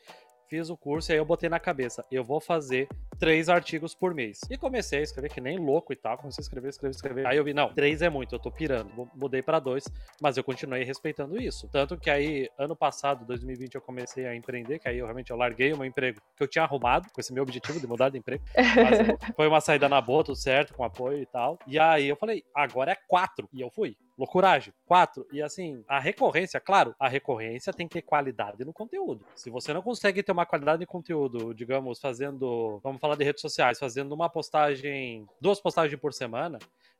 fiz 0.48 0.70
o 0.70 0.78
curso 0.78 1.12
e 1.12 1.14
aí 1.14 1.20
eu 1.20 1.26
botei 1.26 1.50
na 1.50 1.60
cabeça, 1.60 2.06
eu 2.12 2.24
vou 2.24 2.40
fazer 2.40 2.88
três 3.20 3.50
artigos 3.50 3.94
por 3.94 4.14
mês. 4.14 4.42
E 4.50 4.58
comecei 4.58 5.00
a 5.00 5.04
escrever 5.04 5.30
que 5.30 5.42
nem 5.42 5.58
louco 5.58 5.92
e 5.92 5.96
tal, 5.96 6.18
comecei 6.18 6.42
a 6.42 6.44
escrever, 6.44 6.70
escrever, 6.70 6.92
escrever. 6.96 7.28
Aí 7.28 7.38
eu 7.38 7.44
vi, 7.44 7.54
não, 7.54 7.74
três 7.74 8.02
é 8.02 8.10
muito, 8.10 8.36
eu 8.36 8.40
tô 8.40 8.52
pirando. 8.52 9.10
Mudei 9.16 9.42
para 9.42 9.60
dois, 9.60 9.86
mas 10.22 10.38
eu 10.38 10.44
continuei 10.44 10.84
respeitando 10.84 11.42
isso. 11.42 11.68
Tanto 11.70 11.98
que 11.98 12.10
aí, 12.10 12.50
ano 12.58 12.76
passado, 12.76 13.26
2020, 13.26 13.76
eu 13.76 13.82
comecei 13.82 14.26
a 14.26 14.36
empreender, 14.36 14.80
que 14.80 14.88
aí 14.88 14.98
eu 14.98 15.06
realmente 15.06 15.32
eu 15.32 15.38
larguei 15.38 15.74
o 15.74 15.78
meu 15.78 15.86
emprego 15.86 16.22
que 16.36 16.44
eu 16.44 16.48
tinha 16.48 16.64
arrumado, 16.64 17.10
com 17.12 17.20
esse 17.20 17.34
meu 17.34 17.44
objetivo 17.44 17.80
de 17.80 17.88
mudar 17.88 18.10
de 18.10 18.18
emprego. 18.18 18.44
foi 19.36 19.48
uma 19.48 19.62
saída 19.62 19.90
na 19.90 20.00
boa, 20.00 20.24
tudo 20.24 20.38
certo, 20.38 20.74
com 20.74 20.84
apoio 20.84 21.22
e 21.22 21.26
tal. 21.26 21.58
E 21.68 21.80
aí 21.80 22.08
eu 22.08 22.16
falei, 22.16 22.44
agora 22.54 22.92
é 22.92 22.98
quatro. 23.08 23.50
E 23.54 23.62
eu 23.62 23.70
fui. 23.70 23.96
Loucuragem. 24.18 24.74
Quatro. 24.86 25.28
E 25.32 25.42
assim, 25.42 25.84
a 25.88 26.00
recorrência, 26.00 26.60
claro, 26.60 26.96
a 27.00 27.08
recorrência 27.08 27.72
tem 27.72 27.88
que 27.88 27.96
ter 27.96 28.02
qualidade 28.02 28.66
no 28.66 28.74
conteúdo. 28.74 29.24
Se 29.36 29.50
você 29.50 29.74
não 29.74 29.82
consegue 29.82 30.24
ter 30.24 30.32
uma 30.32 30.46
qualidade 30.46 30.80
de 30.80 30.86
conteúdo, 30.86 31.54
digamos, 31.54 32.00
fazendo, 32.00 32.80
vamos 32.84 33.00
falar 33.00 33.16
de 33.16 33.24
redes 33.24 33.42
sociais, 33.42 33.78
fazendo 33.78 34.14
uma 34.14 34.30
postagem, 34.30 35.28
duas 35.40 35.60
postagens 35.60 36.00
por 36.00 36.14
semana, 36.14 36.58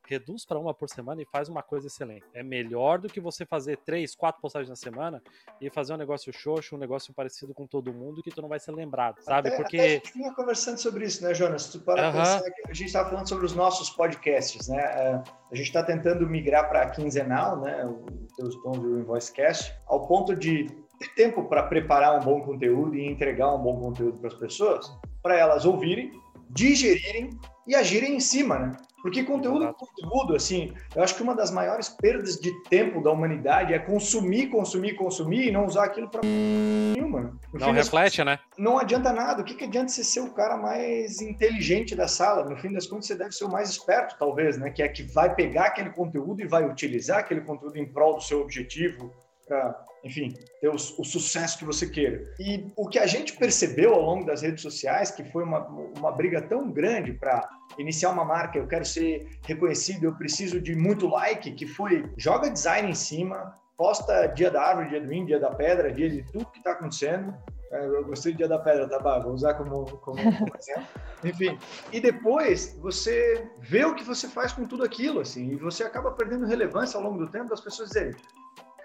reduz 0.08 0.46
para 0.46 0.60
uma 0.60 0.74
por 0.74 0.90
semana 0.90 1.22
e 1.22 1.26
faz 1.26 1.50
uma 1.50 1.62
coisa 1.62 1.88
excelente. 1.88 2.26
É 2.34 2.42
melhor 2.42 3.00
do 3.00 3.10
que 3.10 3.20
você 3.20 3.46
fazer 3.46 3.78
três, 3.78 4.16
quatro 4.16 4.42
postagens 4.42 4.70
na 4.70 4.76
semana 4.76 5.22
e 5.60 5.70
fazer 5.70 5.94
um 5.94 5.98
negócio 5.98 6.32
xoxo, 6.34 6.76
um 6.76 6.80
negócio 6.80 7.14
parecido 7.14 7.54
com 7.54 7.68
todo 7.68 7.94
mundo 7.94 8.24
que 8.24 8.32
tu 8.32 8.42
não 8.42 8.50
vai 8.50 8.60
ser 8.60 8.72
lembrado, 8.72 9.22
sabe? 9.22 9.50
Até, 9.50 9.58
Porque 9.58 9.78
até 9.78 9.86
a 9.86 9.90
gente 9.90 10.14
vinha 10.14 10.34
conversando 10.34 10.78
sobre 10.78 11.06
isso, 11.06 11.24
né, 11.24 11.34
Jonas? 11.34 11.68
Tu 11.68 11.80
para 11.80 12.12
pensar 12.12 12.42
que 12.42 12.62
a 12.70 12.74
gente 12.74 12.88
estava 12.88 13.10
falando 13.10 13.28
sobre 13.28 13.46
os 13.46 13.56
nossos 13.56 13.90
podcasts, 13.90 14.68
né? 14.68 14.78
É, 14.78 15.24
a 15.52 15.56
gente 15.56 15.68
está 15.68 15.84
tentando 15.84 16.28
migrar 16.28 16.70
para 16.70 16.90
quinzenal, 16.90 17.62
né? 17.62 17.86
O 17.86 18.06
teus 18.36 18.56
tons 18.62 18.80
do 18.80 19.00
Invoicecast, 19.00 19.74
ao 19.88 20.08
ponto 20.08 20.36
de 20.36 20.68
ter 21.00 21.14
tempo 21.16 21.46
para 21.46 21.64
preparar 21.64 22.20
um 22.20 22.24
bom 22.24 22.42
conteúdo 22.42 22.96
e 22.96 23.06
entregar 23.06 23.54
um 23.54 23.60
bom 23.60 23.80
conteúdo 23.80 24.20
para 24.20 24.30
as 24.30 24.36
pessoas, 24.36 24.92
para 25.22 25.38
elas 25.38 25.66
ouvirem, 25.66 26.12
digerirem 26.50 27.30
e 27.68 27.76
agirem 27.76 28.16
em 28.16 28.20
cima, 28.20 28.60
né? 28.60 28.78
Porque 29.02 29.24
conteúdo 29.24 29.66
é 29.66 29.74
conteúdo, 29.74 30.36
assim, 30.36 30.74
eu 30.96 31.04
acho 31.04 31.16
que 31.16 31.22
uma 31.22 31.36
das 31.36 31.52
maiores 31.52 31.88
perdas 31.88 32.40
de 32.40 32.52
tempo 32.64 33.02
da 33.02 33.12
humanidade 33.12 33.74
é 33.74 33.80
consumir, 33.80 34.48
consumir, 34.48 34.96
consumir 34.96 35.48
e 35.48 35.52
não 35.52 35.66
usar 35.66 35.86
aquilo 35.86 36.10
para 36.10 36.22
nenhuma. 36.24 37.38
não 37.54 37.72
reflete, 37.72 38.24
né? 38.24 38.40
Não 38.58 38.80
adianta 38.80 39.14
nada. 39.14 39.42
O 39.42 39.46
que, 39.46 39.54
que 39.54 39.66
adianta 39.66 39.90
você 39.90 40.04
ser 40.04 40.22
o 40.22 40.34
cara 40.34 40.58
mais 40.58 41.22
inteligente 41.22 41.96
da 41.96 42.08
sala? 42.08 42.50
No 42.50 42.58
fim 42.58 42.74
das 42.74 42.88
contas, 42.88 43.08
você 43.08 43.16
deve 43.16 43.32
ser 43.32 43.46
o 43.46 43.52
mais 43.52 43.70
esperto, 43.70 44.16
talvez, 44.18 44.58
né? 44.58 44.72
Que 44.72 44.82
é 44.82 44.88
que 44.88 45.04
vai 45.04 45.34
pegar 45.34 45.66
aquele 45.66 45.92
conteúdo 45.92 46.42
e 46.42 46.48
vai 46.48 46.68
utilizar 46.68 47.20
aquele 47.20 47.42
conteúdo 47.42 47.78
em 47.78 47.86
prol 47.86 48.16
do 48.16 48.22
seu 48.22 48.42
objetivo, 48.42 49.14
para 49.48 49.86
enfim, 50.08 50.34
ter 50.62 50.70
o, 50.70 50.76
o, 50.76 51.06
sucesso 51.06 51.60
que 51.60 51.66
você 51.66 51.88
queira. 51.88 52.34
E 52.40 52.72
o 52.76 52.88
que 52.88 52.98
a 52.98 53.06
gente 53.06 53.34
percebeu 53.34 53.94
ao 53.94 54.02
longo 54.02 54.26
das 54.26 54.42
redes 54.42 54.62
sociais, 54.62 55.12
que 55.12 55.24
foi 55.24 55.44
uma, 55.44 55.68
uma 55.68 56.12
briga 56.12 56.42
tão 56.42 56.72
grande 56.72 57.12
para 57.12 57.48
iniciar 57.78 58.12
uma 58.12 58.24
marca, 58.24 58.58
eu 58.58 58.68
quero 58.68 58.86
ser 58.86 59.28
reconhecido, 59.46 60.06
eu 60.06 60.16
preciso 60.16 60.62
de 60.62 60.76
muito 60.76 61.08
like, 61.08 61.52
que 61.52 61.68
foi 61.68 62.10
joga 62.18 62.50
design 62.50 62.90
em 62.90 62.96
cima, 62.96 63.54
posta 63.78 64.28
dia 64.28 64.50
da 64.50 64.62
árvore, 64.62 64.90
dia 64.90 65.02
do 65.02 65.14
índio, 65.14 65.28
dia 65.28 65.40
da 65.40 65.54
pedra, 65.54 65.92
dia 65.92 66.10
de 66.10 66.24
tudo 66.32 66.46
que 66.48 66.60
está 66.60 66.72
acontecendo. 66.72 67.36
É, 67.70 67.86
eu 67.86 68.06
gostei 68.06 68.32
do 68.32 68.38
dia 68.38 68.48
da 68.48 68.60
pedra, 68.60 68.88
tá? 68.88 69.20
Vou 69.20 69.34
usar 69.34 69.56
como, 69.56 69.86
como, 69.98 70.18
como 70.18 70.56
exemplo. 70.58 70.88
Enfim, 71.22 71.60
e 71.92 72.00
depois 72.00 72.78
você 72.80 73.46
vê 73.60 73.84
o 73.84 73.94
que 73.94 74.06
você 74.06 74.30
faz 74.30 74.54
com 74.54 74.66
tudo 74.66 74.86
aquilo, 74.86 75.20
assim, 75.20 75.52
e 75.52 75.56
você 75.58 75.84
acaba 75.84 76.12
perdendo 76.12 76.46
relevância 76.46 76.98
ao 76.98 77.04
longo 77.04 77.18
do 77.18 77.30
tempo 77.30 77.50
das 77.50 77.60
pessoas 77.60 77.90
dizerem 77.90 78.16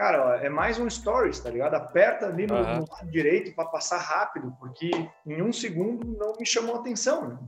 cara, 0.02 0.44
é 0.44 0.48
mais 0.48 0.80
um 0.80 0.90
stories, 0.90 1.38
tá 1.38 1.48
ligado? 1.48 1.74
Aperta 1.74 2.26
ali 2.26 2.44
no, 2.44 2.56
uhum. 2.56 2.78
no 2.78 2.86
lado 2.90 3.08
direito 3.08 3.54
para 3.54 3.66
passar 3.66 3.98
rápido, 3.98 4.52
porque 4.58 4.90
em 5.24 5.40
um 5.40 5.52
segundo 5.52 6.04
não 6.18 6.36
me 6.36 6.44
chamou 6.44 6.74
atenção, 6.74 7.28
né? 7.28 7.38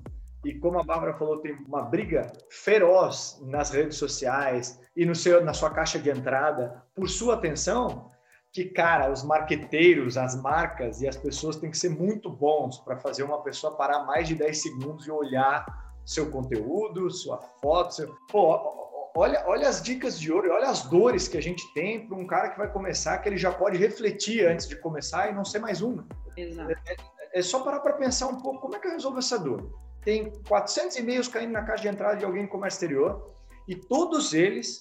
E 0.45 0.55
como 0.55 0.79
a 0.79 0.85
Bárbara 0.85 1.15
falou, 1.15 1.41
tem 1.41 1.53
uma 1.67 1.83
briga 1.83 2.31
feroz 2.49 3.43
nas 3.43 3.71
redes 3.71 3.97
sociais 3.97 4.81
e 4.97 5.05
no 5.05 5.17
seu, 5.17 5.45
na 5.45 5.53
sua 5.53 5.71
caixa 5.71 5.99
de 5.99 6.09
entrada 6.09 6.81
por 6.95 7.09
sua 7.09 7.35
atenção, 7.35 8.13
que, 8.53 8.67
cara, 8.67 9.11
os 9.11 9.25
marqueteiros, 9.25 10.17
as 10.17 10.41
marcas 10.41 11.03
e 11.03 11.09
as 11.09 11.17
pessoas 11.17 11.57
têm 11.57 11.73
que 11.73 11.79
ser 11.79 11.89
muito 11.89 12.31
bons 12.31 12.79
para 12.79 12.97
fazer 12.99 13.25
uma 13.25 13.43
pessoa 13.43 13.75
parar 13.75 14.05
mais 14.05 14.29
de 14.29 14.37
10 14.37 14.63
segundos 14.63 15.07
e 15.09 15.11
olhar 15.11 15.67
seu 16.05 16.31
conteúdo, 16.31 17.11
sua 17.11 17.39
foto. 17.61 17.95
Seu... 17.95 18.15
Pô, 18.31 18.84
olha, 19.17 19.43
olha 19.47 19.69
as 19.69 19.81
dicas 19.81 20.19
de 20.19 20.33
ouro, 20.33 20.53
olha 20.53 20.69
as 20.69 20.83
dores 20.83 21.29
que 21.29 21.39
a 21.39 21.43
gente 21.43 21.63
tem 21.73 22.07
para 22.07 22.17
um 22.17 22.27
cara 22.27 22.51
que 22.51 22.59
vai 22.59 22.71
começar, 22.71 23.19
que 23.19 23.29
ele 23.29 23.37
já 23.37 23.53
pode 23.53 23.79
refletir 23.79 24.47
antes 24.47 24.69
de 24.69 24.77
começar 24.77 25.31
e 25.31 25.35
não 25.35 25.45
ser 25.45 25.61
mais 25.61 25.81
uma. 25.81 26.07
Exato. 26.37 26.71
É, 26.71 26.93
é, 26.93 27.39
é 27.39 27.43
só 27.43 27.61
parar 27.61 27.81
para 27.81 27.95
pensar 27.95 28.27
um 28.27 28.41
pouco 28.41 28.61
como 28.61 28.75
é 28.75 28.79
que 28.79 28.89
eu 28.89 28.93
resolvo 28.93 29.19
essa 29.19 29.39
dor. 29.39 29.73
Tem 30.05 30.33
400 30.49 30.97
e-mails 30.97 31.29
caindo 31.29 31.53
na 31.53 31.63
caixa 31.63 31.83
de 31.83 31.89
entrada 31.89 32.17
de 32.17 32.25
alguém 32.25 32.45
em 32.45 32.47
comércio 32.47 32.77
exterior 32.77 33.35
e 33.67 33.75
todos 33.75 34.35
eles 34.35 34.79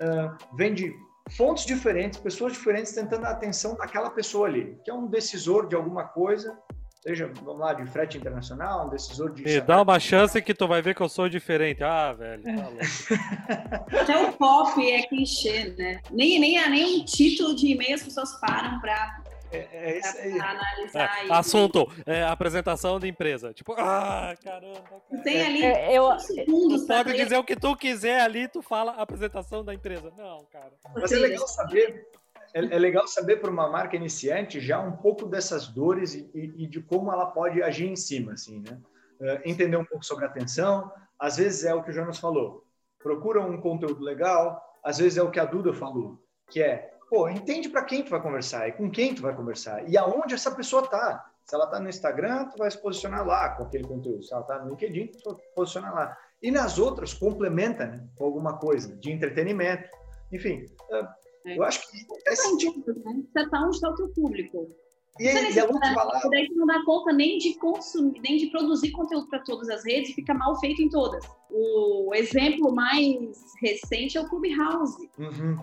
uh, 0.00 0.36
vêm 0.54 0.74
de 0.74 0.94
fontes 1.30 1.64
diferentes, 1.64 2.18
pessoas 2.18 2.52
diferentes 2.52 2.92
tentando 2.92 3.24
a 3.24 3.30
atenção 3.30 3.74
daquela 3.74 4.10
pessoa 4.10 4.46
ali, 4.46 4.78
que 4.84 4.90
é 4.90 4.94
um 4.94 5.06
decisor 5.06 5.66
de 5.66 5.74
alguma 5.74 6.04
coisa 6.04 6.56
seja, 7.02 7.30
vamos 7.42 7.60
lá, 7.60 7.72
de 7.72 7.86
frete 7.86 8.18
internacional, 8.18 8.86
um 8.86 8.90
decisor 8.90 9.32
de. 9.32 9.42
Me 9.42 9.60
dá 9.60 9.82
uma 9.82 9.98
chance 10.00 10.40
que 10.40 10.54
tu 10.54 10.66
vai 10.66 10.82
ver 10.82 10.94
que 10.94 11.00
eu 11.00 11.08
sou 11.08 11.28
diferente. 11.28 11.82
Ah, 11.82 12.12
velho, 12.12 12.42
tá 12.42 13.96
Até 14.00 14.16
o 14.26 14.32
pop 14.32 14.90
é 14.90 15.02
clichê, 15.06 15.74
né? 15.76 16.00
Nem, 16.10 16.38
nem, 16.38 16.70
nem 16.70 17.00
um 17.00 17.04
título 17.04 17.54
de 17.54 17.68
e-mail 17.68 17.94
as 17.94 18.02
pessoas 18.02 18.38
param 18.40 18.80
para 18.80 19.22
é, 19.52 19.68
é 19.72 19.98
isso 19.98 20.18
aí. 20.18 20.40
Analisar 20.40 21.26
é, 21.26 21.32
assunto, 21.32 21.92
é, 22.04 22.24
apresentação 22.24 22.98
de 22.98 23.08
empresa. 23.08 23.52
Tipo, 23.52 23.72
ah, 23.78 24.34
caramba. 24.42 24.82
Cara. 25.10 25.22
Tem 25.22 25.42
ali 25.42 25.64
é, 25.64 25.96
eu, 25.96 26.18
segundos 26.18 26.82
tu 26.82 26.88
pode 26.88 27.14
dizer 27.14 27.38
o 27.38 27.44
que 27.44 27.56
tu 27.56 27.76
quiser 27.76 28.20
ali, 28.20 28.48
tu 28.48 28.60
fala 28.62 28.92
apresentação 28.92 29.64
da 29.64 29.72
empresa. 29.72 30.12
Não, 30.16 30.44
cara. 30.46 30.72
Mas 30.94 31.12
é 31.12 31.16
legal 31.16 31.46
saber 31.46 32.06
é, 32.56 32.76
é 32.76 32.78
legal 32.78 33.06
saber 33.06 33.36
para 33.36 33.50
uma 33.50 33.68
marca 33.68 33.96
iniciante 33.96 34.60
já 34.60 34.80
um 34.80 34.92
pouco 34.92 35.26
dessas 35.26 35.68
dores 35.68 36.14
e, 36.14 36.30
e, 36.34 36.64
e 36.64 36.66
de 36.66 36.80
como 36.80 37.12
ela 37.12 37.26
pode 37.26 37.62
agir 37.62 37.86
em 37.86 37.96
cima, 37.96 38.32
assim, 38.32 38.60
né? 38.60 38.80
Uh, 39.20 39.40
entender 39.44 39.76
um 39.76 39.84
pouco 39.84 40.04
sobre 40.04 40.24
atenção. 40.24 40.90
Às 41.18 41.36
vezes 41.36 41.64
é 41.64 41.74
o 41.74 41.82
que 41.82 41.90
o 41.90 41.92
Jonas 41.92 42.18
falou. 42.18 42.64
Procura 42.98 43.42
um 43.42 43.60
conteúdo 43.60 44.02
legal. 44.02 44.62
Às 44.82 44.98
vezes 44.98 45.18
é 45.18 45.22
o 45.22 45.30
que 45.30 45.40
a 45.40 45.44
Duda 45.44 45.72
falou, 45.74 46.22
que 46.48 46.62
é, 46.62 46.92
pô, 47.10 47.28
entende 47.28 47.68
para 47.68 47.84
quem 47.84 48.04
tu 48.04 48.10
vai 48.10 48.22
conversar 48.22 48.68
e 48.68 48.72
com 48.72 48.88
quem 48.90 49.14
tu 49.14 49.20
vai 49.20 49.34
conversar 49.34 49.86
e 49.88 49.98
aonde 49.98 50.34
essa 50.34 50.54
pessoa 50.54 50.86
tá. 50.86 51.28
Se 51.44 51.54
ela 51.54 51.66
tá 51.66 51.78
no 51.78 51.88
Instagram, 51.88 52.46
tu 52.48 52.58
vai 52.58 52.70
se 52.70 52.80
posicionar 52.80 53.26
lá 53.26 53.50
com 53.50 53.64
aquele 53.64 53.84
conteúdo. 53.84 54.22
Se 54.22 54.32
ela 54.32 54.42
tá 54.44 54.58
no 54.60 54.70
LinkedIn, 54.70 55.08
tu 55.08 55.18
vai 55.24 55.34
se 55.34 55.54
posicionar 55.54 55.94
lá. 55.94 56.16
E 56.42 56.50
nas 56.50 56.78
outras, 56.78 57.12
complementa 57.12 57.86
né, 57.86 58.04
com 58.16 58.24
alguma 58.24 58.58
coisa 58.58 58.96
de 58.96 59.12
entretenimento. 59.12 59.88
Enfim, 60.32 60.66
uh, 60.90 61.06
eu 61.46 61.62
acho 61.62 61.90
que 61.90 62.06
é 62.26 62.34
sentido. 62.34 62.94
Né? 63.04 63.22
Você 63.32 63.48
tá 63.48 63.62
onde 63.62 63.76
está 63.76 63.90
o 63.90 63.94
teu 63.94 64.08
público. 64.08 64.68
E, 65.18 65.28
aí, 65.28 65.54
e 65.54 65.58
é. 65.58 65.66
Daí 66.30 66.48
não 66.54 66.66
dá 66.66 66.84
conta 66.84 67.12
nem 67.12 67.38
de 67.38 67.54
consumir, 67.54 68.20
nem 68.20 68.36
de 68.36 68.46
produzir 68.48 68.90
conteúdo 68.90 69.28
para 69.28 69.38
todas 69.40 69.68
as 69.68 69.84
redes 69.84 70.10
e 70.10 70.14
fica 70.14 70.34
mal 70.34 70.58
feito 70.60 70.82
em 70.82 70.90
todas. 70.90 71.26
O 71.50 72.14
exemplo 72.14 72.74
mais 72.74 73.54
recente 73.62 74.18
é 74.18 74.20
o 74.20 74.28
Clubhouse. 74.28 75.08
Uhum. 75.18 75.58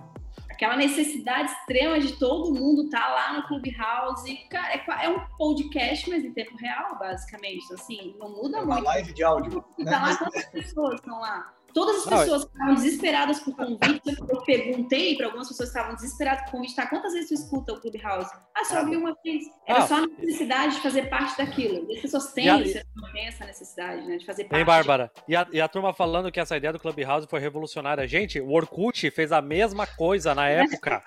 Aquela 0.49 0.75
necessidade 0.75 1.51
extrema 1.51 1.99
de 1.99 2.17
todo 2.17 2.53
mundo 2.53 2.85
estar 2.85 3.01
tá 3.01 3.13
lá 3.13 3.37
no 3.37 3.47
Clubhouse. 3.47 4.35
Cara, 4.49 4.73
é, 4.73 5.05
é, 5.05 5.09
um 5.09 5.19
podcast, 5.37 6.09
mas 6.09 6.23
em 6.23 6.33
tempo 6.33 6.55
real, 6.57 6.97
basicamente. 6.97 7.71
Assim, 7.73 8.15
não 8.17 8.29
muda 8.29 8.57
é 8.57 8.61
uma 8.61 8.75
muito. 8.75 8.85
Uma 8.85 8.93
live 8.93 9.13
de 9.13 9.23
áudio. 9.23 9.61
Tá 9.61 9.83
né? 9.83 9.91
lá, 9.91 10.17
quantas 10.17 10.45
pessoas 10.45 10.95
estão 10.95 11.19
lá? 11.19 11.53
Todas 11.73 11.97
as 11.97 12.05
pessoas 12.05 12.43
estavam 12.43 12.75
desesperadas 12.75 13.39
por 13.39 13.55
convite. 13.55 14.01
Eu 14.29 14.41
perguntei 14.43 15.15
para 15.15 15.25
algumas 15.27 15.47
pessoas 15.47 15.69
que 15.69 15.77
estavam 15.77 15.95
desesperadas 15.95 16.43
por 16.45 16.51
convite. 16.51 16.75
Tá, 16.75 16.87
quantas 16.87 17.13
vezes 17.13 17.29
tu 17.29 17.33
escuta 17.33 17.73
o 17.73 17.81
Clubhouse? 17.81 18.29
Ah, 18.55 18.63
só 18.63 18.81
ouvi 18.81 18.95
uma 18.95 19.15
vez. 19.23 19.45
Era 19.65 19.79
ah, 19.79 19.87
só 19.87 19.95
a 19.95 20.07
necessidade 20.07 20.75
de 20.75 20.81
fazer 20.81 21.09
parte 21.09 21.37
daquilo. 21.37 21.85
E 21.89 21.95
as 21.95 22.01
pessoas 22.01 22.31
têm, 22.31 22.49
a... 22.49 22.57
têm 22.57 23.27
essa 23.27 23.45
necessidade, 23.45 24.05
né? 24.05 24.17
De 24.17 24.25
fazer 24.25 24.43
parte. 24.43 24.59
Hein, 24.59 24.65
Bárbara? 24.65 25.11
E 25.27 25.35
a, 25.35 25.47
e 25.51 25.59
a 25.59 25.67
turma 25.67 25.93
falando 25.93 26.31
que 26.31 26.39
essa 26.39 26.55
ideia 26.55 26.71
do 26.71 26.79
Clubhouse 26.79 27.27
foi 27.27 27.39
revolucionária. 27.39 28.07
Gente, 28.07 28.39
o 28.39 28.51
Orkut 28.51 29.09
fez 29.09 29.31
a 29.31 29.41
mesma 29.41 29.87
coisa 29.87 30.35
na 30.35 30.47
época. 30.49 31.03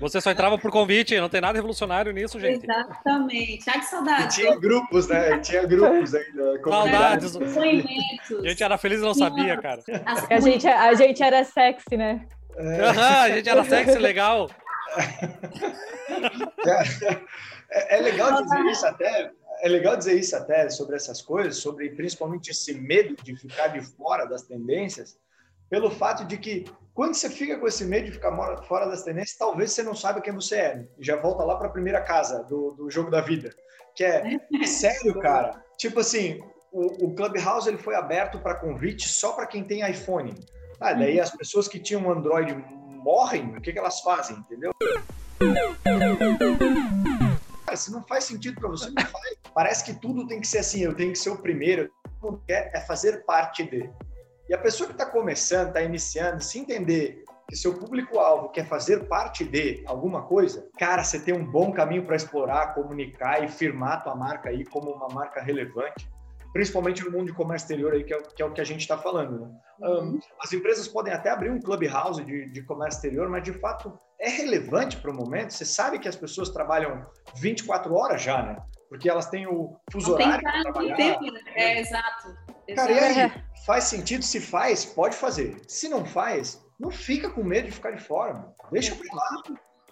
Você 0.00 0.20
só 0.20 0.30
entrava 0.30 0.58
por 0.58 0.70
convite, 0.70 1.18
não 1.20 1.28
tem 1.28 1.40
nada 1.40 1.56
revolucionário 1.56 2.12
nisso, 2.12 2.40
gente. 2.40 2.64
Exatamente. 2.64 3.64
Já 3.64 3.76
de 3.76 3.84
saudades. 3.84 4.38
E 4.38 4.40
tinha 4.40 4.56
grupos, 4.58 5.08
né? 5.08 5.38
Tinha 5.40 5.66
grupos 5.66 6.14
ainda. 6.14 6.60
Saudades. 6.64 7.36
A 7.36 8.48
gente 8.48 8.62
era 8.62 8.78
feliz 8.78 9.00
e 9.00 9.02
não 9.02 9.14
sabia, 9.14 9.56
cara. 9.58 9.82
A 10.30 10.40
gente, 10.40 10.66
a 10.66 10.94
gente 10.94 11.22
era 11.22 11.44
sexy, 11.44 11.96
né? 11.96 12.26
É. 12.56 12.80
a 12.82 13.30
gente 13.30 13.48
era 13.48 13.62
sexy, 13.64 13.98
legal. 13.98 14.50
É, 17.70 17.96
é, 17.96 18.00
legal 18.00 18.42
dizer 18.42 18.64
isso 18.64 18.86
até. 18.86 19.30
É 19.60 19.68
legal 19.68 19.96
dizer 19.96 20.18
isso 20.18 20.34
até 20.34 20.70
sobre 20.70 20.96
essas 20.96 21.20
coisas, 21.20 21.58
sobre 21.58 21.90
principalmente 21.90 22.50
esse 22.50 22.72
medo 22.72 23.14
de 23.22 23.36
ficar 23.36 23.68
de 23.68 23.82
fora 23.82 24.24
das 24.24 24.42
tendências, 24.42 25.18
pelo 25.68 25.90
fato 25.90 26.24
de 26.24 26.38
que 26.38 26.64
quando 26.94 27.14
você 27.14 27.28
fica 27.28 27.58
com 27.58 27.66
esse 27.66 27.84
medo 27.84 28.06
de 28.06 28.12
ficar 28.12 28.34
fora 28.62 28.86
das 28.86 29.02
tendências, 29.02 29.36
talvez 29.36 29.72
você 29.72 29.82
não 29.82 29.94
saiba 29.94 30.20
quem 30.20 30.32
você 30.32 30.56
é. 30.56 30.88
Já 30.98 31.16
volta 31.16 31.44
lá 31.44 31.56
para 31.56 31.68
a 31.68 31.72
primeira 31.72 32.00
casa 32.00 32.42
do, 32.44 32.70
do 32.70 32.90
jogo 32.90 33.10
da 33.10 33.20
vida, 33.20 33.54
que 33.94 34.04
é 34.04 34.38
sério, 34.64 35.20
cara. 35.20 35.62
Tipo 35.76 36.00
assim, 36.00 36.40
o, 36.72 37.06
o 37.06 37.14
Clubhouse 37.14 37.68
ele 37.68 37.78
foi 37.78 37.94
aberto 37.94 38.38
para 38.38 38.54
convite 38.54 39.08
só 39.08 39.32
para 39.32 39.46
quem 39.46 39.64
tem 39.64 39.88
iPhone. 39.88 40.34
Ah, 40.80 40.92
daí 40.92 41.16
uhum. 41.16 41.22
as 41.22 41.30
pessoas 41.30 41.66
que 41.66 41.78
tinham 41.78 42.10
Android 42.10 42.54
morrem, 43.02 43.56
o 43.56 43.60
que, 43.60 43.72
que 43.72 43.78
elas 43.78 44.00
fazem, 44.00 44.36
entendeu? 44.36 44.72
Cara, 47.64 47.76
se 47.76 47.92
não 47.92 48.02
faz 48.04 48.24
sentido 48.24 48.60
para 48.60 48.68
você, 48.68 48.90
não 48.90 49.06
faz. 49.06 49.36
Parece 49.54 49.84
que 49.84 49.94
tudo 49.94 50.26
tem 50.26 50.40
que 50.40 50.46
ser 50.46 50.58
assim, 50.58 50.80
eu 50.80 50.94
tenho 50.94 51.12
que 51.12 51.18
ser 51.18 51.30
o 51.30 51.38
primeiro. 51.38 51.90
O 52.22 52.36
que 52.36 52.46
quer 52.46 52.70
é 52.74 52.80
fazer 52.80 53.24
parte 53.24 53.64
de. 53.64 53.90
E 54.48 54.54
a 54.54 54.58
pessoa 54.58 54.86
que 54.86 54.94
está 54.94 55.06
começando, 55.06 55.68
está 55.68 55.82
iniciando, 55.82 56.42
se 56.42 56.58
entender 56.58 57.24
que 57.48 57.56
seu 57.56 57.74
público-alvo 57.74 58.50
quer 58.50 58.66
fazer 58.66 59.06
parte 59.08 59.44
de 59.44 59.82
alguma 59.86 60.22
coisa, 60.22 60.68
cara, 60.78 61.02
você 61.02 61.18
tem 61.18 61.34
um 61.34 61.44
bom 61.44 61.72
caminho 61.72 62.04
para 62.04 62.16
explorar, 62.16 62.74
comunicar 62.74 63.42
e 63.42 63.48
firmar 63.48 63.94
a 63.94 64.00
tua 64.00 64.14
marca 64.14 64.50
aí 64.50 64.64
como 64.64 64.90
uma 64.90 65.08
marca 65.08 65.40
relevante 65.40 66.08
principalmente 66.52 67.04
no 67.04 67.10
mundo 67.10 67.26
de 67.26 67.32
comércio 67.32 67.64
exterior, 67.64 67.92
aí, 67.92 68.04
que, 68.04 68.14
é, 68.14 68.22
que 68.22 68.42
é 68.42 68.44
o 68.44 68.52
que 68.52 68.60
a 68.60 68.64
gente 68.64 68.80
está 68.80 68.96
falando. 68.96 69.40
Né? 69.40 69.88
Um, 69.88 70.18
as 70.40 70.52
empresas 70.52 70.88
podem 70.88 71.12
até 71.12 71.30
abrir 71.30 71.50
um 71.50 71.60
clubhouse 71.60 72.24
de, 72.24 72.50
de 72.50 72.62
comércio 72.62 72.98
exterior, 72.98 73.28
mas 73.28 73.42
de 73.42 73.52
fato 73.52 73.98
é 74.20 74.28
relevante 74.28 74.96
para 74.96 75.10
o 75.10 75.14
momento. 75.14 75.52
Você 75.52 75.64
sabe 75.64 75.98
que 75.98 76.08
as 76.08 76.16
pessoas 76.16 76.50
trabalham 76.50 77.06
24 77.36 77.94
horas 77.94 78.22
já, 78.22 78.42
né? 78.42 78.56
Porque 78.88 79.08
elas 79.08 79.26
têm 79.26 79.46
o 79.46 79.76
fuso 79.92 80.14
horário 80.14 80.42
para 80.42 80.62
trabalhar. 80.62 80.96
Tempo, 80.96 81.30
né? 81.30 81.40
É, 81.54 81.80
exato. 81.80 82.34
Cara, 82.74 82.92
e 82.92 82.98
aí? 82.98 83.32
Faz 83.66 83.84
sentido? 83.84 84.24
Se 84.24 84.40
faz, 84.40 84.84
pode 84.84 85.14
fazer. 85.14 85.60
Se 85.66 85.88
não 85.88 86.04
faz, 86.04 86.64
não 86.78 86.90
fica 86.90 87.30
com 87.30 87.42
medo 87.42 87.66
de 87.66 87.72
ficar 87.72 87.90
de 87.90 88.02
fora. 88.02 88.46
Deixa 88.72 88.94
por 88.94 89.06
lá. 89.14 89.42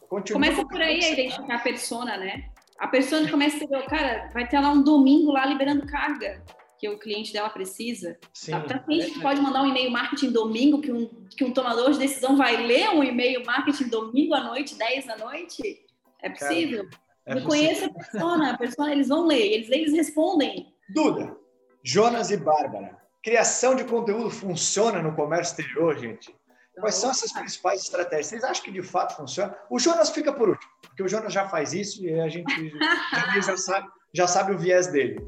Continua 0.08 0.40
Começa 0.40 0.66
por 0.66 0.80
aí 0.80 1.04
a 1.04 1.10
identificar 1.10 1.56
a 1.56 1.60
persona, 1.60 2.16
né? 2.16 2.50
A 2.78 2.88
pessoa 2.88 3.26
começa 3.28 3.56
a 3.56 3.68
ter, 3.68 3.86
cara, 3.86 4.28
vai 4.32 4.46
ter 4.46 4.58
lá 4.60 4.70
um 4.70 4.82
domingo 4.82 5.32
lá 5.32 5.46
liberando 5.46 5.86
carga. 5.86 6.42
que 6.78 6.88
o 6.88 6.98
cliente 6.98 7.32
dela 7.32 7.48
precisa. 7.48 8.18
Sim. 8.34 8.52
Tá? 8.52 8.60
Pra 8.60 8.84
gente 8.88 9.12
que 9.12 9.20
pode 9.20 9.40
mandar 9.40 9.62
um 9.62 9.68
e-mail 9.68 9.90
marketing 9.90 10.30
domingo, 10.30 10.80
que 10.80 10.92
um, 10.92 11.08
que 11.36 11.42
um 11.42 11.50
tomador 11.50 11.90
de 11.92 11.98
decisão 11.98 12.36
vai 12.36 12.56
ler 12.66 12.90
um 12.90 13.02
e-mail 13.02 13.42
marketing 13.46 13.88
domingo 13.88 14.34
à 14.34 14.44
noite, 14.44 14.74
10 14.76 15.06
da 15.06 15.16
noite? 15.16 15.86
É 16.22 16.28
possível. 16.28 16.86
É 17.24 17.40
Conheça 17.40 17.86
a 17.86 17.92
persona, 17.92 18.52
a 18.52 18.58
persona, 18.58 18.92
eles 18.92 19.08
vão 19.08 19.26
ler, 19.26 19.40
eles, 19.40 19.70
eles 19.70 19.92
respondem. 19.92 20.72
Duda, 20.94 21.36
Jonas 21.82 22.30
e 22.30 22.36
Bárbara, 22.36 22.96
criação 23.22 23.74
de 23.74 23.84
conteúdo 23.84 24.30
funciona 24.30 25.02
no 25.02 25.14
comércio 25.14 25.52
exterior, 25.52 25.98
gente? 25.98 26.32
Quais 26.80 26.94
são 26.96 27.10
essas 27.10 27.32
principais 27.32 27.82
estratégias? 27.82 28.26
Vocês 28.26 28.44
acham 28.44 28.64
que 28.64 28.72
de 28.72 28.82
fato 28.82 29.16
funciona? 29.16 29.56
O 29.70 29.78
Jonas 29.78 30.10
fica 30.10 30.32
por 30.32 30.50
último, 30.50 30.70
porque 30.82 31.02
o 31.02 31.08
Jonas 31.08 31.32
já 31.32 31.48
faz 31.48 31.72
isso 31.72 32.04
e 32.04 32.20
a 32.20 32.28
gente 32.28 32.46
já, 33.12 33.40
já 33.40 33.56
sabe, 33.56 33.88
já 34.12 34.26
sabe 34.26 34.52
o 34.52 34.58
viés 34.58 34.86
dele. 34.88 35.26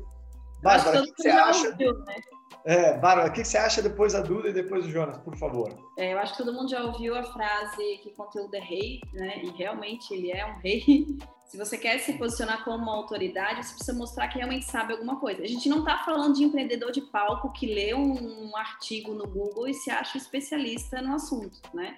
Bárbara, 0.63 1.01
o 1.01 1.05
que, 1.05 1.13
que 1.13 1.23
você 1.23 1.29
acha? 1.31 1.69
Ouviu, 1.69 1.99
né? 2.05 2.17
É, 2.65 2.99
Bárbara, 2.99 3.29
o 3.29 3.33
que 3.33 3.45
você 3.45 3.57
acha 3.57 3.81
depois 3.81 4.13
da 4.13 4.21
Duda 4.21 4.49
e 4.49 4.53
depois 4.53 4.85
do 4.85 4.91
Jonas, 4.91 5.17
por 5.19 5.37
favor? 5.37 5.75
É, 5.97 6.13
eu 6.13 6.19
acho 6.19 6.33
que 6.33 6.45
todo 6.45 6.53
mundo 6.53 6.69
já 6.69 6.83
ouviu 6.83 7.17
a 7.17 7.23
frase 7.23 7.99
que 8.03 8.11
conteúdo 8.15 8.55
é 8.55 8.61
rei, 8.61 9.01
né? 9.15 9.43
E 9.43 9.51
realmente 9.57 10.13
ele 10.13 10.33
é 10.33 10.45
um 10.45 10.59
rei. 10.59 11.07
Se 11.49 11.57
você 11.57 11.79
quer 11.79 11.99
se 12.01 12.13
posicionar 12.13 12.63
como 12.63 12.77
uma 12.77 12.95
autoridade, 12.95 13.65
você 13.65 13.75
precisa 13.75 13.95
mostrar 13.95 14.29
que 14.29 14.37
realmente 14.37 14.67
sabe 14.67 14.93
alguma 14.93 15.19
coisa. 15.19 15.43
A 15.43 15.47
gente 15.47 15.67
não 15.67 15.79
está 15.79 15.97
falando 16.05 16.35
de 16.35 16.45
empreendedor 16.45 16.93
de 16.93 17.01
palco 17.01 17.51
que 17.53 17.67
lê 17.67 17.95
um, 17.95 18.55
artigo 18.55 19.15
no 19.15 19.27
Google 19.27 19.67
e 19.67 19.73
se 19.73 19.91
acha 19.91 20.19
especialista 20.19 21.01
no 21.01 21.15
assunto, 21.15 21.59
né? 21.73 21.97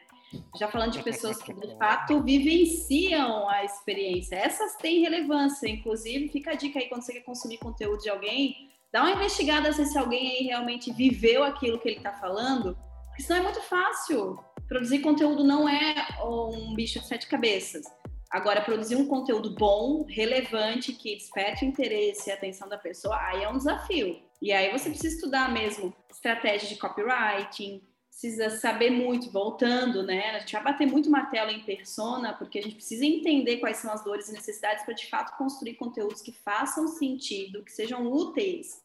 Já 0.57 0.69
falando 0.69 0.93
de 0.93 1.03
pessoas 1.03 1.43
que 1.43 1.53
de 1.53 1.77
fato 1.77 2.23
vivenciam 2.23 3.49
a 3.49 3.65
experiência. 3.65 4.37
Essas 4.37 4.77
têm 4.77 5.01
relevância, 5.01 5.69
inclusive, 5.69 6.29
fica 6.29 6.53
a 6.53 6.55
dica 6.55 6.79
aí 6.79 6.89
quando 6.89 7.03
você 7.03 7.15
quer 7.15 7.25
consumir 7.25 7.59
conteúdo 7.59 8.01
de 8.01 8.09
alguém, 8.09 8.71
dá 8.93 9.03
uma 9.03 9.11
investigada 9.11 9.73
se 9.73 9.99
alguém 9.99 10.31
aí 10.31 10.45
realmente 10.45 10.93
viveu 10.93 11.43
aquilo 11.43 11.81
que 11.81 11.89
ele 11.89 11.97
está 11.97 12.13
falando, 12.13 12.79
porque 13.09 13.25
senão 13.25 13.41
é 13.41 13.43
muito 13.43 13.63
fácil. 13.63 14.39
Produzir 14.69 15.01
conteúdo 15.01 15.43
não 15.43 15.69
é 15.69 16.07
um 16.23 16.73
bicho 16.77 17.01
de 17.01 17.07
sete 17.09 17.27
cabeças. 17.27 17.85
Agora, 18.31 18.61
produzir 18.61 18.95
um 18.95 19.07
conteúdo 19.07 19.51
bom, 19.57 20.05
relevante, 20.09 20.93
que 20.93 21.17
desperte 21.17 21.65
o 21.65 21.69
interesse 21.69 22.29
e 22.29 22.33
a 22.33 22.37
atenção 22.37 22.69
da 22.69 22.79
pessoa, 22.79 23.17
aí 23.17 23.43
é 23.43 23.49
um 23.49 23.57
desafio. 23.57 24.23
E 24.41 24.53
aí 24.53 24.71
você 24.71 24.89
precisa 24.89 25.15
estudar 25.17 25.53
mesmo 25.53 25.93
estratégia 26.09 26.69
de 26.69 26.77
copywriting, 26.77 27.83
precisa 28.09 28.51
saber 28.51 28.91
muito, 28.91 29.33
voltando, 29.33 30.03
né? 30.05 30.37
A 30.37 30.39
gente 30.41 30.53
vai 30.53 30.63
bater 30.63 30.87
muito 30.87 31.11
martelo 31.11 31.51
em 31.51 31.65
persona, 31.65 32.33
porque 32.35 32.59
a 32.59 32.63
gente 32.63 32.77
precisa 32.77 33.05
entender 33.05 33.57
quais 33.57 33.79
são 33.79 33.93
as 33.93 34.05
dores 34.05 34.29
e 34.29 34.33
necessidades 34.33 34.85
para 34.85 34.95
de 34.95 35.07
fato 35.09 35.37
construir 35.37 35.75
conteúdos 35.75 36.23
que 36.23 36.33
façam 36.33 36.87
sentido, 36.87 37.65
que 37.65 37.73
sejam 37.73 38.07
úteis 38.13 38.81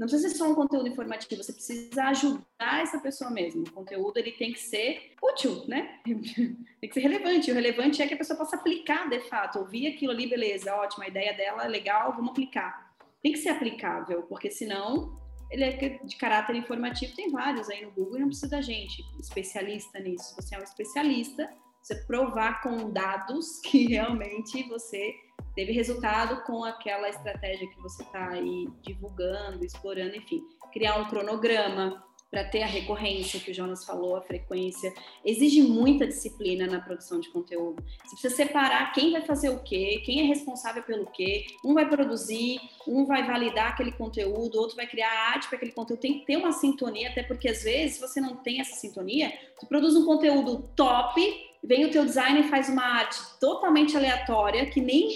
não 0.00 0.06
precisa 0.06 0.30
ser 0.30 0.36
só 0.36 0.50
um 0.50 0.54
conteúdo 0.54 0.88
informativo, 0.88 1.42
você 1.42 1.52
precisa 1.52 2.04
ajudar 2.04 2.82
essa 2.82 2.98
pessoa 2.98 3.30
mesmo. 3.30 3.64
O 3.64 3.70
conteúdo 3.70 4.16
ele 4.16 4.32
tem 4.32 4.50
que 4.50 4.58
ser 4.58 5.12
útil, 5.22 5.62
né? 5.68 6.00
tem 6.06 6.88
que 6.88 6.94
ser 6.94 7.00
relevante. 7.00 7.50
O 7.50 7.54
relevante 7.54 8.00
é 8.00 8.08
que 8.08 8.14
a 8.14 8.16
pessoa 8.16 8.38
possa 8.38 8.56
aplicar 8.56 9.10
de 9.10 9.20
fato. 9.20 9.58
Ouvir 9.58 9.88
aquilo 9.88 10.12
ali, 10.12 10.26
beleza, 10.26 10.74
ótima, 10.74 11.06
ideia 11.06 11.34
dela 11.34 11.66
é 11.66 11.68
legal, 11.68 12.14
vamos 12.14 12.30
aplicar. 12.30 12.94
Tem 13.22 13.32
que 13.32 13.38
ser 13.40 13.50
aplicável, 13.50 14.22
porque 14.22 14.50
senão 14.50 15.20
ele 15.50 15.64
é 15.64 15.98
de 16.02 16.16
caráter 16.16 16.56
informativo, 16.56 17.14
tem 17.14 17.30
vários 17.30 17.68
aí 17.68 17.84
no 17.84 17.90
Google 17.90 18.16
e 18.16 18.20
não 18.20 18.28
precisa 18.28 18.48
da 18.48 18.62
gente, 18.62 19.04
especialista 19.20 19.98
nisso. 19.98 20.34
Você 20.36 20.54
é 20.54 20.58
um 20.58 20.62
especialista, 20.62 21.52
você 21.82 21.94
provar 22.06 22.62
com 22.62 22.90
dados 22.90 23.60
que 23.60 23.88
realmente 23.88 24.62
você 24.66 25.14
teve 25.54 25.72
resultado 25.72 26.42
com 26.44 26.64
aquela 26.64 27.08
estratégia 27.08 27.68
que 27.68 27.80
você 27.80 28.02
está 28.02 28.30
aí 28.30 28.68
divulgando, 28.82 29.64
explorando, 29.64 30.16
enfim, 30.16 30.42
criar 30.72 30.96
um 30.98 31.08
cronograma 31.08 32.02
para 32.30 32.44
ter 32.44 32.62
a 32.62 32.66
recorrência 32.66 33.40
que 33.40 33.50
o 33.50 33.54
Jonas 33.54 33.84
falou, 33.84 34.14
a 34.14 34.22
frequência, 34.22 34.94
exige 35.24 35.62
muita 35.62 36.06
disciplina 36.06 36.66
na 36.66 36.80
produção 36.80 37.18
de 37.18 37.28
conteúdo. 37.28 37.82
Você 38.04 38.10
precisa 38.10 38.36
separar 38.36 38.92
quem 38.92 39.10
vai 39.10 39.22
fazer 39.22 39.48
o 39.48 39.58
quê, 39.58 40.00
quem 40.04 40.20
é 40.20 40.22
responsável 40.22 40.82
pelo 40.84 41.06
quê. 41.06 41.44
Um 41.64 41.74
vai 41.74 41.88
produzir, 41.88 42.60
um 42.86 43.04
vai 43.04 43.26
validar 43.26 43.70
aquele 43.70 43.90
conteúdo, 43.90 44.60
outro 44.60 44.76
vai 44.76 44.86
criar 44.86 45.10
arte 45.32 45.48
para 45.48 45.56
aquele 45.56 45.72
conteúdo. 45.72 46.00
Tem 46.00 46.20
que 46.20 46.26
ter 46.26 46.36
uma 46.36 46.52
sintonia, 46.52 47.10
até 47.10 47.24
porque 47.24 47.48
às 47.48 47.64
vezes 47.64 47.96
se 47.96 48.00
você 48.00 48.20
não 48.20 48.36
tem 48.36 48.60
essa 48.60 48.76
sintonia, 48.76 49.32
você 49.58 49.66
produz 49.66 49.96
um 49.96 50.06
conteúdo 50.06 50.70
top 50.76 51.49
vem 51.62 51.84
o 51.84 51.90
teu 51.90 52.04
designer 52.04 52.44
e 52.44 52.48
faz 52.48 52.68
uma 52.68 52.82
arte 52.82 53.18
totalmente 53.38 53.96
aleatória, 53.96 54.66
que 54.66 54.80
nem, 54.80 55.08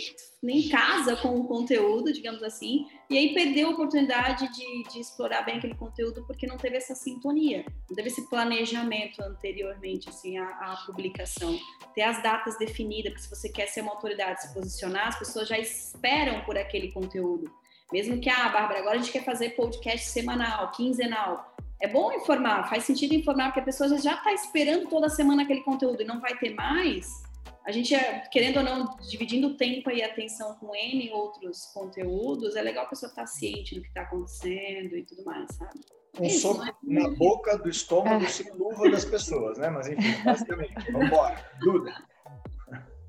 nem 0.42 0.68
casa 0.68 1.16
com 1.16 1.40
o 1.40 1.44
conteúdo, 1.44 2.12
digamos 2.12 2.42
assim, 2.42 2.86
e 3.08 3.16
aí 3.16 3.32
perdeu 3.32 3.68
a 3.68 3.72
oportunidade 3.72 4.46
de, 4.52 4.82
de 4.92 5.00
explorar 5.00 5.42
bem 5.42 5.56
aquele 5.56 5.74
conteúdo 5.74 6.24
porque 6.26 6.46
não 6.46 6.56
teve 6.56 6.76
essa 6.76 6.94
sintonia, 6.94 7.64
não 7.88 7.96
teve 7.96 8.08
esse 8.08 8.28
planejamento 8.28 9.22
anteriormente, 9.22 10.08
assim, 10.08 10.36
à, 10.38 10.46
à 10.46 10.76
publicação. 10.86 11.58
Ter 11.94 12.02
as 12.02 12.22
datas 12.22 12.58
definidas, 12.58 13.12
porque 13.12 13.24
se 13.24 13.30
você 13.30 13.48
quer 13.48 13.66
ser 13.66 13.80
uma 13.80 13.92
autoridade, 13.92 14.42
se 14.42 14.52
posicionar, 14.52 15.08
as 15.08 15.18
pessoas 15.18 15.48
já 15.48 15.58
esperam 15.58 16.44
por 16.44 16.58
aquele 16.58 16.92
conteúdo. 16.92 17.50
Mesmo 17.92 18.20
que, 18.20 18.28
ah, 18.28 18.48
Bárbara, 18.48 18.80
agora 18.80 18.96
a 18.96 18.98
gente 18.98 19.12
quer 19.12 19.24
fazer 19.24 19.50
podcast 19.50 20.08
semanal, 20.08 20.70
quinzenal 20.72 21.53
é 21.84 21.88
bom 21.88 22.10
informar, 22.12 22.68
faz 22.68 22.84
sentido 22.84 23.14
informar, 23.14 23.46
porque 23.46 23.60
a 23.60 23.64
pessoa 23.64 23.88
já 23.98 24.14
está 24.14 24.32
esperando 24.32 24.88
toda 24.88 25.08
semana 25.10 25.42
aquele 25.42 25.60
conteúdo 25.60 26.00
e 26.00 26.04
não 26.04 26.18
vai 26.18 26.34
ter 26.38 26.54
mais. 26.54 27.22
A 27.66 27.70
gente, 27.70 27.94
é, 27.94 28.20
querendo 28.30 28.58
ou 28.58 28.62
não, 28.62 28.96
dividindo 29.08 29.48
o 29.48 29.56
tempo 29.56 29.90
e 29.90 30.02
a 30.02 30.06
atenção 30.06 30.54
com 30.56 30.74
N 30.74 31.10
outros 31.12 31.66
conteúdos, 31.74 32.56
é 32.56 32.62
legal 32.62 32.84
a 32.84 32.88
pessoa 32.88 33.10
estar 33.10 33.22
tá 33.22 33.26
ciente 33.26 33.74
do 33.74 33.82
que 33.82 33.88
está 33.88 34.02
acontecendo 34.02 34.96
e 34.96 35.04
tudo 35.04 35.24
mais, 35.24 35.46
sabe? 35.54 35.80
Um 36.18 36.24
Isso, 36.24 36.40
soco 36.40 36.64
é? 36.64 36.72
na 36.82 37.08
boca 37.10 37.58
do 37.58 37.68
estômago 37.68 38.26
sem 38.28 38.50
luva 38.52 38.90
das 38.90 39.04
pessoas, 39.04 39.58
né? 39.58 39.68
Mas 39.68 39.88
enfim, 39.88 40.22
basicamente. 40.24 40.74
Vamos 40.92 41.08
embora. 41.08 41.50
Duda. 41.60 41.94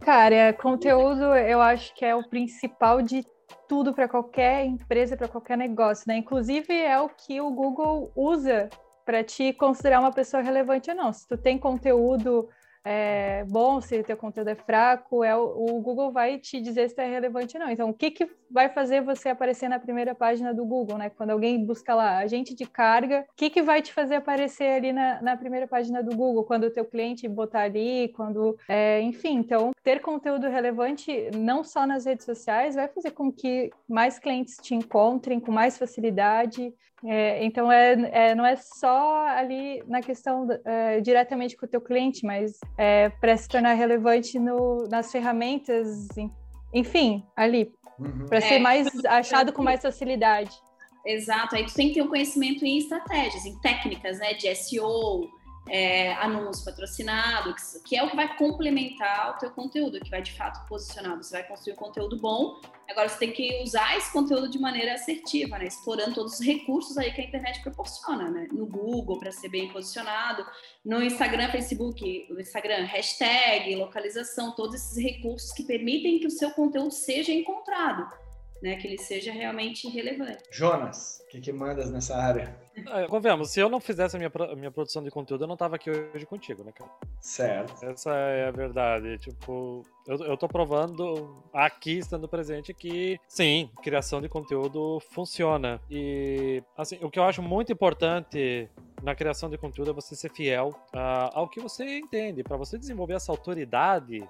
Cara, 0.02 0.54
conteúdo 0.54 1.36
eu 1.36 1.62
acho 1.62 1.94
que 1.96 2.04
é 2.04 2.16
o 2.16 2.28
principal 2.28 3.02
de 3.02 3.26
tudo 3.68 3.94
para 3.94 4.08
qualquer 4.08 4.66
empresa, 4.66 5.18
para 5.18 5.28
qualquer 5.28 5.58
negócio, 5.58 6.06
né? 6.08 6.18
Inclusive 6.18 6.74
é 6.74 7.00
o 7.00 7.10
que 7.10 7.40
o 7.42 7.52
Google 7.52 8.12
usa 8.16 8.70
para 9.06 9.24
te 9.24 9.54
considerar 9.54 10.00
uma 10.00 10.12
pessoa 10.12 10.42
relevante 10.42 10.90
ou 10.90 10.96
não. 10.96 11.14
Se 11.14 11.28
tu 11.28 11.38
tem 11.38 11.58
conteúdo 11.58 12.50
é 12.88 13.44
bom, 13.46 13.82
se 13.82 14.00
o 14.00 14.04
teu 14.04 14.16
conteúdo 14.16 14.50
é 14.50 14.56
fraco, 14.56 15.24
é, 15.24 15.36
o, 15.36 15.82
Google 15.82 16.12
vai 16.12 16.38
te 16.38 16.62
dizer 16.62 16.88
se 16.88 17.02
é 17.02 17.08
relevante 17.08 17.58
ou 17.58 17.64
não. 17.64 17.72
Então, 17.72 17.90
o 17.90 17.94
que, 17.94 18.12
que 18.12 18.30
vai 18.50 18.70
fazer 18.70 19.02
você 19.02 19.30
aparecer 19.30 19.68
na 19.68 19.80
primeira 19.80 20.14
página 20.14 20.54
do 20.54 20.64
Google, 20.64 21.00
né? 21.00 21.10
Quando 21.10 21.32
alguém 21.32 21.66
busca 21.66 21.96
lá 21.96 22.20
agente 22.20 22.54
de 22.54 22.66
carga, 22.66 23.26
o 23.32 23.36
que, 23.36 23.50
que 23.50 23.64
vai 23.64 23.82
te 23.82 23.92
fazer 23.92 24.16
aparecer 24.16 24.66
ali 24.66 24.94
na, 24.94 25.20
na 25.20 25.36
primeira 25.36 25.68
página 25.68 26.04
do 26.04 26.16
Google? 26.16 26.44
Quando 26.44 26.66
o 26.66 26.72
teu 26.72 26.86
cliente 26.86 27.28
botar 27.28 27.62
ali, 27.62 28.10
quando... 28.16 28.56
É, 28.70 29.02
enfim, 29.02 29.38
então, 29.38 29.72
ter 29.84 30.00
conteúdo 30.00 30.48
relevante 30.48 31.32
não 31.36 31.64
só 31.64 31.88
nas 31.88 32.06
redes 32.06 32.24
sociais 32.24 32.76
vai 32.76 32.88
fazer 32.88 33.12
com 33.12 33.32
que 33.32 33.72
mais 33.90 34.20
clientes 34.20 34.58
te 34.62 34.76
encontrem 34.76 35.40
com 35.40 35.52
mais 35.52 35.76
facilidade, 35.76 36.72
é, 37.08 37.46
então, 37.46 37.72
é, 37.72 37.94
é, 38.12 38.36
não 38.36 38.46
é 38.46 38.56
só 38.56 39.28
ali 39.28 39.84
na 39.88 40.02
questão 40.02 40.48
é, 40.66 41.00
diretamente 41.02 41.56
com 41.56 41.66
o 41.66 41.70
teu 41.70 41.80
cliente, 41.80 42.26
mas 42.26 42.60
é, 42.78 43.10
para 43.10 43.38
se 43.38 43.48
tornar 43.48 43.74
relevante 43.74 44.40
no, 44.40 44.88
nas 44.90 45.12
ferramentas, 45.12 46.08
enfim, 46.74 47.24
ali, 47.36 47.72
uhum. 48.00 48.26
para 48.28 48.42
ser 48.42 48.56
é. 48.56 48.60
mais 48.60 48.88
achado 49.06 49.54
com 49.54 49.62
mais 49.62 49.82
facilidade. 49.82 50.52
Exato, 51.06 51.56
aí 51.56 51.66
tu 51.66 51.74
tem 51.76 51.90
que 51.90 51.96
ter 51.96 52.02
um 52.02 52.08
conhecimento 52.08 52.66
em 52.66 52.80
estratégias, 52.80 53.46
em 53.46 53.60
técnicas, 53.60 54.18
né, 54.18 54.34
de 54.34 54.54
SEO, 54.56 55.30
é, 55.70 56.14
anúncio 56.14 56.64
patrocinado, 56.64 57.56
que, 57.84 57.96
é 57.96 58.04
o 58.04 58.10
que 58.10 58.16
vai 58.16 58.38
complementar 58.38 59.36
o 59.36 59.40
teu 59.40 59.50
conteúdo, 59.52 60.00
que 60.00 60.10
vai 60.10 60.22
de 60.22 60.32
fato 60.34 60.68
posicionar. 60.68 61.18
Você 61.18 61.34
vai 61.38 61.48
construir 61.48 61.74
um 61.74 61.78
conteúdo 61.78 62.18
bom, 62.18 62.60
agora 62.90 63.10
você 63.10 63.18
tem 63.18 63.32
que 63.32 63.62
usar 63.64 63.98
esse 63.98 64.12
conteúdo 64.12 64.50
de 64.50 64.60
maneira 64.60 64.94
assertiva, 64.94 65.58
né? 65.58 65.66
Explorando 65.66 66.14
todos 66.16 66.34
os 66.34 66.46
recursos 66.46 66.98
aí 66.98 67.12
que 67.12 67.22
a 67.22 67.24
internet 67.24 67.62
proporciona, 67.62 68.30
né? 68.30 68.48
No 68.52 68.66
Google, 68.66 69.20
para 69.20 69.32
ser 69.32 69.50
bem 69.50 69.68
posicionado, 69.70 70.46
no 70.84 71.02
Instagram, 71.02 71.50
Facebook, 71.50 72.28
Instagram, 72.40 72.86
hashtag, 72.86 73.76
localização, 73.76 74.52
todos 74.52 74.76
esses 74.76 74.98
recursos 75.02 75.52
que 75.52 75.64
permitem 75.64 76.20
que 76.20 76.28
o 76.28 76.32
seu 76.32 76.52
conteúdo 76.52 76.92
seja 76.92 77.32
encontrado 77.32 78.08
né, 78.62 78.76
que 78.78 78.88
ele 78.88 78.98
seja 78.98 79.32
realmente 79.32 79.88
relevante. 79.88 80.44
Jonas, 80.52 81.22
o 81.24 81.28
que, 81.28 81.40
que 81.40 81.52
mandas 81.52 81.92
nessa 81.92 82.18
área? 82.18 82.56
É, 82.88 83.08
convenhamos, 83.08 83.52
se 83.52 83.60
eu 83.60 83.70
não 83.70 83.80
fizesse 83.80 84.16
a 84.16 84.20
minha, 84.20 84.32
a 84.52 84.56
minha 84.56 84.72
produção 84.72 85.04
de 85.04 85.10
conteúdo, 85.10 85.44
eu 85.44 85.48
não 85.48 85.58
tava 85.58 85.76
aqui 85.76 85.90
hoje 85.90 86.26
contigo, 86.26 86.64
né, 86.64 86.72
cara? 86.72 86.92
Certo. 87.20 87.86
Essa 87.86 88.12
é 88.12 88.48
a 88.48 88.52
verdade. 88.52 89.18
Tipo, 89.18 89.84
eu, 90.06 90.18
eu 90.18 90.38
tô 90.38 90.48
provando 90.48 91.42
aqui, 91.54 91.98
estando 92.00 92.28
presente, 92.28 92.74
que 92.74 93.20
sim, 93.28 93.70
criação 93.82 94.22
de 94.22 94.28
conteúdo 94.28 95.00
funciona. 95.12 95.80
E, 95.90 96.62
assim, 96.78 96.98
o 97.02 97.10
que 97.10 97.20
eu 97.20 97.24
acho 97.24 97.42
muito 97.42 97.72
importante 97.72 98.70
na 99.02 99.16
criação 99.16 99.50
de 99.50 99.58
conteúdo 99.58 99.92
é 99.92 99.94
você 99.94 100.16
ser 100.16 100.32
fiel 100.32 100.70
uh, 100.94 101.30
ao 101.34 101.48
que 101.48 101.60
você 101.60 102.00
entende. 102.00 102.44
Para 102.44 102.58
você 102.58 102.78
desenvolver 102.78 103.14
essa 103.14 103.32
autoridade 103.32 104.28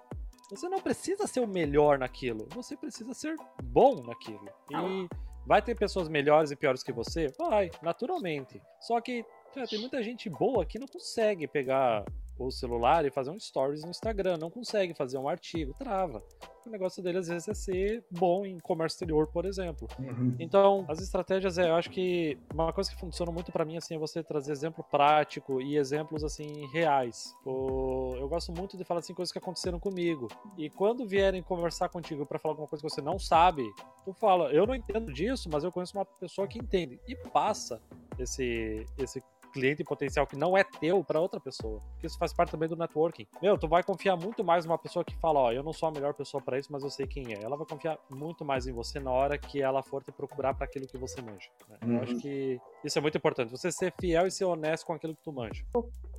você 0.50 0.70
não 0.70 0.80
precisa 0.80 1.26
ser 1.26 1.40
o 1.40 1.48
melhor 1.48 1.98
naquilo, 1.98 2.48
você 2.52 2.78
precisa 2.78 3.14
ser 3.14 3.36
bom 3.64 4.04
naquilo. 4.04 4.48
E 4.70 5.08
Vai 5.46 5.62
ter 5.62 5.76
pessoas 5.76 6.10
melhores 6.10 6.52
e 6.52 6.56
piores 6.56 6.82
que 6.82 6.92
você? 6.92 7.28
Vai, 7.38 7.70
naturalmente. 7.82 8.62
Só 8.80 9.00
que 9.00 9.24
cara, 9.54 9.68
tem 9.68 9.80
muita 9.80 10.02
gente 10.02 10.30
boa 10.30 10.66
que 10.66 10.80
não 10.80 10.88
consegue 10.88 11.48
pegar 11.48 12.04
o 12.38 12.52
celular 12.52 13.06
e 13.06 13.12
fazer 13.12 13.32
um 13.32 13.40
stories 13.40 13.84
no 13.84 13.90
Instagram, 13.90 14.38
não 14.38 14.50
consegue 14.50 14.94
fazer 14.94 15.18
um 15.18 15.28
artigo, 15.28 15.74
trava. 15.78 16.22
O 16.66 16.70
negócio 16.70 17.02
dele 17.02 17.20
às 17.20 17.28
vezes 17.28 17.48
é 17.48 17.54
ser 17.54 18.04
bom 18.10 18.44
em 18.46 18.60
comércio 18.60 18.96
exterior, 18.96 19.28
por 19.28 19.46
exemplo. 19.46 19.88
Uhum. 20.00 20.36
Então, 20.40 20.84
as 20.88 21.00
estratégias, 21.00 21.60
é, 21.60 21.70
eu 21.70 21.76
acho 21.76 21.92
que 21.92 22.38
uma 22.52 22.74
coisa 22.74 22.90
que 22.90 23.00
funciona 23.00 23.32
muito 23.32 23.52
para 23.52 23.64
mim 23.64 23.78
assim 23.78 23.96
é 23.96 23.98
você 24.00 24.24
trazer 24.24 24.52
exemplo 24.52 24.84
prático 24.90 25.62
e 25.62 25.78
exemplos 25.78 26.24
assim 26.24 26.68
reais. 26.74 27.36
Eu 27.46 28.28
gosto 28.28 28.52
muito 28.52 28.76
de 28.78 28.84
falar 28.84 29.02
assim 29.02 29.14
coisas 29.14 29.32
que 29.32 29.38
aconteceram 29.38 29.80
comigo. 29.80 30.28
E 30.58 30.70
quando 30.70 31.08
vierem 31.08 31.44
conversar 31.44 31.90
contigo 31.90 32.26
para 32.26 32.40
falar 32.40 32.54
alguma 32.54 32.68
coisa 32.68 32.82
que 32.82 32.90
você 32.90 33.02
não 33.02 33.20
sabe, 33.20 33.64
tu 34.04 34.12
fala, 34.14 34.52
eu 34.52 34.66
não 34.66 34.74
entendo 34.74 35.14
disso, 35.14 35.48
mas 35.52 35.64
eu 35.64 35.72
conheço 35.72 35.96
uma 35.96 36.06
pessoa 36.06 36.48
que 36.48 36.58
entende 36.58 37.00
e 37.08 37.16
passa 37.30 37.80
esse 38.18 38.86
esse 38.98 39.22
cliente 39.56 39.86
potencial 39.86 40.28
que 40.28 40.36
não 40.36 40.58
é 40.58 40.66
teu 40.66 41.02
para 41.02 41.20
outra 41.20 41.40
pessoa. 41.40 41.80
Porque 41.94 42.08
isso 42.08 42.18
faz 42.18 42.34
parte 42.34 42.52
também 42.52 42.68
do 42.68 42.76
networking. 42.76 43.26
Meu, 43.42 43.58
tu 43.58 43.70
vai 43.70 43.82
confiar 43.82 44.18
muito 44.18 44.44
mais 44.44 44.66
numa 44.66 44.78
pessoa 44.78 45.06
que 45.06 45.16
fala, 45.16 45.40
ó, 45.40 45.52
eu 45.54 45.64
não 45.64 45.72
sou 45.72 45.88
a 45.88 45.92
melhor 45.92 46.14
pessoa 46.14 46.44
para 46.44 46.60
isso, 46.60 46.70
mas 46.72 46.84
eu 46.84 46.90
sei 46.90 47.08
quem 47.08 47.34
é. 47.34 47.42
Ela 47.42 47.56
vai 47.56 47.66
confiar 47.66 47.98
muito 48.10 48.44
mais 48.44 48.68
em 48.68 48.74
você 48.74 49.00
na 49.00 49.12
hora 49.12 49.38
que 49.38 49.62
ela 49.62 49.82
for 49.82 50.04
te 50.04 50.12
procurar 50.12 50.54
para 50.54 50.66
aquilo 50.66 50.86
que 50.86 50.98
você 50.98 51.22
manja. 51.22 51.50
Né? 51.70 51.78
Uhum. 51.84 51.96
Eu 51.96 52.04
acho 52.04 52.14
uhum. 52.14 52.20
que 52.20 52.60
isso 52.84 53.00
é 53.00 53.02
muito 53.02 53.18
importante. 53.18 53.50
Você 53.50 53.72
ser 53.72 53.94
fiel 53.98 54.28
e 54.28 54.32
ser 54.32 54.44
honesto 54.44 54.86
com 54.86 54.94
aquilo 54.94 55.16
que 55.16 55.24
tu 55.24 55.32
manja. 55.32 55.64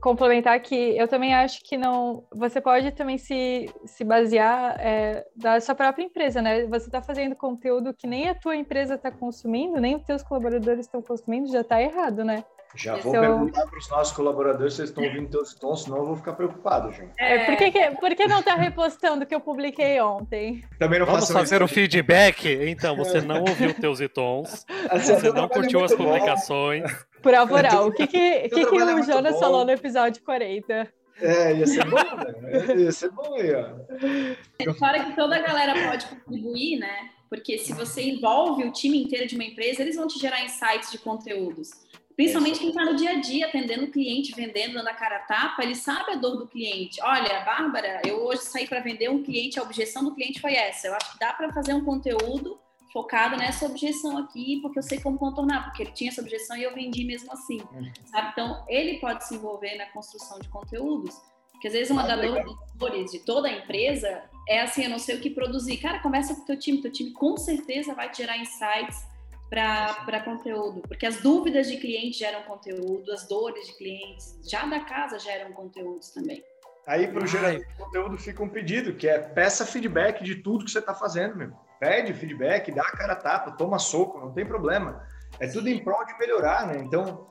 Complementar 0.01 0.59
que 0.61 0.97
eu 0.97 1.07
também 1.07 1.35
acho 1.35 1.63
que 1.63 1.77
não. 1.77 2.25
Você 2.35 2.59
pode 2.59 2.91
também 2.93 3.19
se, 3.19 3.67
se 3.85 4.03
basear 4.03 4.77
é, 4.81 5.27
da 5.37 5.61
sua 5.61 5.75
própria 5.75 6.05
empresa, 6.05 6.41
né? 6.41 6.67
Você 6.67 6.87
está 6.87 7.03
fazendo 7.03 7.37
conteúdo 7.37 7.93
que 7.93 8.07
nem 8.07 8.29
a 8.29 8.35
tua 8.35 8.57
empresa 8.57 8.95
está 8.95 9.11
consumindo, 9.11 9.79
nem 9.79 9.95
os 9.95 10.03
teus 10.05 10.23
colaboradores 10.23 10.87
estão 10.87 11.03
consumindo, 11.03 11.51
já 11.51 11.61
está 11.61 11.83
errado, 11.83 12.25
né? 12.25 12.45
Já 12.77 12.97
vou 12.97 13.13
perguntar 13.13 13.67
para 13.67 13.79
os 13.79 13.89
nossos 13.89 14.15
colaboradores 14.15 14.75
se 14.75 14.83
eles 14.83 14.91
estão 14.91 15.03
ouvindo 15.03 15.31
teus 15.31 15.55
tons, 15.55 15.85
senão 15.85 15.99
eu 15.99 16.07
vou 16.07 16.17
ficar 16.17 16.35
preocupado, 16.35 16.93
gente. 16.93 17.13
É, 17.19 17.45
por, 17.47 17.57
que, 17.57 17.71
que, 17.71 17.91
por 17.93 18.15
que 18.15 18.27
não 18.27 18.41
está 18.41 18.55
repostando 18.55 19.25
o 19.25 19.27
que 19.27 19.35
eu 19.35 19.41
publiquei 19.41 20.01
ontem? 20.01 20.63
Também 20.79 20.99
não 20.99 21.07
Vamos 21.07 21.31
fazer 21.31 21.63
o 21.63 21.69
feedback? 21.69 22.47
Então, 22.47 22.97
você 22.97 23.21
não 23.21 23.41
ouviu 23.41 23.73
teus 23.75 24.01
e 24.01 24.09
tons, 24.09 24.67
assim, 24.91 25.15
você 25.15 25.33
não 25.33 25.49
curtiu 25.49 25.83
as 25.85 25.95
publicações. 25.95 26.83
Bom. 26.83 26.99
Por 27.23 27.35
oral, 27.35 27.89
o 27.89 27.93
que, 27.93 28.07
que, 28.07 28.49
que, 28.49 28.67
que 28.67 28.75
o 28.75 29.03
Jonas 29.03 29.35
bom. 29.35 29.41
falou 29.41 29.65
no 29.65 29.71
episódio 29.71 30.23
40? 30.23 30.89
É, 31.21 31.55
ia 31.55 31.67
ser 31.67 31.85
bom, 31.85 31.97
né? 31.97 32.77
Ia 32.77 32.93
ser 32.93 33.11
bom 33.11 33.35
aí, 33.35 33.55
ó. 33.55 34.75
Fora 34.75 35.03
que 35.03 35.17
toda 35.17 35.37
a 35.37 35.41
galera 35.41 35.75
pode 35.89 36.07
contribuir, 36.07 36.79
né? 36.79 37.11
Porque 37.29 37.59
se 37.59 37.73
você 37.73 38.03
envolve 38.03 38.65
o 38.65 38.73
time 38.73 39.03
inteiro 39.03 39.27
de 39.27 39.35
uma 39.35 39.45
empresa, 39.45 39.83
eles 39.83 39.97
vão 39.97 40.07
te 40.07 40.19
gerar 40.19 40.45
insights 40.45 40.91
de 40.93 40.99
conteúdos. 40.99 41.71
Principalmente 42.17 42.59
quem 42.59 42.71
está 42.71 42.83
no 42.83 42.97
dia 42.97 43.11
a 43.11 43.21
dia, 43.21 43.47
atendendo 43.47 43.85
o 43.85 43.91
cliente, 43.91 44.35
vendendo, 44.35 44.75
dando 44.75 44.89
a 44.89 44.95
cara 44.95 45.17
a 45.17 45.21
tapa, 45.21 45.63
ele 45.63 45.75
sabe 45.75 46.13
a 46.13 46.15
dor 46.15 46.39
do 46.39 46.47
cliente. 46.47 46.99
Olha, 47.03 47.41
Bárbara, 47.41 48.01
eu 48.07 48.25
hoje 48.25 48.41
saí 48.43 48.67
para 48.67 48.81
vender 48.81 49.11
um 49.11 49.23
cliente, 49.23 49.59
a 49.59 49.63
objeção 49.63 50.03
do 50.03 50.15
cliente 50.15 50.41
foi 50.41 50.55
essa. 50.55 50.87
Eu 50.87 50.95
acho 50.95 51.13
que 51.13 51.19
dá 51.19 51.35
para 51.35 51.53
fazer 51.53 51.75
um 51.75 51.85
conteúdo 51.85 52.59
focado 52.91 53.37
nessa 53.37 53.67
objeção 53.67 54.17
aqui, 54.17 54.59
porque 54.63 54.79
eu 54.79 54.83
sei 54.83 54.99
como 54.99 55.19
contornar, 55.19 55.65
porque 55.65 55.83
ele 55.83 55.93
tinha 55.93 56.09
essa 56.09 56.23
objeção 56.23 56.57
e 56.57 56.63
eu 56.63 56.75
vendi 56.75 57.05
mesmo 57.05 57.31
assim. 57.31 57.61
Uhum. 57.71 57.93
Sabe? 58.07 58.31
Então, 58.33 58.65
ele 58.67 58.99
pode 58.99 59.27
se 59.27 59.35
envolver 59.35 59.77
na 59.77 59.85
construção 59.91 60.41
de 60.41 60.49
conteúdos. 60.49 61.15
Porque 61.53 61.69
às 61.69 61.75
vezes 61.75 61.91
uma 61.91 62.05
ah, 62.05 62.17
das 62.17 62.45
dores 62.75 63.11
de 63.11 63.19
toda 63.19 63.49
a 63.49 63.53
empresa 63.53 64.23
é 64.49 64.61
assim, 64.61 64.85
eu 64.85 64.91
não 64.91 64.99
sei 64.99 65.17
o 65.17 65.21
que 65.21 65.29
produzir. 65.29 65.77
Cara, 65.77 66.01
conversa 66.01 66.35
com 66.35 66.43
o 66.43 66.45
teu 66.47 66.59
time, 66.59 66.81
teu 66.81 66.93
time 66.93 67.13
com 67.13 67.37
certeza 67.37 67.95
vai 67.95 68.11
te 68.11 68.19
gerar 68.19 68.39
insights 68.39 69.05
para 69.49 70.21
conteúdo, 70.25 70.83
porque 70.83 71.07
as 71.07 71.21
dúvidas 71.21 71.69
de 71.69 71.77
clientes 71.77 72.19
geram 72.19 72.43
conteúdo, 72.43 73.13
as 73.13 73.29
dores 73.29 73.67
de 73.67 73.77
clientes 73.77 74.39
já 74.45 74.67
da 74.67 74.81
casa 74.81 75.19
geram 75.19 75.53
conteúdos 75.53 76.11
também. 76.11 76.43
Aí 76.87 77.09
para 77.09 77.25
o 77.25 77.27
gerador 77.27 77.59
de 77.59 77.75
conteúdo 77.77 78.19
fica 78.19 78.43
um 78.43 78.49
pedido, 78.49 78.95
que 78.95 79.09
é 79.09 79.19
peça 79.19 79.67
feedback 79.67 80.23
de 80.23 80.37
tudo 80.37 80.65
que 80.65 80.71
você 80.71 80.79
está 80.79 80.95
fazendo, 80.95 81.37
meu. 81.37 81.53
Pede 81.81 82.15
feedback, 82.15 82.73
dá 82.73 82.83
a 82.83 82.93
cara 82.93 83.13
a 83.13 83.17
tapa, 83.17 83.51
toma 83.53 83.79
soco, 83.79 84.21
não 84.21 84.33
tem 84.33 84.47
problema. 84.47 85.05
É 85.41 85.49
tudo 85.49 85.69
em 85.69 85.83
prol 85.83 86.05
de 86.07 86.17
melhorar, 86.17 86.67
né? 86.67 86.79
Então, 86.79 87.27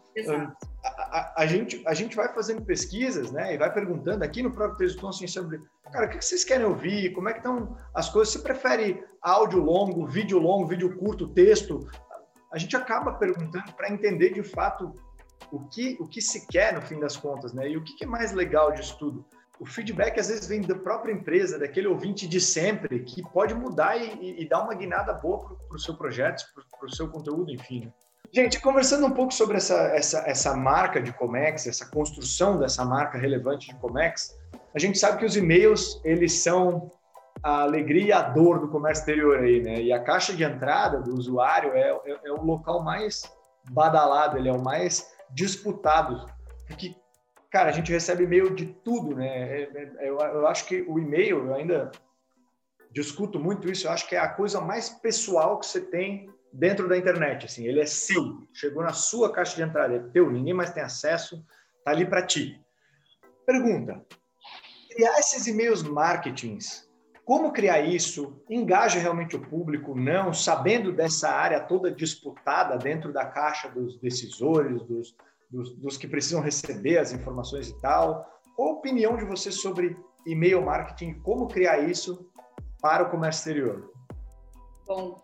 a, 0.83 0.89
a, 1.17 1.33
a, 1.37 1.45
gente, 1.45 1.81
a 1.85 1.93
gente 1.93 2.15
vai 2.15 2.33
fazendo 2.33 2.61
pesquisas, 2.63 3.31
né? 3.31 3.53
E 3.53 3.57
vai 3.57 3.73
perguntando 3.73 4.23
aqui 4.23 4.43
no 4.43 4.51
próprio 4.51 4.77
texto 4.77 5.07
assim, 5.07 5.25
sobre, 5.25 5.61
cara, 5.91 6.05
o 6.05 6.09
que 6.09 6.23
vocês 6.23 6.43
querem 6.43 6.65
ouvir? 6.65 7.11
Como 7.13 7.27
é 7.27 7.33
que 7.33 7.39
estão 7.39 7.77
as 7.93 8.09
coisas? 8.09 8.33
Você 8.33 8.39
prefere 8.39 9.03
áudio 9.21 9.59
longo, 9.59 10.05
vídeo 10.05 10.37
longo, 10.37 10.67
vídeo 10.67 10.95
curto, 10.97 11.27
texto? 11.29 11.89
A 12.55 12.57
gente 12.57 12.73
acaba 12.77 13.11
perguntando 13.11 13.73
para 13.73 13.91
entender 13.91 14.33
de 14.33 14.41
fato 14.41 14.93
o 15.51 15.59
que, 15.67 15.97
o 15.99 16.07
que 16.07 16.21
se 16.21 16.47
quer 16.47 16.73
no 16.73 16.81
fim 16.81 16.97
das 16.97 17.17
contas, 17.17 17.53
né? 17.53 17.69
E 17.69 17.75
o 17.75 17.83
que, 17.83 17.93
que 17.97 18.05
é 18.05 18.07
mais 18.07 18.31
legal 18.31 18.71
disso 18.71 18.97
tudo? 18.97 19.25
O 19.59 19.65
feedback 19.65 20.17
às 20.17 20.29
vezes 20.29 20.47
vem 20.47 20.61
da 20.61 20.73
própria 20.73 21.11
empresa, 21.11 21.59
daquele 21.59 21.87
ouvinte 21.87 22.25
de 22.25 22.39
sempre, 22.39 22.99
que 23.01 23.21
pode 23.33 23.53
mudar 23.53 23.97
e, 23.97 24.41
e 24.41 24.47
dar 24.47 24.63
uma 24.63 24.73
guinada 24.73 25.13
boa 25.13 25.57
para 25.67 25.75
o 25.75 25.79
seu 25.79 25.95
projeto, 25.95 26.45
para 26.79 26.87
o 26.87 26.95
seu 26.95 27.09
conteúdo, 27.09 27.51
enfim. 27.51 27.81
Né? 27.81 27.93
Gente, 28.31 28.61
conversando 28.61 29.05
um 29.05 29.11
pouco 29.11 29.33
sobre 29.33 29.57
essa, 29.57 29.75
essa, 29.89 30.23
essa 30.25 30.55
marca 30.55 31.01
de 31.01 31.11
Comex, 31.11 31.67
essa 31.67 31.85
construção 31.85 32.57
dessa 32.57 32.85
marca 32.85 33.17
relevante 33.17 33.67
de 33.67 33.75
Comex, 33.75 34.33
a 34.73 34.79
gente 34.79 34.97
sabe 34.97 35.19
que 35.19 35.25
os 35.25 35.35
e-mails, 35.35 35.99
eles 36.05 36.31
são 36.39 36.89
a 37.43 37.61
alegria 37.61 38.05
e 38.05 38.11
a 38.11 38.21
dor 38.21 38.59
do 38.59 38.69
comércio 38.69 39.01
exterior 39.01 39.39
aí, 39.39 39.61
né? 39.61 39.81
E 39.81 39.91
a 39.91 40.03
caixa 40.03 40.33
de 40.33 40.43
entrada 40.43 40.99
do 40.99 41.13
usuário 41.15 41.73
é, 41.73 41.91
é, 42.05 42.19
é 42.25 42.31
o 42.31 42.43
local 42.43 42.83
mais 42.83 43.23
badalado, 43.71 44.37
ele 44.37 44.49
é 44.49 44.53
o 44.53 44.61
mais 44.61 45.13
disputado, 45.31 46.25
porque, 46.67 46.95
cara, 47.51 47.69
a 47.69 47.71
gente 47.71 47.91
recebe 47.91 48.23
e-mail 48.23 48.53
de 48.55 48.65
tudo, 48.65 49.15
né? 49.15 49.27
É, 49.27 49.63
é, 49.63 50.05
é 50.05 50.09
eu, 50.09 50.19
eu 50.19 50.47
acho 50.47 50.65
que 50.65 50.81
o 50.87 50.99
e-mail, 50.99 51.47
eu 51.47 51.55
ainda 51.55 51.91
discuto 52.91 53.39
muito 53.39 53.69
isso, 53.69 53.87
eu 53.87 53.91
acho 53.91 54.07
que 54.07 54.15
é 54.15 54.19
a 54.19 54.29
coisa 54.29 54.61
mais 54.61 54.89
pessoal 54.89 55.59
que 55.59 55.65
você 55.65 55.81
tem 55.81 56.29
dentro 56.51 56.87
da 56.87 56.97
internet, 56.97 57.45
assim, 57.45 57.65
ele 57.65 57.81
é 57.81 57.85
seu, 57.85 58.47
chegou 58.53 58.81
na 58.81 58.93
sua 58.93 59.31
caixa 59.31 59.55
de 59.55 59.63
entrada, 59.63 59.95
é 59.95 59.99
teu, 59.99 60.31
ninguém 60.31 60.53
mais 60.53 60.71
tem 60.71 60.81
acesso, 60.81 61.45
tá 61.83 61.91
ali 61.91 62.05
para 62.05 62.25
ti. 62.25 62.59
Pergunta: 63.45 64.01
criar 64.89 65.19
esses 65.19 65.45
e-mails 65.47 65.83
marketings 65.83 66.89
como 67.25 67.51
criar 67.51 67.81
isso? 67.81 68.39
Engaja 68.47 68.99
realmente 68.99 69.35
o 69.35 69.41
público? 69.41 69.95
Não, 69.95 70.31
sabendo 70.31 70.93
dessa 70.93 71.27
área 71.27 71.59
toda 71.59 71.91
disputada 71.91 72.77
dentro 72.77 73.11
da 73.11 73.25
caixa 73.25 73.67
dos 73.67 73.99
decisores, 73.99 74.83
dos, 74.83 75.15
dos, 75.49 75.75
dos 75.75 75.97
que 75.97 76.07
precisam 76.07 76.39
receber 76.39 76.99
as 76.99 77.11
informações 77.11 77.69
e 77.69 77.81
tal. 77.81 78.29
Qual 78.55 78.69
a 78.69 78.73
opinião 78.73 79.17
de 79.17 79.25
você 79.25 79.51
sobre 79.51 79.97
e-mail 80.23 80.63
marketing? 80.63 81.15
Como 81.21 81.47
criar 81.47 81.79
isso 81.89 82.29
para 82.79 83.03
o 83.03 83.09
comércio 83.09 83.39
exterior? 83.39 83.91
Bom, 84.85 85.19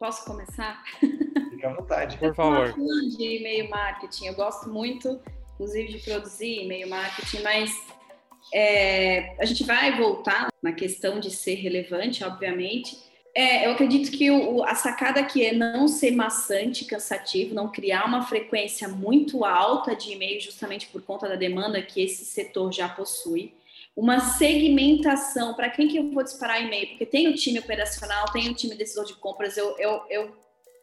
posso 0.00 0.24
começar? 0.24 0.82
Fique 0.98 1.64
à 1.64 1.72
vontade. 1.72 2.18
Por 2.18 2.34
favor. 2.34 2.74
Eu 2.76 3.16
de 3.16 3.38
e-mail 3.38 3.70
marketing. 3.70 4.26
Eu 4.26 4.34
gosto 4.34 4.68
muito, 4.68 5.20
inclusive, 5.54 5.92
de 5.92 6.04
produzir 6.04 6.64
e-mail 6.64 6.90
marketing, 6.90 7.42
mas 7.44 7.70
é, 8.52 9.36
a 9.38 9.44
gente 9.44 9.64
vai 9.64 9.96
voltar 9.96 10.48
na 10.62 10.72
questão 10.72 11.20
de 11.20 11.30
ser 11.30 11.54
relevante, 11.54 12.24
obviamente. 12.24 12.96
É, 13.34 13.66
eu 13.66 13.72
acredito 13.72 14.10
que 14.10 14.30
o, 14.30 14.62
a 14.62 14.74
sacada 14.74 15.20
aqui 15.20 15.44
é 15.44 15.52
não 15.52 15.86
ser 15.86 16.12
maçante, 16.12 16.86
cansativo, 16.86 17.54
não 17.54 17.70
criar 17.70 18.06
uma 18.06 18.26
frequência 18.26 18.88
muito 18.88 19.44
alta 19.44 19.94
de 19.94 20.12
e-mail, 20.12 20.40
justamente 20.40 20.86
por 20.86 21.02
conta 21.02 21.28
da 21.28 21.36
demanda 21.36 21.82
que 21.82 22.00
esse 22.00 22.24
setor 22.24 22.72
já 22.72 22.88
possui. 22.88 23.52
Uma 23.94 24.20
segmentação, 24.20 25.54
para 25.54 25.68
quem 25.68 25.88
que 25.88 25.98
eu 25.98 26.10
vou 26.10 26.22
disparar 26.22 26.62
e-mail? 26.62 26.88
Porque 26.88 27.04
tem 27.04 27.28
o 27.28 27.34
time 27.34 27.58
operacional, 27.58 28.30
tem 28.32 28.48
o 28.48 28.54
time 28.54 28.74
decisor 28.74 29.04
de 29.04 29.14
compras, 29.14 29.56
eu, 29.56 29.76
eu, 29.78 30.02
eu 30.08 30.36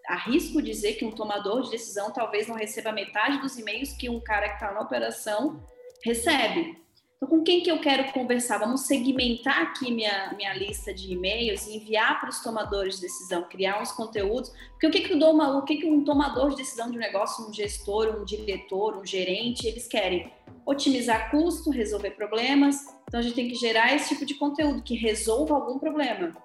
arrisco 0.08 0.62
dizer 0.62 0.94
que 0.94 1.06
um 1.06 1.12
tomador 1.12 1.64
de 1.64 1.72
decisão 1.72 2.12
talvez 2.12 2.48
não 2.48 2.56
receba 2.56 2.92
metade 2.92 3.40
dos 3.40 3.58
e-mails 3.58 3.94
que 3.94 4.10
um 4.10 4.20
cara 4.20 4.50
que 4.50 4.56
está 4.56 4.72
na 4.72 4.82
operação 4.82 5.64
recebe. 6.04 6.83
Então, 7.24 7.38
com 7.38 7.44
quem 7.44 7.62
que 7.62 7.72
eu 7.72 7.80
quero 7.80 8.12
conversar? 8.12 8.58
Vamos 8.58 8.82
segmentar 8.82 9.62
aqui 9.62 9.90
minha, 9.90 10.34
minha 10.36 10.54
lista 10.54 10.94
de 10.94 11.14
e-mails 11.14 11.66
e 11.68 11.78
enviar 11.78 12.20
para 12.20 12.30
os 12.30 12.42
tomadores 12.42 12.96
de 12.96 13.04
decisão, 13.04 13.44
criar 13.44 13.82
uns 13.82 13.94
conteúdos. 13.94 14.52
Porque 14.72 14.88
o 14.88 14.92
que, 14.92 15.00
que, 15.00 15.14
o, 15.14 15.58
o 15.58 15.62
que, 15.62 15.78
que 15.78 15.86
um 15.86 16.04
tomador 16.04 16.50
de 16.50 16.58
decisão 16.58 16.92
de 16.92 16.98
um 16.98 17.00
negócio, 17.00 17.48
um 17.48 17.54
gestor, 17.54 18.20
um 18.20 18.26
diretor, 18.26 18.98
um 18.98 19.06
gerente, 19.06 19.66
eles 19.66 19.88
querem? 19.88 20.30
Otimizar 20.66 21.32
custo, 21.32 21.70
resolver 21.70 22.12
problemas. 22.12 22.76
Então, 23.08 23.22
a 23.22 23.24
gente 23.24 23.36
tem 23.36 23.48
que 23.48 23.56
gerar 23.56 23.96
esse 23.96 24.10
tipo 24.10 24.26
de 24.26 24.34
conteúdo 24.34 24.84
que 24.84 24.96
resolva 24.96 25.56
algum 25.56 25.80
problema. 25.80 26.36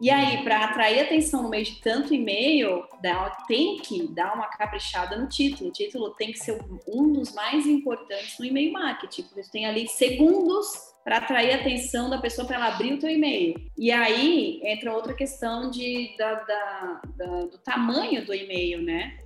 E 0.00 0.10
aí, 0.10 0.42
para 0.42 0.64
atrair 0.64 1.00
atenção 1.00 1.42
no 1.42 1.48
meio 1.48 1.64
de 1.64 1.80
tanto 1.80 2.14
e-mail, 2.14 2.84
tem 3.46 3.76
que 3.78 4.08
dar 4.08 4.34
uma 4.34 4.46
caprichada 4.48 5.16
no 5.16 5.28
título. 5.28 5.70
O 5.70 5.72
título 5.72 6.10
tem 6.10 6.32
que 6.32 6.38
ser 6.38 6.58
um 6.88 7.12
dos 7.12 7.32
mais 7.34 7.66
importantes 7.66 8.38
no 8.38 8.44
e-mail 8.44 8.72
marketing, 8.72 9.22
porque 9.22 9.42
tem 9.50 9.66
ali 9.66 9.86
segundos 9.88 10.92
para 11.04 11.18
atrair 11.18 11.52
a 11.52 11.56
atenção 11.56 12.08
da 12.08 12.18
pessoa 12.18 12.46
para 12.46 12.56
ela 12.56 12.68
abrir 12.68 12.94
o 12.94 12.98
teu 12.98 13.10
e-mail. 13.10 13.54
E 13.76 13.90
aí 13.90 14.60
entra 14.64 14.94
outra 14.94 15.14
questão 15.14 15.70
de, 15.70 16.14
da, 16.16 16.34
da, 16.34 17.02
da, 17.16 17.26
do 17.46 17.58
tamanho 17.58 18.24
do 18.24 18.34
e-mail, 18.34 18.82
né? 18.82 19.18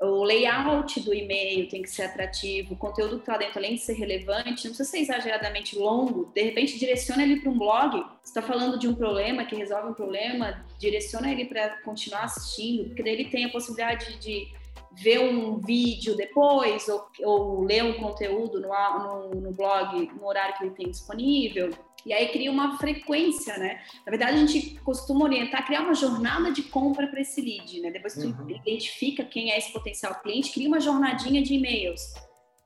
O 0.00 0.22
layout 0.22 1.00
do 1.00 1.12
e-mail 1.12 1.68
tem 1.68 1.82
que 1.82 1.90
ser 1.90 2.02
atrativo, 2.02 2.74
o 2.74 2.76
conteúdo 2.76 3.16
que 3.16 3.22
está 3.22 3.36
dentro, 3.36 3.58
além 3.58 3.74
de 3.74 3.80
ser 3.80 3.94
relevante, 3.94 4.64
não 4.64 4.74
precisa 4.74 4.84
ser 4.84 4.98
exageradamente 4.98 5.76
longo, 5.76 6.30
de 6.32 6.42
repente 6.42 6.78
direciona 6.78 7.22
ele 7.22 7.40
para 7.40 7.50
um 7.50 7.58
blog, 7.58 8.04
está 8.24 8.40
falando 8.40 8.78
de 8.78 8.86
um 8.86 8.94
problema, 8.94 9.44
que 9.44 9.56
resolve 9.56 9.88
um 9.88 9.94
problema, 9.94 10.64
direciona 10.78 11.30
ele 11.32 11.46
para 11.46 11.82
continuar 11.82 12.24
assistindo, 12.24 12.84
porque 12.84 13.02
daí 13.02 13.14
ele 13.14 13.24
tem 13.24 13.46
a 13.46 13.50
possibilidade 13.50 14.18
de 14.20 14.46
ver 14.92 15.18
um 15.18 15.58
vídeo 15.58 16.16
depois, 16.16 16.88
ou, 16.88 17.06
ou 17.22 17.64
ler 17.64 17.82
um 17.82 17.94
conteúdo 17.94 18.60
no, 18.60 18.68
no, 18.68 19.40
no 19.40 19.52
blog 19.52 20.10
no 20.12 20.26
horário 20.26 20.56
que 20.56 20.64
ele 20.64 20.74
tem 20.74 20.90
disponível. 20.90 21.70
E 22.08 22.12
aí 22.14 22.28
cria 22.28 22.50
uma 22.50 22.78
frequência, 22.78 23.58
né? 23.58 23.82
Na 24.06 24.10
verdade, 24.10 24.32
a 24.32 24.46
gente 24.46 24.80
costuma 24.80 25.26
orientar, 25.26 25.66
criar 25.66 25.82
uma 25.82 25.92
jornada 25.92 26.50
de 26.50 26.62
compra 26.62 27.06
para 27.06 27.20
esse 27.20 27.38
lead, 27.38 27.82
né? 27.82 27.90
Depois 27.90 28.14
que 28.14 28.32
tu 28.32 28.42
uhum. 28.42 28.48
identifica 28.48 29.22
quem 29.22 29.52
é 29.52 29.58
esse 29.58 29.70
potencial 29.70 30.14
cliente, 30.22 30.50
cria 30.50 30.68
uma 30.68 30.80
jornadinha 30.80 31.42
de 31.42 31.52
e-mails. 31.52 32.00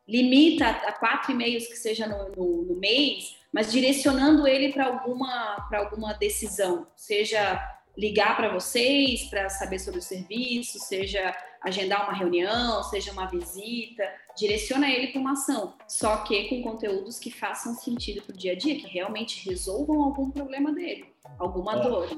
Limita 0.07 0.69
a 0.69 0.93
quatro 0.93 1.33
e-mails 1.33 1.67
que 1.67 1.75
seja 1.75 2.07
no, 2.07 2.29
no, 2.37 2.63
no 2.63 2.77
mês, 2.77 3.37
mas 3.53 3.73
direcionando 3.73 4.47
ele 4.47 4.73
para 4.73 4.87
alguma, 4.87 5.69
alguma 5.73 6.13
decisão, 6.13 6.87
seja 6.95 7.61
ligar 7.99 8.37
para 8.37 8.55
vocês 8.55 9.25
para 9.25 9.49
saber 9.49 9.81
sobre 9.81 9.99
o 9.99 10.03
serviço, 10.03 10.79
seja 10.79 11.35
agendar 11.65 12.05
uma 12.05 12.17
reunião, 12.17 12.83
seja 12.85 13.13
uma 13.13 13.27
visita, 13.27 14.03
direciona 14.37 14.91
ele 14.91 15.09
para 15.09 15.21
uma 15.21 15.33
ação, 15.33 15.75
só 15.89 16.19
que 16.19 16.49
com 16.49 16.63
conteúdos 16.63 17.19
que 17.19 17.31
façam 17.31 17.75
sentido 17.75 18.23
para 18.23 18.35
o 18.35 18.39
dia 18.39 18.53
a 18.53 18.57
dia, 18.57 18.77
que 18.77 18.87
realmente 18.87 19.49
resolvam 19.49 20.03
algum 20.03 20.31
problema 20.31 20.73
dele, 20.73 21.07
alguma 21.39 21.77
dor. 21.77 22.09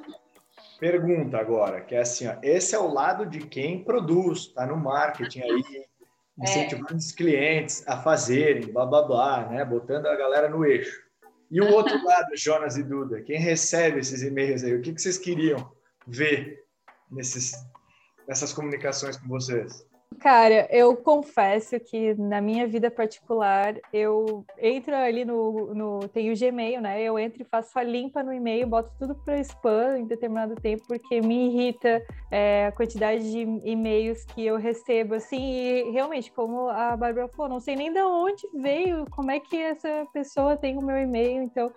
Pergunta 0.78 1.38
agora, 1.38 1.80
que 1.80 1.94
é 1.94 2.00
assim, 2.00 2.26
ó, 2.26 2.36
esse 2.42 2.74
é 2.74 2.78
o 2.78 2.92
lado 2.92 3.26
de 3.26 3.46
quem 3.46 3.84
produz, 3.84 4.40
está 4.40 4.66
no 4.66 4.76
marketing 4.76 5.40
aí, 5.40 5.62
é. 6.40 6.44
incentivando 6.44 6.94
é. 6.94 6.96
os 6.96 7.12
clientes 7.12 7.86
a 7.86 8.02
fazerem, 8.02 8.72
blá 8.72 8.84
blá 8.84 9.02
blá, 9.02 9.48
né? 9.48 9.64
Botando 9.64 10.06
a 10.06 10.16
galera 10.16 10.48
no 10.48 10.64
eixo. 10.64 11.02
E 11.50 11.60
o 11.60 11.72
outro 11.72 11.94
lado, 12.04 12.36
Jonas 12.36 12.76
e 12.76 12.82
Duda, 12.82 13.22
quem 13.22 13.38
recebe 13.38 14.00
esses 14.00 14.22
e-mails 14.22 14.64
aí, 14.64 14.74
o 14.74 14.82
que, 14.82 14.92
que 14.92 15.00
vocês 15.00 15.16
queriam 15.16 15.72
ver 16.06 16.64
nesses, 17.10 17.52
nessas 18.26 18.52
comunicações 18.52 19.16
com 19.16 19.28
vocês? 19.28 19.86
Cara, 20.20 20.68
eu 20.70 20.96
confesso 20.96 21.78
que 21.80 22.14
na 22.14 22.40
minha 22.40 22.66
vida 22.66 22.90
particular, 22.90 23.74
eu 23.92 24.44
entro 24.58 24.94
ali 24.94 25.24
no, 25.24 25.74
no. 25.74 26.08
Tem 26.08 26.32
o 26.32 26.38
Gmail, 26.38 26.80
né? 26.80 27.02
Eu 27.02 27.18
entro 27.18 27.42
e 27.42 27.44
faço 27.44 27.78
a 27.78 27.82
limpa 27.82 28.22
no 28.22 28.32
e-mail, 28.32 28.66
boto 28.66 28.90
tudo 28.98 29.14
para 29.14 29.40
spam 29.40 29.98
em 29.98 30.06
determinado 30.06 30.54
tempo, 30.54 30.84
porque 30.86 31.20
me 31.20 31.48
irrita 31.48 32.02
é, 32.30 32.66
a 32.66 32.72
quantidade 32.72 33.30
de 33.30 33.40
e-mails 33.68 34.24
que 34.24 34.46
eu 34.46 34.56
recebo, 34.56 35.14
assim, 35.14 35.42
e 35.42 35.90
realmente, 35.90 36.30
como 36.32 36.68
a 36.68 36.96
Bárbara 36.96 37.28
falou, 37.28 37.50
não 37.50 37.60
sei 37.60 37.76
nem 37.76 37.92
de 37.92 38.02
onde 38.02 38.48
veio, 38.54 39.06
como 39.10 39.30
é 39.30 39.40
que 39.40 39.56
essa 39.56 40.06
pessoa 40.12 40.56
tem 40.56 40.76
o 40.76 40.82
meu 40.82 40.96
e-mail, 40.96 41.42
então 41.42 41.72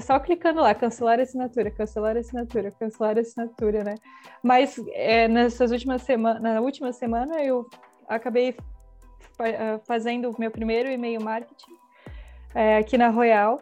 só 0.00 0.18
clicando 0.18 0.60
lá, 0.60 0.74
cancelar 0.74 1.20
assinatura, 1.20 1.70
cancelar 1.70 2.16
assinatura, 2.16 2.70
cancelar 2.70 3.18
assinatura, 3.18 3.84
né? 3.84 3.94
Mas 4.42 4.80
é, 4.92 5.28
nessas 5.28 5.70
últimas 5.70 6.02
semanas, 6.02 6.42
na 6.42 6.60
última 6.60 6.92
semana 6.92 7.42
eu 7.42 7.68
acabei 8.08 8.56
ah, 9.38 9.80
fazendo 9.84 10.30
o 10.30 10.36
meu 10.38 10.50
primeiro 10.50 10.88
e-mail 10.90 11.20
marketing 11.20 11.72
é, 12.54 12.78
aqui 12.78 12.96
na 12.96 13.08
Royal. 13.08 13.60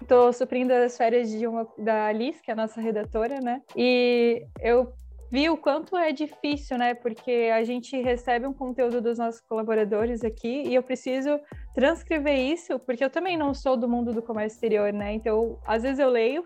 Estou 0.00 0.32
suprindo 0.32 0.72
as 0.72 0.96
férias 0.96 1.30
de 1.30 1.46
uma, 1.46 1.66
da 1.78 2.06
Alice, 2.06 2.42
que 2.42 2.50
é 2.50 2.54
a 2.54 2.56
nossa 2.56 2.80
redatora, 2.80 3.40
né? 3.40 3.62
E 3.74 4.46
eu 4.60 4.92
vi 5.30 5.50
o 5.50 5.56
quanto 5.56 5.96
é 5.96 6.12
difícil, 6.12 6.78
né? 6.78 6.94
Porque 6.94 7.50
a 7.52 7.64
gente 7.64 8.00
recebe 8.00 8.46
um 8.46 8.52
conteúdo 8.52 9.00
dos 9.00 9.18
nossos 9.18 9.40
colaboradores 9.40 10.24
aqui 10.24 10.62
e 10.66 10.74
eu 10.74 10.82
preciso 10.82 11.40
transcrever 11.74 12.38
isso, 12.38 12.78
porque 12.78 13.04
eu 13.04 13.10
também 13.10 13.36
não 13.36 13.52
sou 13.52 13.76
do 13.76 13.88
mundo 13.88 14.12
do 14.12 14.22
comércio 14.22 14.56
exterior, 14.56 14.92
né? 14.92 15.12
Então, 15.12 15.58
às 15.66 15.82
vezes 15.82 15.98
eu 15.98 16.08
leio 16.08 16.44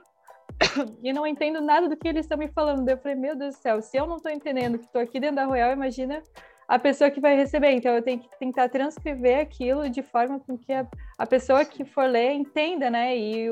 e 1.03 1.13
não 1.13 1.27
entendo 1.27 1.61
nada 1.61 1.89
do 1.89 1.97
que 1.97 2.09
eles 2.09 2.25
estão 2.25 2.39
me 2.39 2.49
falando. 2.49 2.89
Eu 2.89 2.99
falei, 2.99 3.17
meu 3.17 3.37
Deus 3.37 3.55
do 3.55 3.61
céu, 3.61 3.81
se 3.81 3.97
eu 3.97 4.07
não 4.07 4.17
estou 4.17 4.33
entendendo 4.33 4.79
que 4.79 4.87
estou 4.87 5.01
aqui 5.01 5.21
dentro 5.21 5.37
da 5.37 5.45
Royal, 5.45 5.73
imagina 5.73 6.23
a 6.71 6.79
pessoa 6.79 7.11
que 7.11 7.21
vai 7.21 7.35
receber. 7.35 7.73
Então, 7.73 7.93
eu 7.93 8.01
tenho 8.01 8.21
que 8.21 8.39
tentar 8.39 8.69
transcrever 8.69 9.41
aquilo 9.41 9.91
de 9.91 10.05
forma 10.05 10.39
com 10.39 10.57
que 10.57 10.73
a, 10.73 10.87
a 11.19 11.27
pessoa 11.27 11.65
que 11.65 11.85
for 11.85 12.05
ler 12.09 12.31
entenda, 12.31 12.89
né? 12.89 13.17
E 13.17 13.49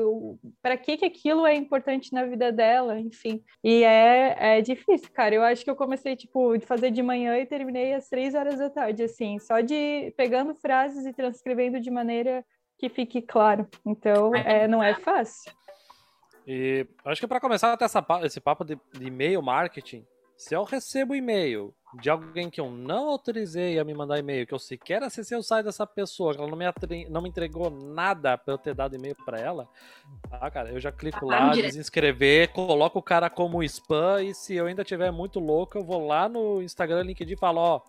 para 0.61 0.77
que, 0.77 0.95
que 0.95 1.03
aquilo 1.03 1.45
é 1.45 1.53
importante 1.53 2.13
na 2.13 2.23
vida 2.23 2.49
dela, 2.49 2.97
enfim. 2.97 3.43
E 3.61 3.83
é, 3.83 4.57
é 4.57 4.61
difícil, 4.61 5.11
cara. 5.11 5.35
Eu 5.35 5.43
acho 5.43 5.65
que 5.65 5.69
eu 5.69 5.75
comecei, 5.75 6.15
tipo, 6.15 6.57
de 6.57 6.65
fazer 6.65 6.91
de 6.91 7.03
manhã 7.03 7.37
e 7.37 7.45
terminei 7.45 7.93
às 7.93 8.07
três 8.07 8.33
horas 8.33 8.57
da 8.57 8.69
tarde, 8.69 9.03
assim, 9.03 9.37
só 9.37 9.59
de 9.59 10.13
pegando 10.15 10.55
frases 10.55 11.05
e 11.05 11.11
transcrevendo 11.11 11.81
de 11.81 11.91
maneira 11.91 12.45
que 12.77 12.87
fique 12.87 13.21
claro. 13.21 13.67
Então, 13.85 14.33
é, 14.33 14.65
não 14.65 14.81
é 14.81 14.93
fácil. 14.93 15.51
E 16.47 16.87
acho 17.03 17.19
que 17.19 17.27
para 17.27 17.41
começar 17.41 17.73
até 17.73 17.83
essa, 17.83 18.01
esse 18.23 18.39
papo 18.39 18.63
de, 18.63 18.79
de 18.93 19.07
e-mail 19.07 19.41
marketing, 19.41 20.05
se 20.39 20.55
eu 20.55 20.63
recebo 20.63 21.13
e-mail 21.13 21.75
de 21.99 22.09
alguém 22.09 22.49
que 22.49 22.61
eu 22.61 22.71
não 22.71 23.09
autorizei 23.09 23.77
a 23.77 23.83
me 23.83 23.93
mandar 23.93 24.17
e-mail, 24.19 24.47
que 24.47 24.53
eu 24.53 24.59
sequer 24.59 25.03
acessei 25.03 25.37
o 25.37 25.43
site 25.43 25.65
dessa 25.65 25.85
pessoa, 25.85 26.33
que 26.33 26.39
ela 26.39 26.49
não 26.49 26.57
me, 26.57 27.09
não 27.09 27.21
me 27.21 27.27
entregou 27.27 27.69
nada 27.69 28.37
pra 28.37 28.53
eu 28.53 28.57
ter 28.57 28.73
dado 28.73 28.95
e-mail 28.95 29.17
pra 29.25 29.37
ela, 29.37 29.67
ah, 30.31 30.49
cara, 30.49 30.71
eu 30.71 30.79
já 30.79 30.93
clico 30.93 31.25
lá, 31.25 31.49
desinscrever, 31.51 32.53
coloco 32.53 32.99
o 32.99 33.03
cara 33.03 33.29
como 33.29 33.61
spam 33.63 34.23
e 34.23 34.33
se 34.33 34.55
eu 34.55 34.67
ainda 34.67 34.85
tiver 34.85 35.11
muito 35.11 35.41
louco, 35.41 35.77
eu 35.77 35.83
vou 35.83 36.07
lá 36.07 36.29
no 36.29 36.61
Instagram, 36.61 37.03
LinkedIn 37.03 37.33
e 37.33 37.37
falo, 37.37 37.59
ó, 37.59 37.81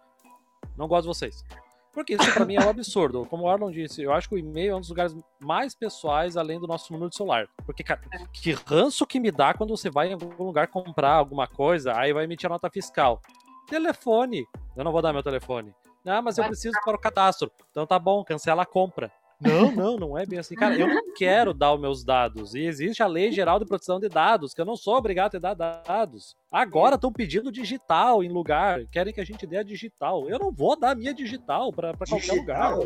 não 0.76 0.88
gosto 0.88 1.03
de 1.03 1.09
vocês. 1.09 1.44
Porque 1.93 2.14
isso 2.14 2.32
para 2.32 2.45
mim 2.45 2.55
é 2.55 2.64
um 2.64 2.68
absurdo. 2.68 3.26
Como 3.26 3.45
o 3.45 3.49
Arlon 3.49 3.70
disse, 3.70 4.03
eu 4.03 4.12
acho 4.12 4.28
que 4.28 4.34
o 4.36 4.38
e-mail 4.38 4.72
é 4.72 4.76
um 4.76 4.80
dos 4.80 4.88
lugares 4.88 5.16
mais 5.41 5.74
pessoais 5.74 6.36
além 6.36 6.61
do 6.61 6.66
nosso 6.66 6.93
número 6.93 7.11
de 7.11 7.16
celular. 7.16 7.49
Porque, 7.66 7.82
cara, 7.82 8.01
que 8.32 8.53
ranço 8.53 9.07
que 9.07 9.18
me 9.18 9.30
dá 9.30 9.55
quando 9.55 9.76
você 9.76 9.91
vai 9.91 10.09
em 10.09 10.12
algum 10.12 10.45
lugar 10.45 10.68
comprar 10.68 11.14
alguma 11.14 11.49
coisa, 11.49 11.97
aí 11.97 12.12
vai 12.12 12.24
emitir 12.24 12.47
a 12.47 12.51
nota 12.51 12.70
fiscal. 12.70 13.20
Telefone. 13.68 14.47
Eu 14.76 14.84
não 14.84 14.93
vou 14.93 15.03
dar 15.03 15.12
meu 15.12 15.22
telefone. 15.22 15.74
Ah, 16.07 16.22
mas 16.22 16.38
eu 16.38 16.45
preciso 16.45 16.78
para 16.84 16.97
o 16.97 17.01
cadastro. 17.01 17.51
Então 17.70 17.86
tá 17.86 17.99
bom, 17.99 18.24
cancela 18.24 18.62
a 18.62 18.66
compra. 18.66 19.12
Não, 19.41 19.72
não, 19.72 19.97
não 19.97 20.18
é 20.18 20.26
bem 20.26 20.38
assim. 20.38 20.55
Cara, 20.55 20.76
eu 20.76 20.86
não 20.86 21.14
quero 21.14 21.55
dar 21.55 21.72
os 21.72 21.80
meus 21.80 22.05
dados. 22.05 22.55
E 22.55 22.61
existe 22.61 23.03
a 23.03 23.07
Lei 23.07 23.32
Geral 23.32 23.59
de 23.59 23.64
Proteção 23.64 23.99
de 23.99 24.09
Dados, 24.09 24.53
que 24.53 24.61
eu 24.61 24.66
não 24.66 24.76
sou 24.76 24.97
obrigado 24.97 25.34
a 25.34 25.41
ter 25.41 25.57
dados. 25.57 26.36
Agora 26.51 26.96
estão 26.96 27.12
pedindo 27.12 27.53
digital 27.53 28.24
em 28.24 28.28
lugar. 28.28 28.84
Querem 28.86 29.12
que 29.12 29.20
a 29.20 29.24
gente 29.24 29.46
dê 29.46 29.59
a 29.59 29.62
digital. 29.62 30.28
Eu 30.28 30.38
não 30.38 30.51
vou 30.51 30.78
dar 30.78 30.90
a 30.90 30.94
minha 30.94 31.14
digital 31.14 31.72
para 31.72 31.94
qualquer 31.94 32.32
lugar. 32.32 32.76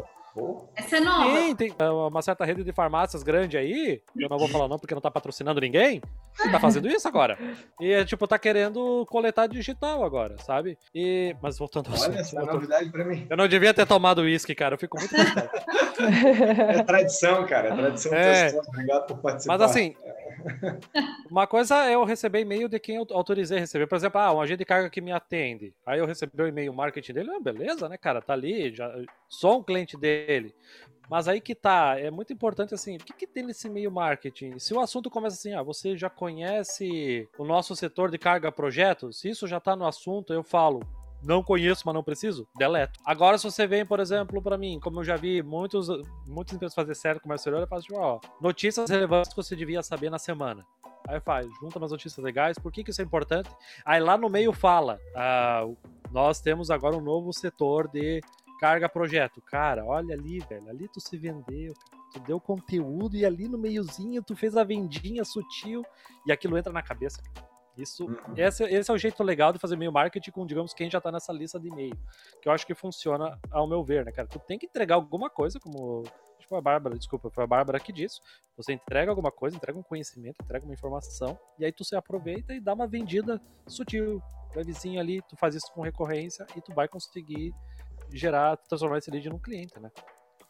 Essa 0.74 0.96
é 0.96 1.00
nova. 1.00 1.30
Tem, 1.32 1.54
tem 1.54 1.74
é, 1.78 1.88
uma 1.88 2.20
certa 2.20 2.44
rede 2.44 2.64
de 2.64 2.72
farmácias 2.72 3.22
grande 3.22 3.56
aí, 3.56 4.02
eu 4.18 4.28
não 4.28 4.36
vou 4.36 4.48
falar 4.48 4.66
não 4.66 4.78
porque 4.78 4.92
não 4.92 5.00
tá 5.00 5.10
patrocinando 5.10 5.60
ninguém, 5.60 6.02
e 6.44 6.50
tá 6.50 6.58
fazendo 6.58 6.88
isso 6.88 7.06
agora. 7.06 7.38
E, 7.80 8.04
tipo, 8.04 8.26
tá 8.26 8.36
querendo 8.36 9.06
coletar 9.08 9.46
digital 9.46 10.02
agora, 10.02 10.36
sabe? 10.38 10.76
E... 10.92 11.36
Mas 11.40 11.56
voltando 11.56 11.90
ao 11.92 12.00
Olha, 12.00 12.18
essa 12.18 12.36
é 12.36 12.44
novidade 12.44 12.90
pra 12.90 13.04
mim. 13.04 13.26
Eu 13.30 13.36
não 13.36 13.46
devia 13.46 13.72
ter 13.72 13.86
tomado 13.86 14.22
uísque, 14.22 14.56
cara, 14.56 14.74
eu 14.74 14.78
fico 14.78 14.98
muito 14.98 15.14
É 16.04 16.82
tradição, 16.82 17.46
cara, 17.46 17.68
é 17.68 17.76
tradição. 17.76 18.12
É. 18.12 18.60
Obrigado 18.68 19.06
por 19.06 19.18
participar. 19.18 19.56
Mas 19.56 19.70
assim, 19.70 19.94
uma 21.30 21.46
coisa 21.46 21.86
é 21.86 21.94
eu 21.94 22.04
receber 22.04 22.40
e-mail 22.40 22.68
de 22.68 22.78
quem 22.78 22.96
eu 22.96 23.06
autorizei 23.10 23.58
a 23.58 23.60
receber. 23.60 23.86
Por 23.86 23.96
exemplo, 23.96 24.20
ah, 24.20 24.32
um 24.32 24.40
agente 24.40 24.58
de 24.58 24.64
carga 24.64 24.90
que 24.90 25.00
me 25.00 25.12
atende. 25.12 25.74
Aí 25.86 25.98
eu 25.98 26.06
recebi 26.06 26.40
o 26.40 26.46
e-mail 26.46 26.72
marketing 26.72 27.12
dele, 27.12 27.30
ah, 27.30 27.40
beleza, 27.40 27.88
né, 27.88 27.96
cara? 27.96 28.20
Tá 28.20 28.32
ali, 28.32 28.74
já 28.74 28.94
sou 29.28 29.58
um 29.58 29.62
cliente 29.62 29.96
dele. 29.96 30.54
Mas 31.08 31.28
aí 31.28 31.40
que 31.40 31.54
tá, 31.54 31.98
é 31.98 32.10
muito 32.10 32.32
importante 32.32 32.72
assim, 32.74 32.96
o 32.96 32.98
que, 32.98 33.12
que 33.12 33.26
tem 33.26 33.44
nesse 33.44 33.68
e-mail 33.68 33.90
marketing? 33.90 34.58
Se 34.58 34.72
o 34.72 34.80
assunto 34.80 35.10
começa 35.10 35.36
assim, 35.36 35.52
ah, 35.52 35.62
você 35.62 35.96
já 35.96 36.08
conhece 36.08 37.28
o 37.36 37.44
nosso 37.44 37.76
setor 37.76 38.10
de 38.10 38.18
carga 38.18 38.50
projeto? 38.50 39.12
Se 39.12 39.28
isso 39.28 39.46
já 39.46 39.60
tá 39.60 39.76
no 39.76 39.86
assunto, 39.86 40.32
eu 40.32 40.42
falo, 40.42 40.80
não 41.24 41.42
conheço, 41.42 41.82
mas 41.86 41.94
não 41.94 42.02
preciso, 42.02 42.46
deleto. 42.56 43.00
Agora, 43.04 43.38
se 43.38 43.44
você 43.44 43.66
vem, 43.66 43.84
por 43.84 44.00
exemplo, 44.00 44.40
para 44.42 44.58
mim, 44.58 44.78
como 44.80 45.00
eu 45.00 45.04
já 45.04 45.16
vi 45.16 45.42
muitos, 45.42 45.88
muitas 46.26 46.54
empresas 46.54 46.74
fazer 46.74 46.94
sério 46.94 47.20
com 47.20 47.28
o 47.28 47.34
exterior, 47.34 47.60
eu 47.60 47.66
faço 47.66 47.84
tipo, 47.84 47.98
ó, 47.98 48.20
notícias 48.40 48.90
relevantes 48.90 49.30
que 49.30 49.36
você 49.36 49.56
devia 49.56 49.82
saber 49.82 50.10
na 50.10 50.18
semana. 50.18 50.64
Aí 51.06 51.20
faz, 51.20 51.46
junta 51.60 51.78
umas 51.78 51.90
notícias 51.90 52.22
legais, 52.24 52.58
por 52.58 52.72
que, 52.72 52.82
que 52.82 52.90
isso 52.90 53.02
é 53.02 53.04
importante? 53.04 53.50
Aí 53.84 54.00
lá 54.00 54.16
no 54.16 54.30
meio 54.30 54.52
fala, 54.52 54.98
ah, 55.14 55.66
nós 56.10 56.40
temos 56.40 56.70
agora 56.70 56.96
um 56.96 57.00
novo 57.00 57.32
setor 57.32 57.88
de 57.88 58.22
carga 58.58 58.88
projeto. 58.88 59.42
Cara, 59.42 59.84
olha 59.84 60.14
ali, 60.14 60.38
velho, 60.40 60.68
ali 60.70 60.88
tu 60.88 61.00
se 61.00 61.18
vendeu, 61.18 61.74
tu 62.12 62.20
deu 62.20 62.40
conteúdo 62.40 63.16
e 63.16 63.26
ali 63.26 63.48
no 63.48 63.58
meiozinho 63.58 64.22
tu 64.22 64.34
fez 64.34 64.56
a 64.56 64.64
vendinha 64.64 65.24
sutil 65.24 65.84
e 66.26 66.32
aquilo 66.32 66.56
entra 66.56 66.72
na 66.72 66.82
cabeça. 66.82 67.20
Isso, 67.76 68.06
uhum. 68.06 68.34
esse, 68.36 68.62
esse, 68.64 68.90
é 68.90 68.94
o 68.94 68.98
jeito 68.98 69.22
legal 69.22 69.52
de 69.52 69.58
fazer 69.58 69.74
e-mail 69.74 69.92
marketing 69.92 70.30
com, 70.30 70.46
digamos, 70.46 70.72
quem 70.72 70.88
já 70.88 70.98
está 70.98 71.10
nessa 71.10 71.32
lista 71.32 71.58
de 71.58 71.68
e-mail. 71.68 71.96
Que 72.40 72.48
eu 72.48 72.52
acho 72.52 72.66
que 72.66 72.74
funciona 72.74 73.38
ao 73.50 73.66
meu 73.66 73.82
ver, 73.82 74.04
né, 74.04 74.12
cara? 74.12 74.28
Tu 74.28 74.38
tem 74.40 74.58
que 74.58 74.66
entregar 74.66 74.94
alguma 74.94 75.28
coisa, 75.28 75.58
como 75.58 76.04
foi 76.48 76.58
a 76.58 76.60
Bárbara, 76.60 76.96
desculpa, 76.96 77.30
foi 77.30 77.44
a 77.44 77.46
Bárbara 77.46 77.80
que 77.80 77.92
disse. 77.92 78.20
Você 78.56 78.72
entrega 78.72 79.10
alguma 79.10 79.32
coisa, 79.32 79.56
entrega 79.56 79.78
um 79.78 79.82
conhecimento, 79.82 80.36
entrega 80.42 80.64
uma 80.64 80.74
informação, 80.74 81.38
e 81.58 81.64
aí 81.64 81.72
tu 81.72 81.84
se 81.84 81.96
aproveita 81.96 82.54
e 82.54 82.60
dá 82.60 82.74
uma 82.74 82.86
vendida 82.86 83.40
sutil. 83.66 84.22
Levezinho 84.54 85.00
ali, 85.00 85.20
tu 85.22 85.36
faz 85.36 85.56
isso 85.56 85.72
com 85.72 85.82
recorrência 85.82 86.46
e 86.54 86.60
tu 86.60 86.72
vai 86.72 86.86
conseguir 86.86 87.52
gerar, 88.10 88.56
transformar 88.56 88.98
esse 88.98 89.10
lead 89.10 89.28
num 89.28 89.38
cliente, 89.38 89.80
né? 89.80 89.90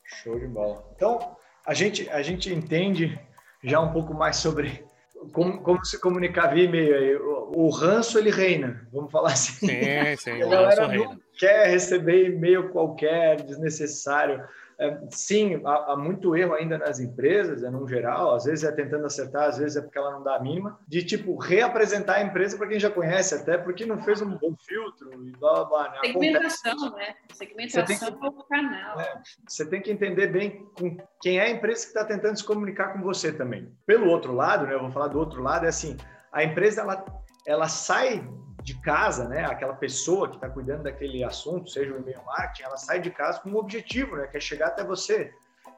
Show 0.03 0.39
de 0.39 0.47
bola. 0.47 0.87
Então, 0.95 1.37
a 1.67 1.73
gente, 1.73 2.11
a 2.11 2.21
gente 2.21 2.53
entende 2.53 3.19
já 3.63 3.81
um 3.81 3.91
pouco 3.93 4.13
mais 4.13 4.37
sobre 4.37 4.85
como, 5.33 5.63
como 5.63 5.85
se 5.85 6.01
comunicar 6.01 6.55
via 6.55 6.65
e-mail. 6.65 7.21
O, 7.23 7.67
o 7.67 7.71
ranço, 7.71 8.19
ele 8.19 8.31
reina, 8.31 8.87
vamos 8.93 9.11
falar 9.11 9.33
assim. 9.33 9.67
Sim, 9.67 10.17
sim, 10.19 10.43
a 10.43 10.47
galera 10.47 10.89
não 10.89 11.19
quer 11.39 11.69
receber 11.69 12.31
e-mail 12.31 12.71
qualquer, 12.71 13.43
desnecessário. 13.43 14.45
É, 14.79 14.99
sim, 15.11 15.63
há, 15.65 15.93
há, 15.93 15.97
muito 15.97 16.35
erro 16.35 16.55
ainda 16.55 16.77
nas 16.79 16.99
empresas, 16.99 17.63
é, 17.63 17.71
no 17.71 17.87
geral, 17.87 18.35
às 18.35 18.45
vezes 18.45 18.65
é 18.65 18.73
tentando 18.73 19.07
acertar, 19.07 19.45
às 19.49 19.59
vezes 19.59 19.77
é 19.77 19.81
porque 19.81 19.97
ela 19.97 20.11
não 20.11 20.23
dá 20.23 20.35
a 20.35 20.41
mínima, 20.41 20.81
de 20.89 21.05
tipo 21.05 21.37
reapresentar 21.37 22.17
a 22.17 22.23
empresa 22.23 22.57
para 22.59 22.67
quem 22.67 22.81
já 22.81 22.91
conhece, 22.91 23.37
até 23.37 23.57
porque 23.57 23.87
não 23.87 24.03
fez 24.03 24.21
um 24.21 24.37
bom 24.37 24.55
filtro 24.67 25.13
e 25.13 25.31
blá 25.39 25.65
blá 25.65 25.65
blá. 25.65 25.91
Né? 25.91 25.99
Segmentação, 26.03 26.97
né? 26.97 27.15
Segmentação 27.33 28.19
é 28.21 28.27
o 28.27 28.33
canal. 28.45 29.01
É, 29.01 29.23
você 29.47 29.65
tem 29.65 29.81
que 29.81 29.93
entender 29.93 30.27
bem 30.27 30.67
com 30.77 30.97
quem 31.21 31.39
é 31.39 31.43
a 31.43 31.51
empresa 31.51 31.83
que 31.83 31.89
está 31.89 32.05
tentando 32.05 32.37
se 32.37 32.45
comunicar 32.45 32.95
com 32.95 33.01
você 33.01 33.33
também. 33.33 33.73
Pelo 33.87 34.09
outro 34.09 34.33
lado, 34.33 34.67
né? 34.67 34.75
Eu 34.75 34.81
vou 34.81 34.91
falar 34.91 35.09
do 35.09 35.19
outro 35.21 35.41
lado, 35.41 35.67
é 35.67 35.69
assim, 35.69 35.97
a 36.33 36.43
empresa 36.43 36.81
ela, 36.81 37.05
ela 37.47 37.69
sai 37.69 38.29
de 38.65 38.75
casa, 38.81 39.29
né, 39.29 39.45
aquela 39.45 39.75
pessoa 39.75 40.27
que 40.27 40.37
está 40.37 40.49
cuidando 40.49 40.85
daquele 40.85 41.23
assunto, 41.23 41.69
seja 41.69 41.93
o 41.93 41.99
e-mail 41.99 42.25
marketing, 42.25 42.63
ela 42.63 42.79
sai 42.79 42.99
de 42.99 43.11
casa 43.11 43.39
com 43.41 43.51
um 43.51 43.57
objetivo, 43.57 44.17
né, 44.17 44.27
que 44.27 44.39
é 44.39 44.41
chegar 44.41 44.69
até 44.69 44.83
você. 44.83 45.31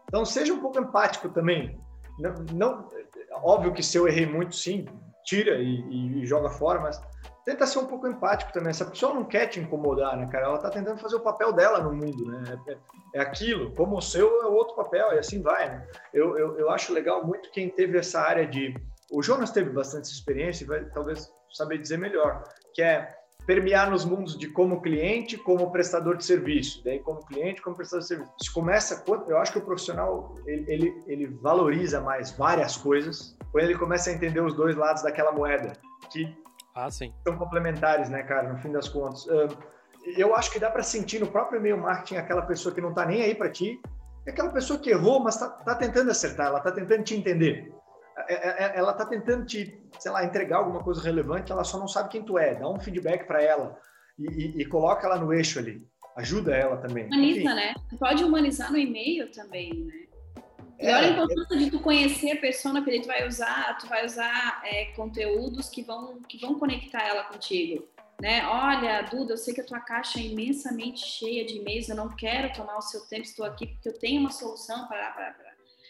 Então, 0.04 0.24
seja 0.24 0.54
um 0.54 0.60
pouco 0.60 0.78
empático 0.78 1.28
também. 1.28 1.80
Não, 2.16 2.32
não 2.54 2.88
óbvio 3.42 3.72
que 3.72 3.82
se 3.82 3.98
eu 3.98 4.06
errei 4.06 4.24
muito, 4.24 4.54
sim, 4.54 4.86
tira 5.24 5.56
e, 5.56 6.20
e, 6.22 6.26
joga 6.26 6.48
fora, 6.48 6.80
mas 6.80 7.02
tenta 7.44 7.66
ser 7.66 7.80
um 7.80 7.86
pouco 7.86 8.06
empático 8.06 8.52
também. 8.52 8.70
Essa 8.70 8.84
pessoa 8.84 9.12
não 9.12 9.24
quer 9.24 9.48
te 9.48 9.58
incomodar, 9.58 10.16
né, 10.16 10.28
cara? 10.30 10.46
Ela 10.46 10.56
está 10.56 10.70
tentando 10.70 11.00
fazer 11.00 11.16
o 11.16 11.20
papel 11.20 11.52
dela 11.52 11.80
no 11.80 11.92
mundo, 11.92 12.24
né? 12.24 12.44
É, 12.68 12.78
é, 13.14 13.20
aquilo, 13.20 13.74
como 13.74 13.96
o 13.96 14.00
seu 14.00 14.42
é 14.42 14.46
outro 14.46 14.76
papel, 14.76 15.12
e 15.12 15.18
assim 15.18 15.42
vai, 15.42 15.68
né? 15.68 15.88
Eu, 16.14 16.38
eu, 16.38 16.56
eu 16.56 16.70
acho 16.70 16.92
legal 16.92 17.26
muito 17.26 17.50
quem 17.50 17.68
teve 17.68 17.98
essa 17.98 18.20
área 18.20 18.46
de... 18.46 18.72
O 19.10 19.20
Jonas 19.22 19.50
teve 19.50 19.70
bastante 19.70 20.04
experiência 20.04 20.62
e 20.62 20.68
vai 20.68 20.84
talvez 20.86 21.28
saber 21.52 21.78
dizer 21.78 21.98
melhor 21.98 22.44
que 22.76 22.82
é 22.82 23.10
permear 23.46 23.90
nos 23.90 24.04
mundos 24.04 24.36
de 24.36 24.48
como 24.48 24.82
cliente, 24.82 25.38
como 25.38 25.70
prestador 25.70 26.16
de 26.16 26.26
serviço, 26.26 26.84
daí 26.84 26.98
como 26.98 27.24
cliente, 27.24 27.62
como 27.62 27.74
prestador 27.74 28.02
de 28.02 28.08
serviço. 28.08 28.32
Isso 28.42 28.52
começa 28.52 29.02
quando 29.02 29.30
eu 29.30 29.38
acho 29.38 29.52
que 29.52 29.58
o 29.58 29.62
profissional 29.62 30.34
ele, 30.46 30.70
ele, 30.70 31.04
ele 31.06 31.26
valoriza 31.26 32.00
mais 32.00 32.32
várias 32.32 32.76
coisas 32.76 33.34
quando 33.50 33.64
ele 33.64 33.78
começa 33.78 34.10
a 34.10 34.12
entender 34.12 34.40
os 34.40 34.52
dois 34.54 34.76
lados 34.76 35.02
daquela 35.02 35.32
moeda 35.32 35.72
que 36.10 36.36
ah, 36.74 36.90
são 36.90 37.38
complementares, 37.38 38.10
né, 38.10 38.22
cara? 38.24 38.52
No 38.52 38.58
fim 38.58 38.70
das 38.70 38.88
contas, 38.88 39.26
eu 40.18 40.36
acho 40.36 40.50
que 40.50 40.58
dá 40.58 40.68
para 40.68 40.82
sentir 40.82 41.18
no 41.18 41.26
próprio 41.26 41.58
e-mail 41.58 41.78
marketing 41.78 42.16
aquela 42.16 42.42
pessoa 42.42 42.74
que 42.74 42.80
não 42.82 42.90
está 42.90 43.06
nem 43.06 43.22
aí 43.22 43.34
para 43.34 43.48
ti, 43.48 43.80
é 44.26 44.30
aquela 44.30 44.50
pessoa 44.50 44.78
que 44.78 44.90
errou, 44.90 45.20
mas 45.20 45.36
está 45.36 45.48
tá 45.48 45.74
tentando 45.74 46.10
acertar, 46.10 46.48
ela 46.48 46.58
está 46.58 46.70
tentando 46.70 47.04
te 47.04 47.14
entender. 47.14 47.72
É, 48.28 48.34
é, 48.34 48.64
é, 48.64 48.78
ela 48.78 48.92
está 48.92 49.06
tentando 49.06 49.44
te, 49.44 49.80
sei 49.98 50.10
lá, 50.10 50.24
entregar 50.24 50.58
alguma 50.58 50.82
coisa 50.82 51.02
relevante, 51.02 51.52
ela 51.52 51.64
só 51.64 51.78
não 51.78 51.88
sabe 51.88 52.10
quem 52.10 52.22
tu 52.22 52.38
é. 52.38 52.54
Dá 52.54 52.68
um 52.68 52.80
feedback 52.80 53.26
para 53.26 53.42
ela 53.42 53.78
e, 54.18 54.24
e, 54.24 54.62
e, 54.62 54.64
coloca 54.64 55.06
ela 55.06 55.18
no 55.18 55.32
eixo 55.32 55.58
ali. 55.58 55.86
Ajuda 56.16 56.54
ela 56.54 56.76
também. 56.78 57.06
Humaniza, 57.06 57.40
Enfim. 57.40 57.54
né? 57.54 57.74
Pode 57.98 58.24
humanizar 58.24 58.72
no 58.72 58.78
e-mail 58.78 59.30
também, 59.30 59.72
né? 59.74 60.06
E 60.78 60.86
olha 60.88 61.08
a 61.08 61.10
importância 61.10 61.56
de 61.56 61.70
tu 61.70 61.80
conhecer 61.80 62.32
a 62.32 62.40
pessoa, 62.40 62.74
porque 62.82 63.00
tu 63.00 63.06
vai 63.06 63.26
usar, 63.26 63.78
tu 63.78 63.86
vai 63.86 64.04
usar 64.04 64.60
é, 64.64 64.86
conteúdos 64.96 65.70
que 65.70 65.82
vão, 65.82 66.20
que 66.22 66.38
vão 66.38 66.58
conectar 66.58 67.02
ela 67.02 67.24
contigo. 67.24 67.88
Né? 68.20 68.46
Olha, 68.46 69.02
Duda, 69.02 69.34
eu 69.34 69.36
sei 69.38 69.54
que 69.54 69.60
a 69.60 69.64
tua 69.64 69.80
caixa 69.80 70.18
é 70.18 70.22
imensamente 70.22 71.00
cheia 71.00 71.44
de 71.44 71.58
e-mails, 71.58 71.88
eu 71.88 71.96
não 71.96 72.08
quero 72.08 72.52
tomar 72.52 72.76
o 72.76 72.82
seu 72.82 73.00
tempo, 73.06 73.22
estou 73.22 73.44
aqui 73.44 73.66
porque 73.66 73.88
eu 73.88 73.98
tenho 73.98 74.20
uma 74.20 74.30
solução 74.30 74.86
para 74.86 75.34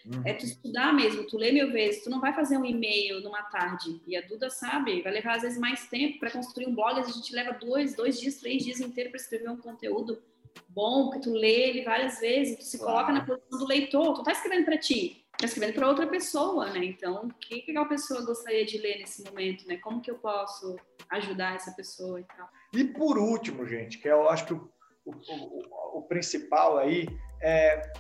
Uhum. 0.06 0.22
É 0.24 0.32
tu 0.32 0.44
estudar 0.44 0.94
mesmo, 0.94 1.26
tu 1.26 1.36
lê 1.36 1.50
mil 1.50 1.72
vezes, 1.72 2.04
tu 2.04 2.10
não 2.10 2.20
vai 2.20 2.32
fazer 2.32 2.56
um 2.56 2.64
e-mail 2.64 3.20
numa 3.20 3.42
tarde. 3.42 4.00
E 4.06 4.16
a 4.16 4.20
Duda 4.20 4.48
sabe, 4.48 5.02
vai 5.02 5.12
levar 5.12 5.36
às 5.36 5.42
vezes 5.42 5.58
mais 5.58 5.88
tempo 5.88 6.20
para 6.20 6.30
construir 6.30 6.68
um 6.68 6.74
blog, 6.74 7.00
a 7.00 7.02
gente 7.02 7.34
leva 7.34 7.52
dois, 7.52 7.94
dois 7.96 8.20
dias, 8.20 8.36
três 8.36 8.62
dias 8.62 8.80
inteiros 8.80 9.10
para 9.10 9.20
escrever 9.20 9.50
um 9.50 9.56
conteúdo 9.56 10.22
bom, 10.68 11.10
que 11.10 11.20
tu 11.20 11.32
lê 11.32 11.70
ele 11.70 11.82
várias 11.82 12.20
vezes, 12.20 12.58
tu 12.58 12.64
se 12.64 12.78
coloca 12.78 13.12
na 13.12 13.24
posição 13.24 13.58
do 13.58 13.66
leitor, 13.66 14.14
tu 14.14 14.22
tá 14.22 14.32
escrevendo 14.32 14.64
para 14.64 14.78
ti, 14.78 15.24
tá 15.38 15.46
escrevendo 15.46 15.74
para 15.74 15.88
outra 15.88 16.06
pessoa, 16.06 16.70
né? 16.70 16.84
Então, 16.84 17.26
o 17.26 17.34
que, 17.34 17.62
que 17.62 17.76
a 17.76 17.84
pessoa 17.84 18.24
gostaria 18.24 18.64
de 18.64 18.78
ler 18.78 18.98
nesse 18.98 19.24
momento, 19.24 19.66
né? 19.66 19.78
Como 19.78 20.00
que 20.00 20.10
eu 20.10 20.18
posso 20.18 20.76
ajudar 21.08 21.56
essa 21.56 21.72
pessoa 21.72 22.20
e 22.20 22.24
tal. 22.24 22.48
E 22.72 22.84
por 22.84 23.18
último, 23.18 23.66
gente, 23.66 23.98
que 23.98 24.08
eu 24.08 24.28
acho 24.28 24.46
que 24.46 24.54
o, 24.54 24.70
o, 25.04 25.12
o, 25.12 25.98
o 25.98 26.02
principal 26.02 26.78
aí 26.78 27.06
é 27.40 27.92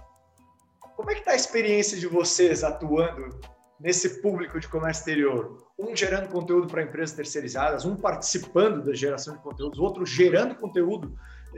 como 0.96 1.10
é 1.10 1.14
que 1.14 1.20
está 1.20 1.32
a 1.32 1.36
experiência 1.36 1.98
de 1.98 2.06
vocês 2.06 2.64
atuando 2.64 3.38
nesse 3.78 4.22
público 4.22 4.58
de 4.58 4.66
comércio 4.66 5.02
exterior? 5.02 5.66
Um 5.78 5.94
gerando 5.94 6.30
conteúdo 6.30 6.66
para 6.66 6.82
empresas 6.82 7.14
terceirizadas, 7.14 7.84
um 7.84 7.94
participando 7.94 8.82
da 8.82 8.94
geração 8.94 9.36
de 9.36 9.42
conteúdos, 9.42 9.78
outro 9.78 10.06
gerando 10.06 10.54
conteúdo, 10.54 11.14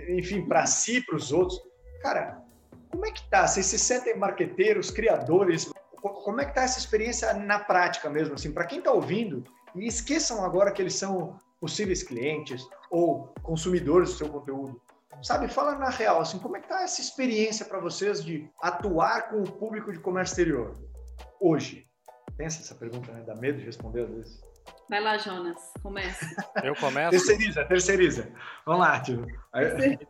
enfim, 0.09 0.47
para 0.47 0.67
si, 0.67 1.01
para 1.01 1.17
os 1.17 1.33
outros. 1.33 1.61
Cara, 2.03 2.43
como 2.91 3.07
é 3.07 3.13
que 3.13 3.21
está? 3.21 3.47
Vocês 3.47 3.67
se 3.67 3.79
sentem 3.79 4.19
marqueteiros, 4.19 4.91
criadores? 4.91 5.71
Como 6.01 6.41
é 6.41 6.45
que 6.45 6.51
está 6.51 6.63
essa 6.63 6.81
experiência 6.81 7.33
na 7.33 7.61
prática 7.61 8.11
mesmo? 8.11 8.35
Assim, 8.35 8.51
para 8.51 8.67
quem 8.67 8.81
está 8.81 8.91
ouvindo, 8.91 9.45
e 9.77 9.87
esqueçam 9.87 10.45
agora 10.45 10.73
que 10.73 10.83
eles 10.83 10.95
são 10.95 11.39
possíveis 11.61 12.03
clientes 12.03 12.67
ou 12.91 13.33
consumidores 13.43 14.11
do 14.11 14.17
seu 14.17 14.29
conteúdo. 14.29 14.81
Sabe, 15.23 15.49
fala 15.49 15.75
na 15.77 15.91
real, 15.91 16.21
assim, 16.21 16.39
como 16.39 16.57
é 16.57 16.61
que 16.61 16.69
tá 16.69 16.83
essa 16.83 17.01
experiência 17.01 17.67
para 17.67 17.81
vocês 17.81 18.25
de 18.25 18.49
atuar 18.63 19.29
com 19.29 19.43
o 19.43 19.53
público 19.53 19.93
de 19.93 19.99
comércio 19.99 20.33
exterior 20.33 20.75
hoje? 21.41 21.87
Pensa 22.37 22.61
essa 22.61 22.75
pergunta, 22.75 23.11
né? 23.13 23.25
Dá 23.27 23.35
medo 23.35 23.59
de 23.59 23.65
responder 23.65 24.03
às 24.03 24.11
vezes. 24.11 24.41
Vai 24.89 25.01
lá, 25.01 25.19
Jonas, 25.19 25.59
começa. 25.83 26.25
Eu 26.63 26.75
começo? 26.77 27.11
terceiriza, 27.11 27.65
terceiriza. 27.65 28.33
Vamos 28.65 28.81
lá, 28.81 29.01
tio. 29.01 29.27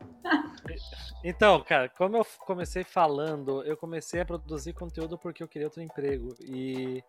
Então, 1.24 1.60
cara, 1.64 1.88
como 1.88 2.16
eu 2.16 2.26
comecei 2.40 2.84
falando, 2.84 3.64
eu 3.64 3.76
comecei 3.76 4.20
a 4.20 4.24
produzir 4.24 4.72
conteúdo 4.72 5.18
porque 5.18 5.42
eu 5.42 5.48
queria 5.48 5.66
outro 5.66 5.82
emprego. 5.82 6.32
E, 6.40 7.02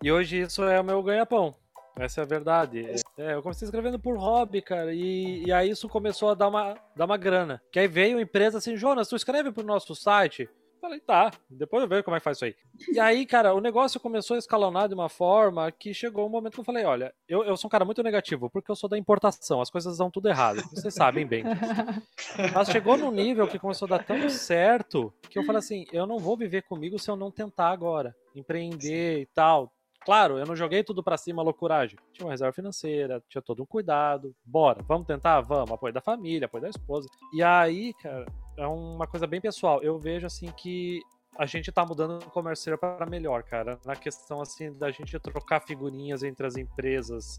e 0.00 0.12
hoje 0.12 0.42
isso 0.42 0.62
é 0.62 0.80
o 0.80 0.84
meu 0.84 1.02
ganha-pão. 1.02 1.56
Essa 1.96 2.20
é 2.20 2.24
a 2.24 2.26
verdade. 2.26 2.86
É, 2.88 2.94
eu 3.18 3.42
comecei 3.42 3.66
escrevendo 3.66 3.98
por 3.98 4.16
hobby, 4.16 4.62
cara, 4.62 4.94
e, 4.94 5.44
e 5.44 5.52
aí 5.52 5.70
isso 5.70 5.88
começou 5.88 6.30
a 6.30 6.34
dar 6.34 6.48
uma, 6.48 6.74
dar 6.96 7.04
uma 7.04 7.16
grana. 7.16 7.60
Que 7.72 7.80
aí 7.80 7.88
veio 7.88 8.18
a 8.18 8.22
empresa 8.22 8.58
assim, 8.58 8.76
Jonas, 8.76 9.08
tu 9.08 9.16
escreve 9.16 9.50
pro 9.50 9.64
nosso 9.64 9.94
site? 9.94 10.48
Falei, 10.80 11.00
tá, 11.00 11.32
depois 11.50 11.82
eu 11.82 11.88
vejo 11.88 12.04
como 12.04 12.16
é 12.16 12.20
que 12.20 12.24
faz 12.24 12.38
isso 12.38 12.44
aí. 12.44 12.54
E 12.94 13.00
aí, 13.00 13.26
cara, 13.26 13.52
o 13.52 13.60
negócio 13.60 13.98
começou 13.98 14.36
a 14.36 14.38
escalonar 14.38 14.88
de 14.88 14.94
uma 14.94 15.08
forma 15.08 15.70
que 15.72 15.92
chegou 15.92 16.26
um 16.26 16.30
momento 16.30 16.54
que 16.54 16.60
eu 16.60 16.64
falei, 16.64 16.84
olha, 16.84 17.12
eu, 17.28 17.42
eu 17.44 17.56
sou 17.56 17.66
um 17.66 17.70
cara 17.70 17.84
muito 17.84 18.02
negativo, 18.02 18.48
porque 18.48 18.70
eu 18.70 18.76
sou 18.76 18.88
da 18.88 18.96
importação, 18.96 19.60
as 19.60 19.70
coisas 19.70 19.98
dão 19.98 20.10
tudo 20.10 20.28
errado. 20.28 20.62
Vocês 20.70 20.94
sabem 20.94 21.26
bem. 21.26 21.42
Mas 22.54 22.68
chegou 22.68 22.96
num 22.96 23.10
nível 23.10 23.48
que 23.48 23.58
começou 23.58 23.86
a 23.86 23.98
dar 23.98 24.04
tão 24.04 24.28
certo 24.28 25.12
que 25.28 25.38
eu 25.38 25.44
falei 25.44 25.58
assim, 25.58 25.84
eu 25.92 26.06
não 26.06 26.18
vou 26.18 26.36
viver 26.36 26.62
comigo 26.62 26.98
se 26.98 27.10
eu 27.10 27.16
não 27.16 27.30
tentar 27.32 27.70
agora. 27.70 28.14
Empreender 28.34 29.22
e 29.22 29.26
tal. 29.26 29.72
Claro, 30.08 30.38
eu 30.38 30.46
não 30.46 30.56
joguei 30.56 30.82
tudo 30.82 31.02
para 31.02 31.18
cima 31.18 31.42
loucuragem. 31.42 31.98
Tinha 32.14 32.24
uma 32.24 32.32
reserva 32.32 32.50
financeira, 32.50 33.22
tinha 33.28 33.42
todo 33.42 33.62
um 33.62 33.66
cuidado. 33.66 34.34
Bora, 34.42 34.82
vamos 34.88 35.06
tentar? 35.06 35.42
Vamos. 35.42 35.70
Apoio 35.70 35.92
da 35.92 36.00
família, 36.00 36.46
apoio 36.46 36.62
da 36.62 36.70
esposa. 36.70 37.06
E 37.30 37.42
aí, 37.42 37.92
cara, 37.92 38.24
é 38.56 38.66
uma 38.66 39.06
coisa 39.06 39.26
bem 39.26 39.38
pessoal. 39.38 39.82
Eu 39.82 39.98
vejo 39.98 40.26
assim 40.26 40.50
que 40.52 41.02
a 41.36 41.44
gente 41.44 41.70
tá 41.70 41.84
mudando 41.84 42.22
o 42.22 42.30
comércio 42.30 42.78
para 42.78 43.04
melhor, 43.04 43.42
cara. 43.42 43.78
Na 43.84 43.94
questão 43.94 44.40
assim 44.40 44.72
da 44.72 44.90
gente 44.90 45.18
trocar 45.18 45.60
figurinhas 45.60 46.22
entre 46.22 46.46
as 46.46 46.56
empresas, 46.56 47.38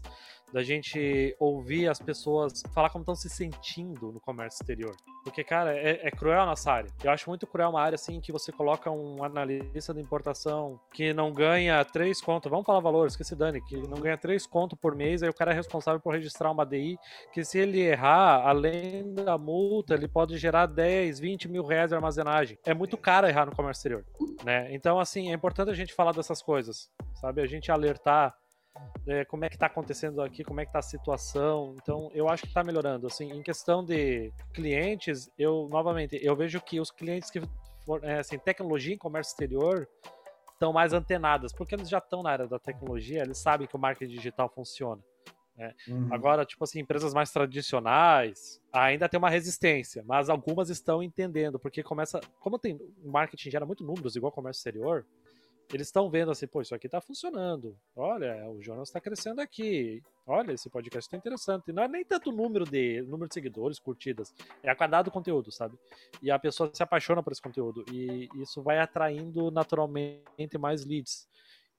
da 0.52 0.62
gente 0.62 1.34
ouvir 1.38 1.88
as 1.88 2.00
pessoas 2.00 2.62
falar 2.74 2.90
como 2.90 3.02
estão 3.02 3.14
se 3.14 3.28
sentindo 3.28 4.12
no 4.12 4.20
comércio 4.20 4.62
exterior. 4.62 4.94
Porque, 5.22 5.44
cara, 5.44 5.76
é, 5.76 6.00
é, 6.02 6.10
cruel 6.10 6.40
a 6.40 6.46
nossa 6.46 6.72
área. 6.72 6.90
Eu 7.02 7.10
acho 7.10 7.28
muito 7.28 7.46
cruel 7.46 7.70
uma 7.70 7.80
área 7.80 7.94
assim 7.94 8.20
que 8.20 8.32
você 8.32 8.50
coloca 8.50 8.90
um 8.90 9.22
analista 9.22 9.92
de 9.92 10.00
importação 10.00 10.80
que 10.92 11.12
não 11.12 11.32
ganha 11.32 11.84
três 11.84 12.20
contos, 12.20 12.50
vamos 12.50 12.66
falar 12.66 12.80
valores, 12.80 13.16
que 13.16 13.24
se 13.24 13.36
dane, 13.36 13.60
que 13.60 13.76
não 13.76 13.98
ganha 14.00 14.16
três 14.16 14.46
contos 14.46 14.78
por 14.78 14.94
mês, 14.94 15.22
aí 15.22 15.28
o 15.28 15.34
cara 15.34 15.52
é 15.52 15.54
responsável 15.54 16.00
por 16.00 16.12
registrar 16.14 16.50
uma 16.50 16.64
DI, 16.64 16.98
que 17.32 17.44
se 17.44 17.58
ele 17.58 17.80
errar, 17.80 18.46
além 18.46 19.14
da 19.14 19.36
multa, 19.36 19.94
ele 19.94 20.08
pode 20.08 20.38
gerar 20.38 20.66
10, 20.66 21.20
20 21.20 21.48
mil 21.48 21.64
reais 21.64 21.90
de 21.90 21.94
armazenagem. 21.94 22.58
É 22.64 22.74
muito 22.74 22.96
caro 22.96 23.26
errar 23.26 23.46
no 23.46 23.54
comércio 23.54 23.80
exterior, 23.80 24.04
né? 24.44 24.74
Então, 24.74 24.98
assim, 24.98 25.30
é 25.30 25.34
importante 25.34 25.70
a 25.70 25.74
gente 25.74 25.92
falar 25.92 26.12
dessas 26.12 26.42
coisas, 26.42 26.90
sabe? 27.14 27.42
A 27.42 27.46
gente 27.46 27.70
alertar 27.70 28.34
é, 29.06 29.24
como 29.24 29.44
é 29.44 29.48
que 29.48 29.56
está 29.56 29.66
acontecendo 29.66 30.22
aqui, 30.22 30.44
como 30.44 30.60
é 30.60 30.64
que 30.64 30.70
está 30.70 30.78
a 30.78 30.82
situação. 30.82 31.74
Então, 31.82 32.10
eu 32.14 32.28
acho 32.28 32.42
que 32.42 32.48
está 32.48 32.62
melhorando. 32.62 33.06
Assim, 33.06 33.30
em 33.32 33.42
questão 33.42 33.84
de 33.84 34.32
clientes, 34.52 35.30
eu 35.38 35.68
novamente 35.70 36.18
eu 36.22 36.36
vejo 36.36 36.60
que 36.60 36.80
os 36.80 36.90
clientes 36.90 37.30
que 37.30 37.42
for, 37.84 38.02
é, 38.04 38.20
assim, 38.20 38.38
tecnologia 38.38 38.94
em 38.94 38.98
comércio 38.98 39.32
exterior 39.32 39.88
estão 40.52 40.72
mais 40.72 40.92
antenadas, 40.92 41.52
porque 41.52 41.74
eles 41.74 41.88
já 41.88 41.98
estão 41.98 42.22
na 42.22 42.30
área 42.30 42.46
da 42.46 42.58
tecnologia, 42.58 43.22
eles 43.22 43.38
sabem 43.38 43.66
que 43.66 43.74
o 43.74 43.78
marketing 43.78 44.12
digital 44.12 44.48
funciona. 44.48 45.02
Né? 45.56 45.74
Uhum. 45.88 46.08
Agora, 46.12 46.44
tipo 46.44 46.62
assim, 46.64 46.80
empresas 46.80 47.14
mais 47.14 47.30
tradicionais 47.30 48.60
ainda 48.72 49.08
tem 49.08 49.18
uma 49.18 49.30
resistência, 49.30 50.04
mas 50.06 50.28
algumas 50.28 50.70
estão 50.70 51.02
entendendo, 51.02 51.58
porque 51.58 51.82
começa. 51.82 52.20
Como 52.40 52.58
tem 52.58 52.74
o 53.02 53.10
marketing 53.10 53.50
gera 53.50 53.66
muito 53.66 53.84
números, 53.84 54.16
igual 54.16 54.30
comércio 54.30 54.60
exterior, 54.60 55.06
eles 55.72 55.86
estão 55.86 56.10
vendo 56.10 56.30
assim, 56.30 56.46
pô, 56.46 56.60
isso 56.60 56.74
aqui 56.74 56.86
está 56.86 57.00
funcionando. 57.00 57.76
Olha, 57.94 58.48
o 58.50 58.60
Jonas 58.60 58.88
está 58.88 59.00
crescendo 59.00 59.40
aqui. 59.40 60.02
Olha, 60.26 60.52
esse 60.52 60.68
podcast 60.68 61.06
está 61.06 61.16
interessante. 61.16 61.68
E 61.68 61.72
não 61.72 61.82
é 61.82 61.88
nem 61.88 62.04
tanto 62.04 62.30
o 62.30 62.32
número 62.32 62.64
de 62.64 63.02
número 63.02 63.28
de 63.28 63.34
seguidores, 63.34 63.78
curtidas, 63.78 64.34
é 64.62 64.70
a 64.70 64.76
qualidade 64.76 65.06
do 65.06 65.10
conteúdo, 65.10 65.50
sabe? 65.52 65.78
E 66.22 66.30
a 66.30 66.38
pessoa 66.38 66.70
se 66.72 66.82
apaixona 66.82 67.22
por 67.22 67.32
esse 67.32 67.42
conteúdo 67.42 67.84
e 67.92 68.28
isso 68.36 68.62
vai 68.62 68.78
atraindo 68.78 69.50
naturalmente 69.50 70.58
mais 70.58 70.84
leads. 70.84 71.28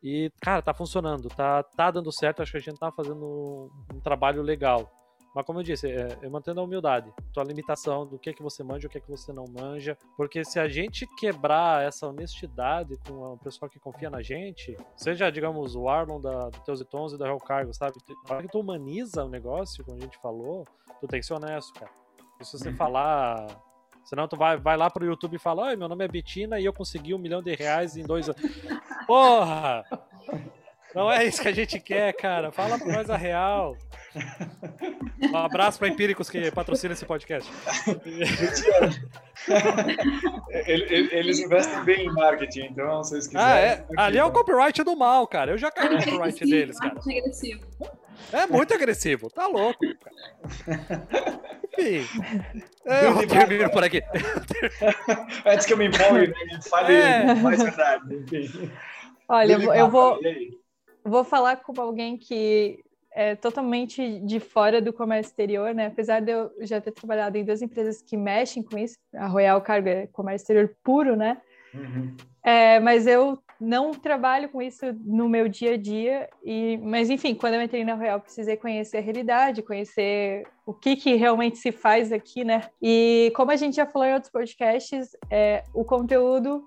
E, 0.04 0.32
cara, 0.42 0.62
tá 0.62 0.74
funcionando, 0.74 1.30
tá, 1.30 1.62
tá 1.62 1.92
dando 1.92 2.12
certo, 2.12 2.42
acho 2.42 2.52
que 2.52 2.58
a 2.58 2.62
gente 2.62 2.80
tá 2.80 2.92
fazendo 2.92 3.72
um 3.94 4.00
trabalho 4.00 4.42
legal. 4.42 5.01
Mas 5.34 5.46
como 5.46 5.60
eu 5.60 5.64
disse, 5.64 5.90
é, 5.90 6.18
é 6.22 6.30
mantendo 6.30 6.60
a 6.60 6.64
humildade, 6.64 7.12
tua 7.34 7.44
limitação 7.44 8.06
do 8.06 8.20
que 8.20 8.30
é 8.30 8.34
que 8.34 8.44
você 8.44 8.64
manja, 8.64 8.88
o 8.88 8.90
que 8.90 8.98
é 8.98 9.02
que 9.02 9.10
você 9.10 9.32
não 9.32 9.46
manja, 9.48 9.98
porque 10.18 10.44
se 10.44 10.60
a 10.60 10.68
gente 10.68 11.08
quebrar 11.16 11.84
essa 11.84 12.08
honestidade 12.08 12.98
com 13.08 13.34
o 13.34 13.38
pessoal 13.38 13.70
que 13.70 13.80
confia 13.80 14.10
na 14.10 14.22
gente, 14.22 14.76
seja, 14.96 15.30
digamos, 15.30 15.76
o 15.76 15.88
Arlon 15.88 16.20
da, 16.20 16.50
do 16.50 16.60
Teus 16.60 16.82
e 16.82 16.86
Tons 16.86 17.14
e 17.14 17.18
da 17.18 17.26
Real 17.26 17.40
Cargo, 17.40 17.74
sabe? 17.74 17.98
Na 18.28 18.36
hora 18.36 18.44
que 18.44 18.52
tu 18.52 18.60
humaniza 18.60 19.24
o 19.24 19.30
negócio, 19.30 19.84
como 19.86 19.98
a 19.98 20.02
gente 20.02 20.18
falou, 20.18 20.66
tu 21.00 21.08
tem 21.08 21.20
que 21.20 21.26
ser 21.26 21.34
honesto, 21.34 21.74
cara. 21.74 21.92
E 22.40 22.46
se 22.46 22.58
você 22.58 22.70
uhum. 22.70 22.76
falar 22.76 23.48
Senão 24.04 24.28
tu 24.28 24.36
vai, 24.36 24.58
vai 24.58 24.76
lá 24.76 24.90
pro 24.90 25.06
YouTube 25.06 25.36
e 25.36 25.40
fala, 25.40 25.68
oi, 25.68 25.76
meu 25.76 25.88
nome 25.88 26.04
é 26.04 26.08
Betina 26.08 26.60
e 26.60 26.66
eu 26.66 26.74
consegui 26.74 27.14
um 27.14 27.18
milhão 27.18 27.42
de 27.42 27.54
reais 27.56 27.96
em 27.96 28.04
dois 28.04 28.28
anos. 28.28 28.42
Porra! 29.06 29.86
Não 30.94 31.12
é 31.12 31.26
isso 31.26 31.42
que 31.42 31.48
a 31.48 31.54
gente 31.54 31.80
quer, 31.80 32.14
cara. 32.14 32.52
Fala 32.52 32.78
pra 32.78 32.92
nós 32.92 33.10
a 33.10 33.18
real. 33.18 33.76
Um 35.22 35.38
abraço 35.38 35.80
para 35.80 35.88
Empíricos 35.88 36.30
que 36.30 36.52
patrocina 36.52 36.94
esse 36.94 37.06
podcast. 37.06 37.50
Eles 40.66 41.40
investem 41.40 41.82
bem 41.84 42.08
em 42.08 42.12
marketing, 42.12 42.68
então 42.72 43.02
se 43.04 43.12
vocês 43.12 43.28
quiserem. 43.28 43.48
Ah, 43.48 43.58
é. 43.58 43.86
Ali 43.98 44.18
é 44.18 44.26
o 44.26 44.32
copyright 44.32 44.84
do 44.84 44.98
mal, 44.98 45.26
cara. 45.28 45.52
Eu 45.52 45.58
já 45.58 45.72
caí 45.72 45.88
no 45.90 45.96
é 45.96 46.04
copyright 46.04 46.46
deles, 46.46 46.78
cara. 46.78 47.00
É 48.34 48.46
muito 48.46 48.74
agressivo, 48.74 49.30
tá 49.30 49.48
louco, 49.48 49.80
cara. 49.80 50.16
Enfim. 51.78 52.06
Eu 52.86 53.18
termino 53.28 53.70
por 53.72 53.84
aqui. 53.84 54.02
Antes 55.46 55.66
que 55.66 55.74
eu 55.74 55.78
me 55.78 55.88
empolgue, 55.88 56.28
né? 56.28 56.60
fale 56.70 56.94
é. 56.94 57.34
mais 57.36 57.64
verdade. 57.64 58.14
Enfim. 58.14 58.72
Olha, 59.28 59.54
eu, 59.54 59.74
eu 59.74 59.90
vou, 59.90 60.20
vou 61.04 61.24
falar 61.24 61.58
com 61.58 61.80
alguém 61.80 62.18
que 62.18 62.84
é 63.14 63.36
totalmente 63.36 64.20
de 64.20 64.40
fora 64.40 64.82
do 64.82 64.94
comércio 64.94 65.32
exterior, 65.32 65.74
né? 65.74 65.88
Apesar 65.88 66.22
de 66.22 66.32
eu 66.32 66.52
já 66.62 66.80
ter 66.80 66.92
trabalhado 66.92 67.38
em 67.38 67.44
duas 67.44 67.62
empresas 67.62 68.02
que 68.02 68.16
mexem 68.16 68.64
com 68.64 68.78
isso, 68.78 68.96
a 69.14 69.28
Royal 69.28 69.62
Cargo 69.62 69.90
é 69.90 70.08
comércio 70.08 70.44
exterior 70.44 70.76
puro, 70.84 71.16
né? 71.16 71.42
Uhum. 71.74 72.16
É, 72.44 72.80
mas 72.80 73.06
eu 73.06 73.38
não 73.60 73.92
trabalho 73.92 74.50
com 74.50 74.62
isso 74.62 74.86
no 75.06 75.30
meu 75.30 75.48
dia 75.48 75.74
a 75.74 75.78
dia, 75.78 76.28
e, 76.44 76.80
mas 76.82 77.10
enfim, 77.10 77.36
quando 77.36 77.54
eu 77.54 77.62
entrei 77.62 77.86
na 77.86 77.94
Royal, 77.94 78.20
precisei 78.20 78.58
conhecer 78.58 78.98
a 78.98 79.02
realidade, 79.02 79.62
conhecer 79.62 80.48
o 80.66 80.74
que, 80.74 80.96
que 80.96 81.14
realmente 81.16 81.60
se 81.60 81.72
faz 81.72 82.12
aqui, 82.12 82.44
né? 82.44 82.64
E 82.82 83.32
como 83.36 83.52
a 83.52 83.56
gente 83.56 83.76
já 83.76 83.86
falou 83.86 84.08
em 84.08 84.14
outros 84.14 84.32
podcasts, 84.32 85.16
é, 85.30 85.64
o 85.74 85.86
conteúdo 85.86 86.64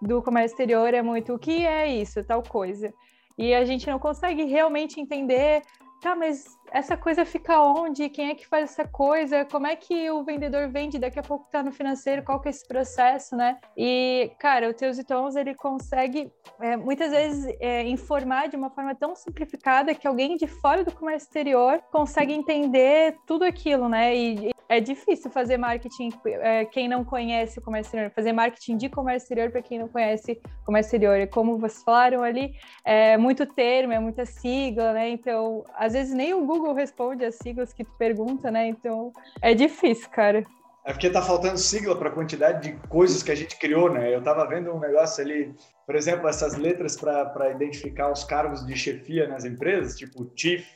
do 0.00 0.22
comércio 0.22 0.54
exterior 0.54 0.94
é 0.94 1.02
muito 1.02 1.34
o 1.34 1.38
que 1.38 1.66
é 1.66 1.86
isso, 1.86 2.24
tal 2.24 2.42
coisa. 2.42 2.94
E 3.38 3.54
a 3.54 3.64
gente 3.64 3.86
não 3.86 3.98
consegue 3.98 4.44
realmente 4.44 5.00
entender 5.00 5.62
tá, 6.00 6.14
mas 6.14 6.57
essa 6.72 6.96
coisa 6.96 7.24
fica 7.24 7.60
onde? 7.62 8.08
Quem 8.08 8.30
é 8.30 8.34
que 8.34 8.46
faz 8.46 8.64
essa 8.70 8.86
coisa? 8.86 9.44
Como 9.44 9.66
é 9.66 9.76
que 9.76 10.10
o 10.10 10.22
vendedor 10.24 10.68
vende? 10.68 10.98
Daqui 10.98 11.18
a 11.18 11.22
pouco 11.22 11.48
tá 11.50 11.62
no 11.62 11.72
financeiro, 11.72 12.22
qual 12.22 12.40
que 12.40 12.48
é 12.48 12.50
esse 12.50 12.66
processo, 12.66 13.36
né? 13.36 13.58
E, 13.76 14.30
cara, 14.38 14.68
o 14.68 14.74
Teus 14.74 14.98
e 14.98 15.04
Tons, 15.04 15.36
ele 15.36 15.54
consegue 15.54 16.32
é, 16.60 16.76
muitas 16.76 17.10
vezes 17.10 17.56
é, 17.60 17.82
informar 17.88 18.48
de 18.48 18.56
uma 18.56 18.70
forma 18.70 18.94
tão 18.94 19.14
simplificada 19.14 19.94
que 19.94 20.06
alguém 20.06 20.36
de 20.36 20.46
fora 20.46 20.84
do 20.84 20.92
comércio 20.92 21.26
exterior 21.26 21.82
consegue 21.90 22.32
entender 22.32 23.16
tudo 23.26 23.44
aquilo, 23.44 23.88
né? 23.88 24.14
E, 24.16 24.50
é 24.68 24.80
difícil 24.80 25.30
fazer 25.30 25.56
marketing, 25.56 26.10
é, 26.26 26.64
quem 26.66 26.88
não 26.88 27.02
conhece 27.02 27.58
o 27.58 27.62
comércio 27.62 27.88
exterior, 27.88 28.12
fazer 28.14 28.32
marketing 28.32 28.76
de 28.76 28.88
comércio 28.90 29.24
exterior 29.24 29.50
para 29.50 29.62
quem 29.62 29.78
não 29.78 29.88
conhece 29.88 30.40
o 30.62 30.66
comércio 30.66 30.88
exterior. 30.88 31.18
E 31.18 31.26
como 31.26 31.56
vocês 31.56 31.82
falaram 31.82 32.22
ali, 32.22 32.52
é 32.84 33.16
muito 33.16 33.46
termo, 33.46 33.94
é 33.94 33.98
muita 33.98 34.26
sigla, 34.26 34.92
né? 34.92 35.08
Então, 35.08 35.64
às 35.74 35.94
vezes 35.94 36.12
nem 36.14 36.34
o 36.34 36.44
Google 36.44 36.57
responde 36.72 37.24
as 37.24 37.36
siglas 37.36 37.72
que 37.72 37.84
tu 37.84 37.92
pergunta, 37.98 38.50
né? 38.50 38.66
Então, 38.68 39.12
é 39.40 39.54
difícil, 39.54 40.08
cara. 40.10 40.44
É 40.84 40.92
porque 40.92 41.10
tá 41.10 41.20
faltando 41.20 41.58
sigla 41.58 41.94
para 41.94 42.08
a 42.08 42.12
quantidade 42.12 42.70
de 42.70 42.88
coisas 42.88 43.22
que 43.22 43.30
a 43.30 43.34
gente 43.34 43.58
criou, 43.58 43.92
né? 43.92 44.14
Eu 44.14 44.22
tava 44.22 44.46
vendo 44.46 44.72
um 44.72 44.80
negócio 44.80 45.22
ali, 45.22 45.54
por 45.84 45.94
exemplo, 45.94 46.26
essas 46.26 46.56
letras 46.56 46.96
para 46.96 47.50
identificar 47.50 48.10
os 48.10 48.24
cargos 48.24 48.64
de 48.64 48.74
chefia 48.74 49.28
nas 49.28 49.44
empresas, 49.44 49.98
tipo 49.98 50.30
Chief 50.34 50.66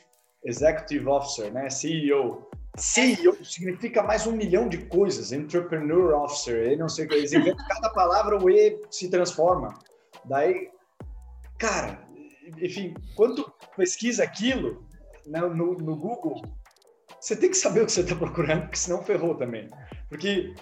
Executive 0.45 1.07
Officer, 1.07 1.51
né? 1.51 1.67
CEO. 1.69 2.47
CEO 2.77 3.43
significa 3.43 4.03
mais 4.03 4.27
um 4.27 4.33
milhão 4.33 4.69
de 4.69 4.85
coisas. 4.85 5.31
Entrepreneur 5.31 6.13
Officer, 6.15 6.71
e 6.71 6.75
não 6.75 6.89
sei 6.89 7.05
o 7.05 7.07
que. 7.07 7.15
Eles 7.15 7.33
inventam 7.33 7.65
cada 7.67 7.89
palavra, 7.89 8.37
o 8.37 8.49
E 8.49 8.81
se 8.91 9.09
transforma. 9.09 9.73
Daí, 10.25 10.69
cara, 11.57 11.99
enfim, 12.61 12.93
quando 13.15 13.51
pesquisa 13.75 14.23
aquilo 14.23 14.85
né, 15.25 15.41
no, 15.41 15.73
no 15.73 15.95
Google, 15.95 16.41
você 17.19 17.35
tem 17.35 17.49
que 17.49 17.57
saber 17.57 17.81
o 17.81 17.85
que 17.85 17.91
você 17.91 18.01
está 18.01 18.15
procurando, 18.15 18.63
porque 18.63 18.77
senão 18.77 19.01
ferrou 19.03 19.35
também. 19.35 19.69
Porque 20.09 20.53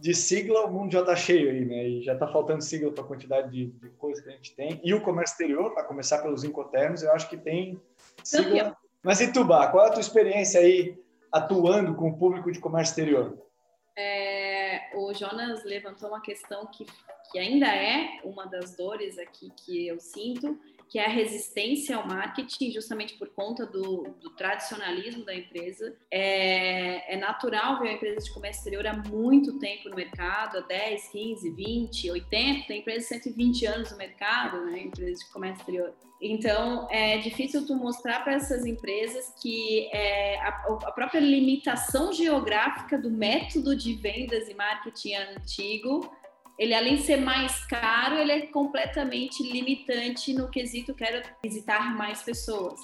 de 0.00 0.14
sigla 0.14 0.66
o 0.66 0.72
mundo 0.72 0.92
já 0.92 1.00
está 1.00 1.16
cheio 1.16 1.50
aí, 1.50 1.64
né? 1.64 1.88
E 1.88 2.02
já 2.02 2.12
está 2.14 2.28
faltando 2.28 2.62
sigla 2.62 2.92
para 2.92 3.02
a 3.02 3.06
quantidade 3.06 3.50
de, 3.50 3.66
de 3.66 3.88
coisas 3.90 4.22
que 4.22 4.30
a 4.30 4.32
gente 4.32 4.54
tem. 4.54 4.80
E 4.84 4.94
o 4.94 5.00
comércio 5.00 5.34
exterior, 5.34 5.74
para 5.74 5.84
começar 5.84 6.18
pelos 6.18 6.44
incoterms, 6.44 7.02
eu 7.02 7.12
acho 7.12 7.28
que 7.28 7.36
tem 7.36 7.80
sigla. 8.22 8.76
Mas 9.02 9.20
e 9.20 9.32
Tubá, 9.32 9.66
qual 9.68 9.86
é 9.86 9.88
a 9.88 9.92
tua 9.92 10.00
experiência 10.00 10.60
aí 10.60 10.96
atuando 11.32 11.94
com 11.94 12.10
o 12.10 12.16
público 12.16 12.52
de 12.52 12.60
comércio 12.60 12.92
exterior? 12.92 13.36
É, 13.96 14.90
o 14.94 15.12
Jonas 15.12 15.64
levantou 15.64 16.08
uma 16.08 16.20
questão 16.20 16.66
que, 16.66 16.86
que 17.30 17.38
ainda 17.38 17.66
é 17.66 18.20
uma 18.24 18.46
das 18.46 18.76
dores 18.76 19.18
aqui 19.18 19.50
que 19.50 19.86
eu 19.86 19.98
sinto, 20.00 20.58
que 20.88 20.98
é 20.98 21.06
a 21.06 21.08
resistência 21.08 21.96
ao 21.96 22.06
marketing, 22.06 22.72
justamente 22.72 23.14
por 23.14 23.28
conta 23.30 23.66
do, 23.66 24.14
do 24.20 24.30
tradicionalismo 24.30 25.24
da 25.24 25.34
empresa. 25.34 25.96
É, 26.10 27.14
é, 27.14 27.16
natural 27.16 27.78
ver 27.78 27.86
uma 27.86 27.94
empresa 27.94 28.24
de 28.24 28.32
comércio 28.32 28.60
exterior 28.60 28.86
há 28.86 28.96
muito 29.08 29.58
tempo 29.58 29.88
no 29.88 29.96
mercado, 29.96 30.58
há 30.58 30.60
10, 30.60 31.08
15, 31.08 31.50
20, 31.50 32.10
80, 32.10 32.66
tem 32.66 32.80
empresas 32.80 33.02
de 33.02 33.08
120 33.08 33.66
anos 33.66 33.90
no 33.90 33.96
mercado, 33.96 34.64
né, 34.66 34.80
empresas 34.80 35.20
de 35.20 35.32
comércio 35.32 35.60
exterior. 35.60 35.94
Então, 36.20 36.88
é 36.90 37.18
difícil 37.18 37.66
tu 37.66 37.74
mostrar 37.74 38.24
para 38.24 38.34
essas 38.34 38.64
empresas 38.64 39.34
que 39.42 39.90
é, 39.92 40.40
a, 40.40 40.48
a, 40.48 40.92
própria 40.92 41.20
limitação 41.20 42.12
geográfica 42.12 42.96
do 42.96 43.10
método 43.10 43.76
de 43.76 43.94
vendas 43.94 44.48
e 44.48 44.54
marketing 44.54 45.14
antigo 45.14 46.10
ele 46.58 46.74
além 46.74 46.96
de 46.96 47.02
ser 47.02 47.16
mais 47.16 47.64
caro, 47.66 48.16
ele 48.16 48.32
é 48.32 48.46
completamente 48.46 49.42
limitante 49.42 50.32
no 50.32 50.50
quesito 50.50 50.94
quero 50.94 51.22
visitar 51.42 51.96
mais 51.96 52.22
pessoas. 52.22 52.78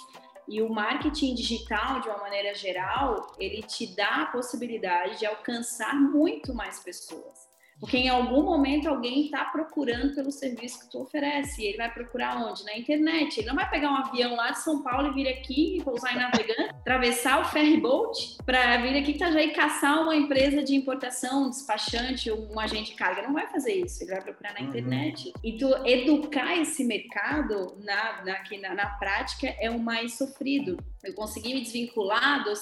E 0.48 0.60
o 0.60 0.68
marketing 0.68 1.34
digital, 1.34 2.00
de 2.00 2.08
uma 2.08 2.18
maneira 2.18 2.52
geral, 2.54 3.36
ele 3.38 3.62
te 3.62 3.94
dá 3.94 4.22
a 4.22 4.26
possibilidade 4.26 5.20
de 5.20 5.26
alcançar 5.26 5.94
muito 5.94 6.52
mais 6.52 6.80
pessoas. 6.80 7.49
Porque 7.80 7.96
em 7.96 8.10
algum 8.10 8.42
momento 8.42 8.88
alguém 8.88 9.24
está 9.24 9.44
procurando 9.46 10.14
pelo 10.14 10.30
serviço 10.30 10.80
que 10.80 10.90
tu 10.90 11.00
oferece. 11.00 11.62
E 11.62 11.66
ele 11.66 11.78
vai 11.78 11.90
procurar 11.92 12.36
onde? 12.36 12.62
Na 12.64 12.76
internet. 12.76 13.38
Ele 13.38 13.48
não 13.48 13.54
vai 13.54 13.68
pegar 13.70 13.90
um 13.90 13.96
avião 13.96 14.36
lá 14.36 14.50
de 14.50 14.58
São 14.60 14.82
Paulo 14.82 15.08
e 15.08 15.14
vir 15.14 15.28
aqui 15.28 15.78
e 15.78 15.82
pousar 15.82 16.14
em 16.14 16.18
Navegante, 16.18 16.74
atravessar 16.80 17.40
o 17.40 17.44
ferry 17.46 17.78
boat 17.78 18.36
para 18.44 18.76
vir 18.76 18.96
aqui 18.98 19.18
já 19.18 19.30
e 19.42 19.52
caçar 19.52 20.02
uma 20.02 20.14
empresa 20.14 20.62
de 20.62 20.76
importação, 20.76 21.46
um 21.46 21.50
despachante, 21.50 22.30
um 22.30 22.60
agente 22.60 22.90
de 22.90 22.96
carga. 22.96 23.22
Não 23.22 23.32
vai 23.32 23.46
fazer 23.46 23.72
isso. 23.72 24.02
Ele 24.04 24.10
vai 24.10 24.20
procurar 24.20 24.52
na 24.52 24.60
uhum. 24.60 24.66
internet. 24.66 25.32
E 25.42 25.56
tu 25.56 25.74
educar 25.86 26.56
esse 26.58 26.84
mercado 26.84 27.74
na, 27.82 28.22
na, 28.24 28.32
aqui 28.32 28.58
na, 28.58 28.74
na 28.74 28.86
prática 28.86 29.46
é 29.58 29.70
o 29.70 29.78
mais 29.78 30.18
sofrido. 30.18 30.76
Eu 31.02 31.14
consegui 31.14 31.54
me 31.54 31.62
desvincular 31.62 32.44
do, 32.44 32.52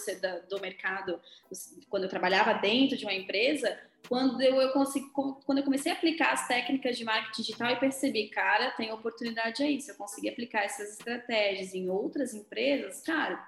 do 0.48 0.60
mercado 0.60 1.18
quando 1.88 2.04
eu 2.04 2.08
trabalhava 2.08 2.54
dentro 2.54 2.96
de 2.96 3.04
uma 3.04 3.14
empresa 3.14 3.76
quando 4.08 4.40
eu, 4.40 4.56
eu 4.60 4.72
consegui, 4.72 5.06
quando 5.12 5.58
eu 5.58 5.64
comecei 5.64 5.92
a 5.92 5.94
aplicar 5.94 6.32
as 6.32 6.48
técnicas 6.48 6.96
de 6.96 7.04
marketing 7.04 7.42
digital 7.42 7.70
e 7.70 7.76
percebi, 7.76 8.28
cara, 8.28 8.70
tem 8.70 8.90
oportunidade 8.92 9.62
aí, 9.62 9.80
se 9.80 9.90
eu 9.90 9.96
conseguir 9.96 10.30
aplicar 10.30 10.64
essas 10.64 10.92
estratégias 10.92 11.74
em 11.74 11.90
outras 11.90 12.34
empresas, 12.34 13.02
cara, 13.02 13.46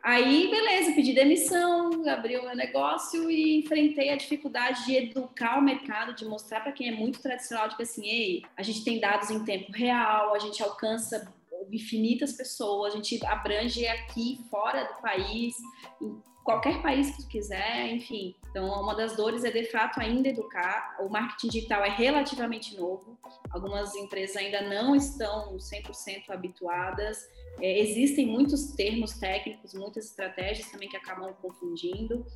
Aí, 0.00 0.48
beleza, 0.48 0.92
pedi 0.92 1.12
demissão, 1.12 2.08
abri 2.08 2.36
o 2.36 2.44
meu 2.44 2.56
negócio 2.56 3.28
e 3.30 3.58
enfrentei 3.58 4.10
a 4.10 4.16
dificuldade 4.16 4.86
de 4.86 4.96
educar 4.96 5.58
o 5.58 5.62
mercado, 5.62 6.14
de 6.14 6.24
mostrar 6.24 6.60
para 6.60 6.72
quem 6.72 6.88
é 6.88 6.92
muito 6.92 7.20
tradicional, 7.20 7.68
tipo 7.68 7.82
assim, 7.82 8.06
ei, 8.06 8.42
a 8.56 8.62
gente 8.62 8.84
tem 8.84 9.00
dados 9.00 9.28
em 9.28 9.44
tempo 9.44 9.72
real, 9.72 10.34
a 10.34 10.38
gente 10.38 10.62
alcança 10.62 11.32
infinitas 11.70 12.32
pessoas, 12.32 12.94
a 12.94 12.96
gente 12.96 13.24
abrange 13.26 13.86
aqui, 13.86 14.40
fora 14.48 14.84
do 14.84 15.02
país, 15.02 15.56
em 16.00 16.22
qualquer 16.44 16.80
país 16.80 17.10
que 17.10 17.22
tu 17.22 17.28
quiser, 17.28 17.92
enfim. 17.92 18.34
Então, 18.58 18.82
uma 18.82 18.92
das 18.92 19.14
dores 19.14 19.44
é, 19.44 19.52
de 19.52 19.66
fato, 19.66 20.00
ainda 20.00 20.28
educar. 20.28 20.96
O 20.98 21.08
marketing 21.08 21.46
digital 21.46 21.84
é 21.84 21.90
relativamente 21.90 22.76
novo, 22.76 23.16
algumas 23.50 23.94
empresas 23.94 24.36
ainda 24.36 24.62
não 24.62 24.96
estão 24.96 25.56
100% 25.56 26.30
habituadas, 26.30 27.24
é, 27.60 27.78
existem 27.78 28.26
muitos 28.26 28.72
termos 28.72 29.12
técnicos, 29.12 29.74
muitas 29.74 30.06
estratégias 30.06 30.68
também 30.72 30.88
que 30.88 30.96
acabam 30.96 31.32
confundindo. 31.40 32.26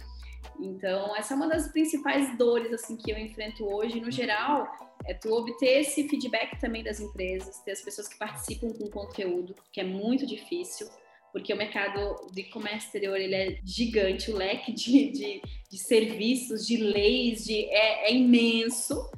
Então, 0.60 1.16
essa 1.16 1.34
é 1.34 1.36
uma 1.36 1.48
das 1.48 1.72
principais 1.72 2.38
dores 2.38 2.72
assim 2.72 2.96
que 2.96 3.10
eu 3.10 3.18
enfrento 3.18 3.64
hoje, 3.64 4.00
no 4.00 4.10
geral, 4.10 4.68
é 5.04 5.14
tu 5.14 5.32
obter 5.34 5.80
esse 5.80 6.08
feedback 6.08 6.56
também 6.60 6.84
das 6.84 7.00
empresas, 7.00 7.58
ter 7.64 7.72
as 7.72 7.82
pessoas 7.82 8.06
que 8.06 8.16
participam 8.16 8.68
com 8.72 8.88
conteúdo, 8.88 9.56
que 9.72 9.80
é 9.80 9.84
muito 9.84 10.24
difícil, 10.24 10.88
porque 11.32 11.52
o 11.52 11.56
mercado 11.56 12.30
de 12.32 12.44
comércio 12.44 12.86
exterior 12.86 13.18
ele 13.18 13.34
é 13.34 13.58
gigante, 13.64 14.30
o 14.30 14.36
leque 14.36 14.72
de, 14.72 15.10
de, 15.10 15.42
de 15.70 15.78
serviços, 15.78 16.66
de 16.66 16.76
leis, 16.76 17.44
de, 17.44 17.64
é, 17.64 18.10
é 18.10 18.14
imenso. 18.14 19.10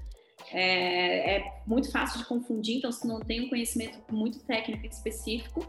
É, 0.53 1.37
é, 1.37 1.63
muito 1.67 1.91
fácil 1.91 2.21
de 2.21 2.27
confundir, 2.27 2.77
então 2.77 2.93
se 2.93 3.05
não 3.09 3.19
tem 3.19 3.47
um 3.47 3.49
conhecimento 3.49 3.99
muito 4.13 4.39
técnico 4.41 4.87
específico, 4.87 5.67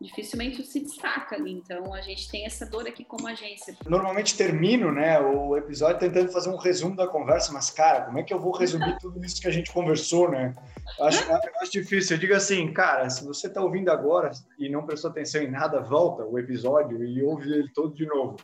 dificilmente 0.00 0.64
se 0.64 0.80
destaca 0.80 1.36
ali. 1.36 1.52
Então 1.52 1.92
a 1.92 2.00
gente 2.00 2.30
tem 2.30 2.46
essa 2.46 2.64
dor 2.64 2.86
aqui 2.86 3.04
como 3.04 3.26
agência. 3.26 3.76
Normalmente 3.86 4.36
termino, 4.36 4.92
né, 4.92 5.18
o 5.20 5.56
episódio 5.56 5.98
tentando 5.98 6.30
fazer 6.30 6.50
um 6.50 6.56
resumo 6.56 6.94
da 6.94 7.06
conversa, 7.06 7.52
mas 7.52 7.70
cara, 7.70 8.02
como 8.02 8.18
é 8.18 8.22
que 8.22 8.32
eu 8.32 8.38
vou 8.38 8.52
resumir 8.52 8.96
tudo 9.00 9.24
isso 9.24 9.40
que 9.40 9.48
a 9.48 9.52
gente 9.52 9.72
conversou, 9.72 10.30
né? 10.30 10.54
Acho, 11.00 11.24
acho 11.60 11.72
difícil. 11.72 12.16
Eu 12.16 12.20
digo 12.20 12.34
assim, 12.34 12.72
cara, 12.72 13.10
se 13.10 13.24
você 13.24 13.48
está 13.48 13.60
ouvindo 13.60 13.90
agora 13.90 14.30
e 14.58 14.68
não 14.68 14.86
prestou 14.86 15.10
atenção 15.10 15.42
em 15.42 15.50
nada, 15.50 15.80
volta 15.80 16.24
o 16.24 16.38
episódio 16.38 17.02
e 17.04 17.22
ouve 17.22 17.52
ele 17.52 17.70
todo 17.72 17.94
de 17.94 18.06
novo. 18.06 18.36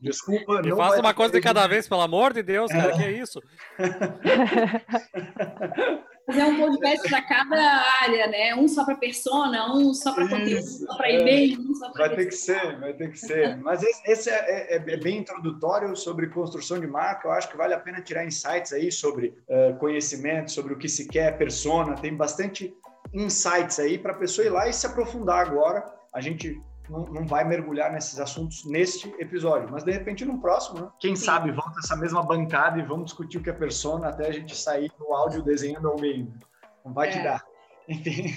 Desculpa, 0.00 0.62
e 0.64 0.68
não. 0.68 0.76
Faça 0.78 1.00
uma 1.00 1.12
coisa 1.12 1.34
de 1.34 1.40
cada 1.42 1.66
vez, 1.66 1.86
pelo 1.86 2.00
amor 2.00 2.32
de 2.32 2.42
Deus, 2.42 2.72
cara, 2.72 2.92
é. 2.92 2.96
que 2.96 3.04
é 3.04 3.12
isso? 3.12 3.42
fazer 6.26 6.42
um 6.42 6.56
podcast 6.58 7.08
para 7.08 7.22
cada 7.22 7.84
área, 8.02 8.26
né? 8.26 8.54
Um 8.56 8.66
só 8.66 8.84
para 8.84 8.96
persona, 8.96 9.72
um 9.72 9.94
só 9.94 10.12
para 10.12 10.28
conteúdo, 10.28 10.58
um 10.58 10.86
só 10.86 10.96
para 10.96 11.10
e-mail, 11.10 11.60
um 11.60 11.74
só 11.74 11.90
para. 11.92 12.08
Vai 12.08 12.16
ter 12.16 12.26
que 12.26 12.34
ser, 12.34 12.80
vai 12.80 12.92
ter 12.92 13.10
que 13.12 13.18
ser. 13.18 13.56
Mas 13.58 13.82
esse, 13.82 14.10
esse 14.10 14.30
é, 14.30 14.34
é, 14.34 14.76
é, 14.76 14.96
bem 14.96 15.18
introdutório 15.18 15.94
sobre 15.94 16.26
construção 16.28 16.80
de 16.80 16.86
marca. 16.86 17.28
Eu 17.28 17.32
acho 17.32 17.48
que 17.48 17.56
vale 17.56 17.74
a 17.74 17.78
pena 17.78 18.00
tirar 18.00 18.26
insights 18.26 18.72
aí 18.72 18.90
sobre 18.90 19.38
uh, 19.48 19.76
conhecimento, 19.78 20.50
sobre 20.50 20.74
o 20.74 20.78
que 20.78 20.88
se 20.88 21.06
quer, 21.06 21.38
persona. 21.38 21.94
Tem 21.94 22.14
bastante 22.14 22.74
insights 23.14 23.78
aí 23.78 23.96
para 23.96 24.12
a 24.12 24.16
pessoa 24.16 24.46
ir 24.46 24.50
lá 24.50 24.68
e 24.68 24.72
se 24.72 24.86
aprofundar 24.86 25.46
agora. 25.46 25.84
A 26.12 26.20
gente 26.20 26.60
não, 26.88 27.04
não, 27.04 27.26
vai 27.26 27.44
mergulhar 27.44 27.92
nesses 27.92 28.18
assuntos 28.18 28.64
neste 28.64 29.08
episódio, 29.18 29.68
mas 29.70 29.84
de 29.84 29.92
repente 29.92 30.24
no 30.24 30.40
próximo, 30.40 30.80
né? 30.80 30.90
Quem 31.00 31.16
Sim. 31.16 31.24
sabe 31.24 31.52
volta 31.52 31.78
essa 31.78 31.96
mesma 31.96 32.22
bancada 32.22 32.78
e 32.78 32.82
vamos 32.82 33.06
discutir 33.06 33.38
o 33.38 33.42
que 33.42 33.50
é 33.50 33.52
persona 33.52 34.08
até 34.08 34.28
a 34.28 34.32
gente 34.32 34.56
sair 34.56 34.90
no 34.98 35.14
áudio 35.14 35.42
desenhando 35.42 35.88
ao 35.88 36.00
meio. 36.00 36.32
Não 36.84 36.92
vai 36.92 37.08
é. 37.08 37.12
te 37.12 37.22
dar. 37.22 37.44
Enfim. 37.88 38.34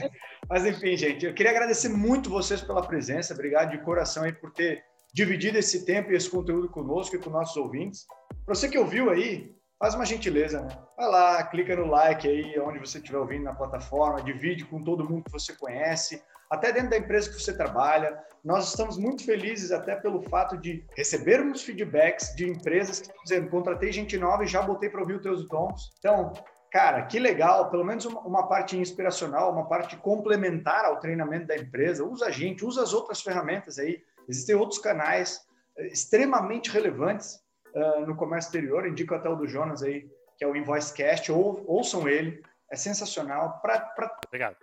Mas 0.47 0.65
enfim, 0.65 0.95
gente, 0.95 1.25
eu 1.25 1.33
queria 1.33 1.51
agradecer 1.51 1.89
muito 1.89 2.29
vocês 2.29 2.61
pela 2.61 2.81
presença. 2.81 3.33
Obrigado 3.33 3.71
de 3.71 3.79
coração 3.79 4.23
aí 4.23 4.33
por 4.33 4.51
ter 4.51 4.83
dividido 5.13 5.57
esse 5.57 5.85
tempo 5.85 6.11
e 6.11 6.15
esse 6.15 6.29
conteúdo 6.29 6.69
conosco 6.69 7.15
e 7.15 7.19
com 7.19 7.29
nossos 7.29 7.57
ouvintes. 7.57 8.05
Para 8.45 8.55
você 8.55 8.69
que 8.69 8.77
ouviu 8.77 9.09
aí, 9.09 9.55
faz 9.79 9.95
uma 9.95 10.05
gentileza, 10.05 10.61
né? 10.61 10.69
Vai 10.95 11.07
lá, 11.07 11.43
clica 11.43 11.75
no 11.75 11.87
like 11.87 12.27
aí, 12.27 12.59
onde 12.59 12.79
você 12.79 12.97
estiver 12.99 13.17
ouvindo 13.17 13.43
na 13.43 13.55
plataforma, 13.55 14.21
divide 14.21 14.65
com 14.65 14.83
todo 14.83 15.07
mundo 15.07 15.23
que 15.23 15.31
você 15.31 15.53
conhece 15.53 16.21
até 16.49 16.71
dentro 16.71 16.89
da 16.89 16.97
empresa 16.97 17.29
que 17.29 17.39
você 17.39 17.53
trabalha. 17.53 18.17
Nós 18.43 18.69
estamos 18.69 18.97
muito 18.97 19.23
felizes 19.23 19.71
até 19.71 19.95
pelo 19.95 20.21
fato 20.23 20.57
de 20.57 20.83
recebermos 20.95 21.61
feedbacks 21.61 22.35
de 22.35 22.49
empresas 22.49 22.99
que 22.99 23.07
estão 23.07 23.23
dizendo, 23.23 23.49
contratei 23.49 23.91
gente 23.91 24.17
nova 24.17 24.43
e 24.43 24.47
já 24.47 24.61
botei 24.61 24.89
para 24.89 25.01
ouvir 25.01 25.15
os 25.15 25.21
teus 25.21 25.47
tons. 25.47 25.93
Então, 25.99 26.33
cara, 26.71 27.03
que 27.03 27.19
legal, 27.19 27.69
pelo 27.69 27.83
menos 27.83 28.05
uma, 28.05 28.21
uma, 28.21 28.47
parte 28.47 28.77
inspiracional, 28.77 29.51
uma 29.51 29.67
parte 29.67 29.95
complementar 29.97 30.85
ao 30.85 30.99
treinamento 30.99 31.47
da 31.47 31.55
empresa. 31.55 32.03
Usa 32.03 32.27
a 32.27 32.31
gente, 32.31 32.65
usa 32.65 32.81
as 32.81 32.93
outras 32.93 33.21
ferramentas 33.21 33.77
aí. 33.77 34.01
Existem 34.27 34.55
outros 34.55 34.79
canais 34.79 35.41
uh, 35.77 35.83
extremamente 35.83 36.71
relevantes 36.71 37.41
uh, 37.75 38.05
no 38.05 38.15
comércio 38.15 38.47
exterior. 38.47 38.87
Indico 38.87 39.13
até 39.13 39.29
o 39.29 39.35
do 39.35 39.47
Jonas 39.47 39.83
aí, 39.83 40.09
que 40.37 40.45
é 40.45 40.47
o 40.47 40.55
InvoiceCast, 40.55 41.31
ou, 41.31 41.63
ouçam 41.67 42.07
ele. 42.07 42.41
É 42.71 42.75
sensacional 42.75 43.59
para 43.61 43.91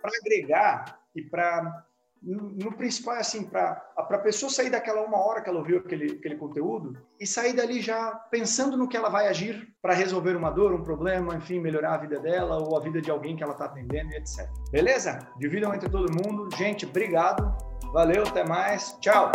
agregar 0.03 0.99
e 1.15 1.21
para 1.21 1.85
no 2.21 2.71
principal 2.75 3.15
é 3.15 3.19
assim 3.19 3.43
para 3.43 3.81
a 3.95 4.17
pessoa 4.17 4.49
sair 4.49 4.69
daquela 4.69 5.01
uma 5.01 5.19
hora 5.19 5.41
que 5.41 5.49
ela 5.49 5.59
ouviu 5.59 5.77
aquele, 5.77 6.13
aquele 6.13 6.35
conteúdo 6.35 6.97
e 7.19 7.27
sair 7.27 7.53
dali 7.53 7.79
já 7.79 8.11
pensando 8.31 8.75
no 8.75 8.87
que 8.87 8.97
ela 8.97 9.09
vai 9.09 9.27
agir 9.27 9.67
para 9.81 9.93
resolver 9.93 10.35
uma 10.35 10.49
dor, 10.49 10.73
um 10.73 10.83
problema, 10.83 11.35
enfim, 11.35 11.59
melhorar 11.59 11.93
a 11.93 11.97
vida 11.97 12.19
dela 12.19 12.57
ou 12.57 12.75
a 12.75 12.79
vida 12.81 13.01
de 13.01 13.11
alguém 13.11 13.35
que 13.35 13.43
ela 13.43 13.53
está 13.53 13.65
atendendo, 13.65 14.13
etc. 14.13 14.49
Beleza? 14.71 15.19
Dividam 15.37 15.73
entre 15.73 15.89
todo 15.89 16.11
mundo. 16.11 16.49
Gente, 16.57 16.85
obrigado. 16.85 17.55
Valeu, 17.93 18.23
até 18.23 18.43
mais. 18.43 18.97
Tchau. 18.99 19.31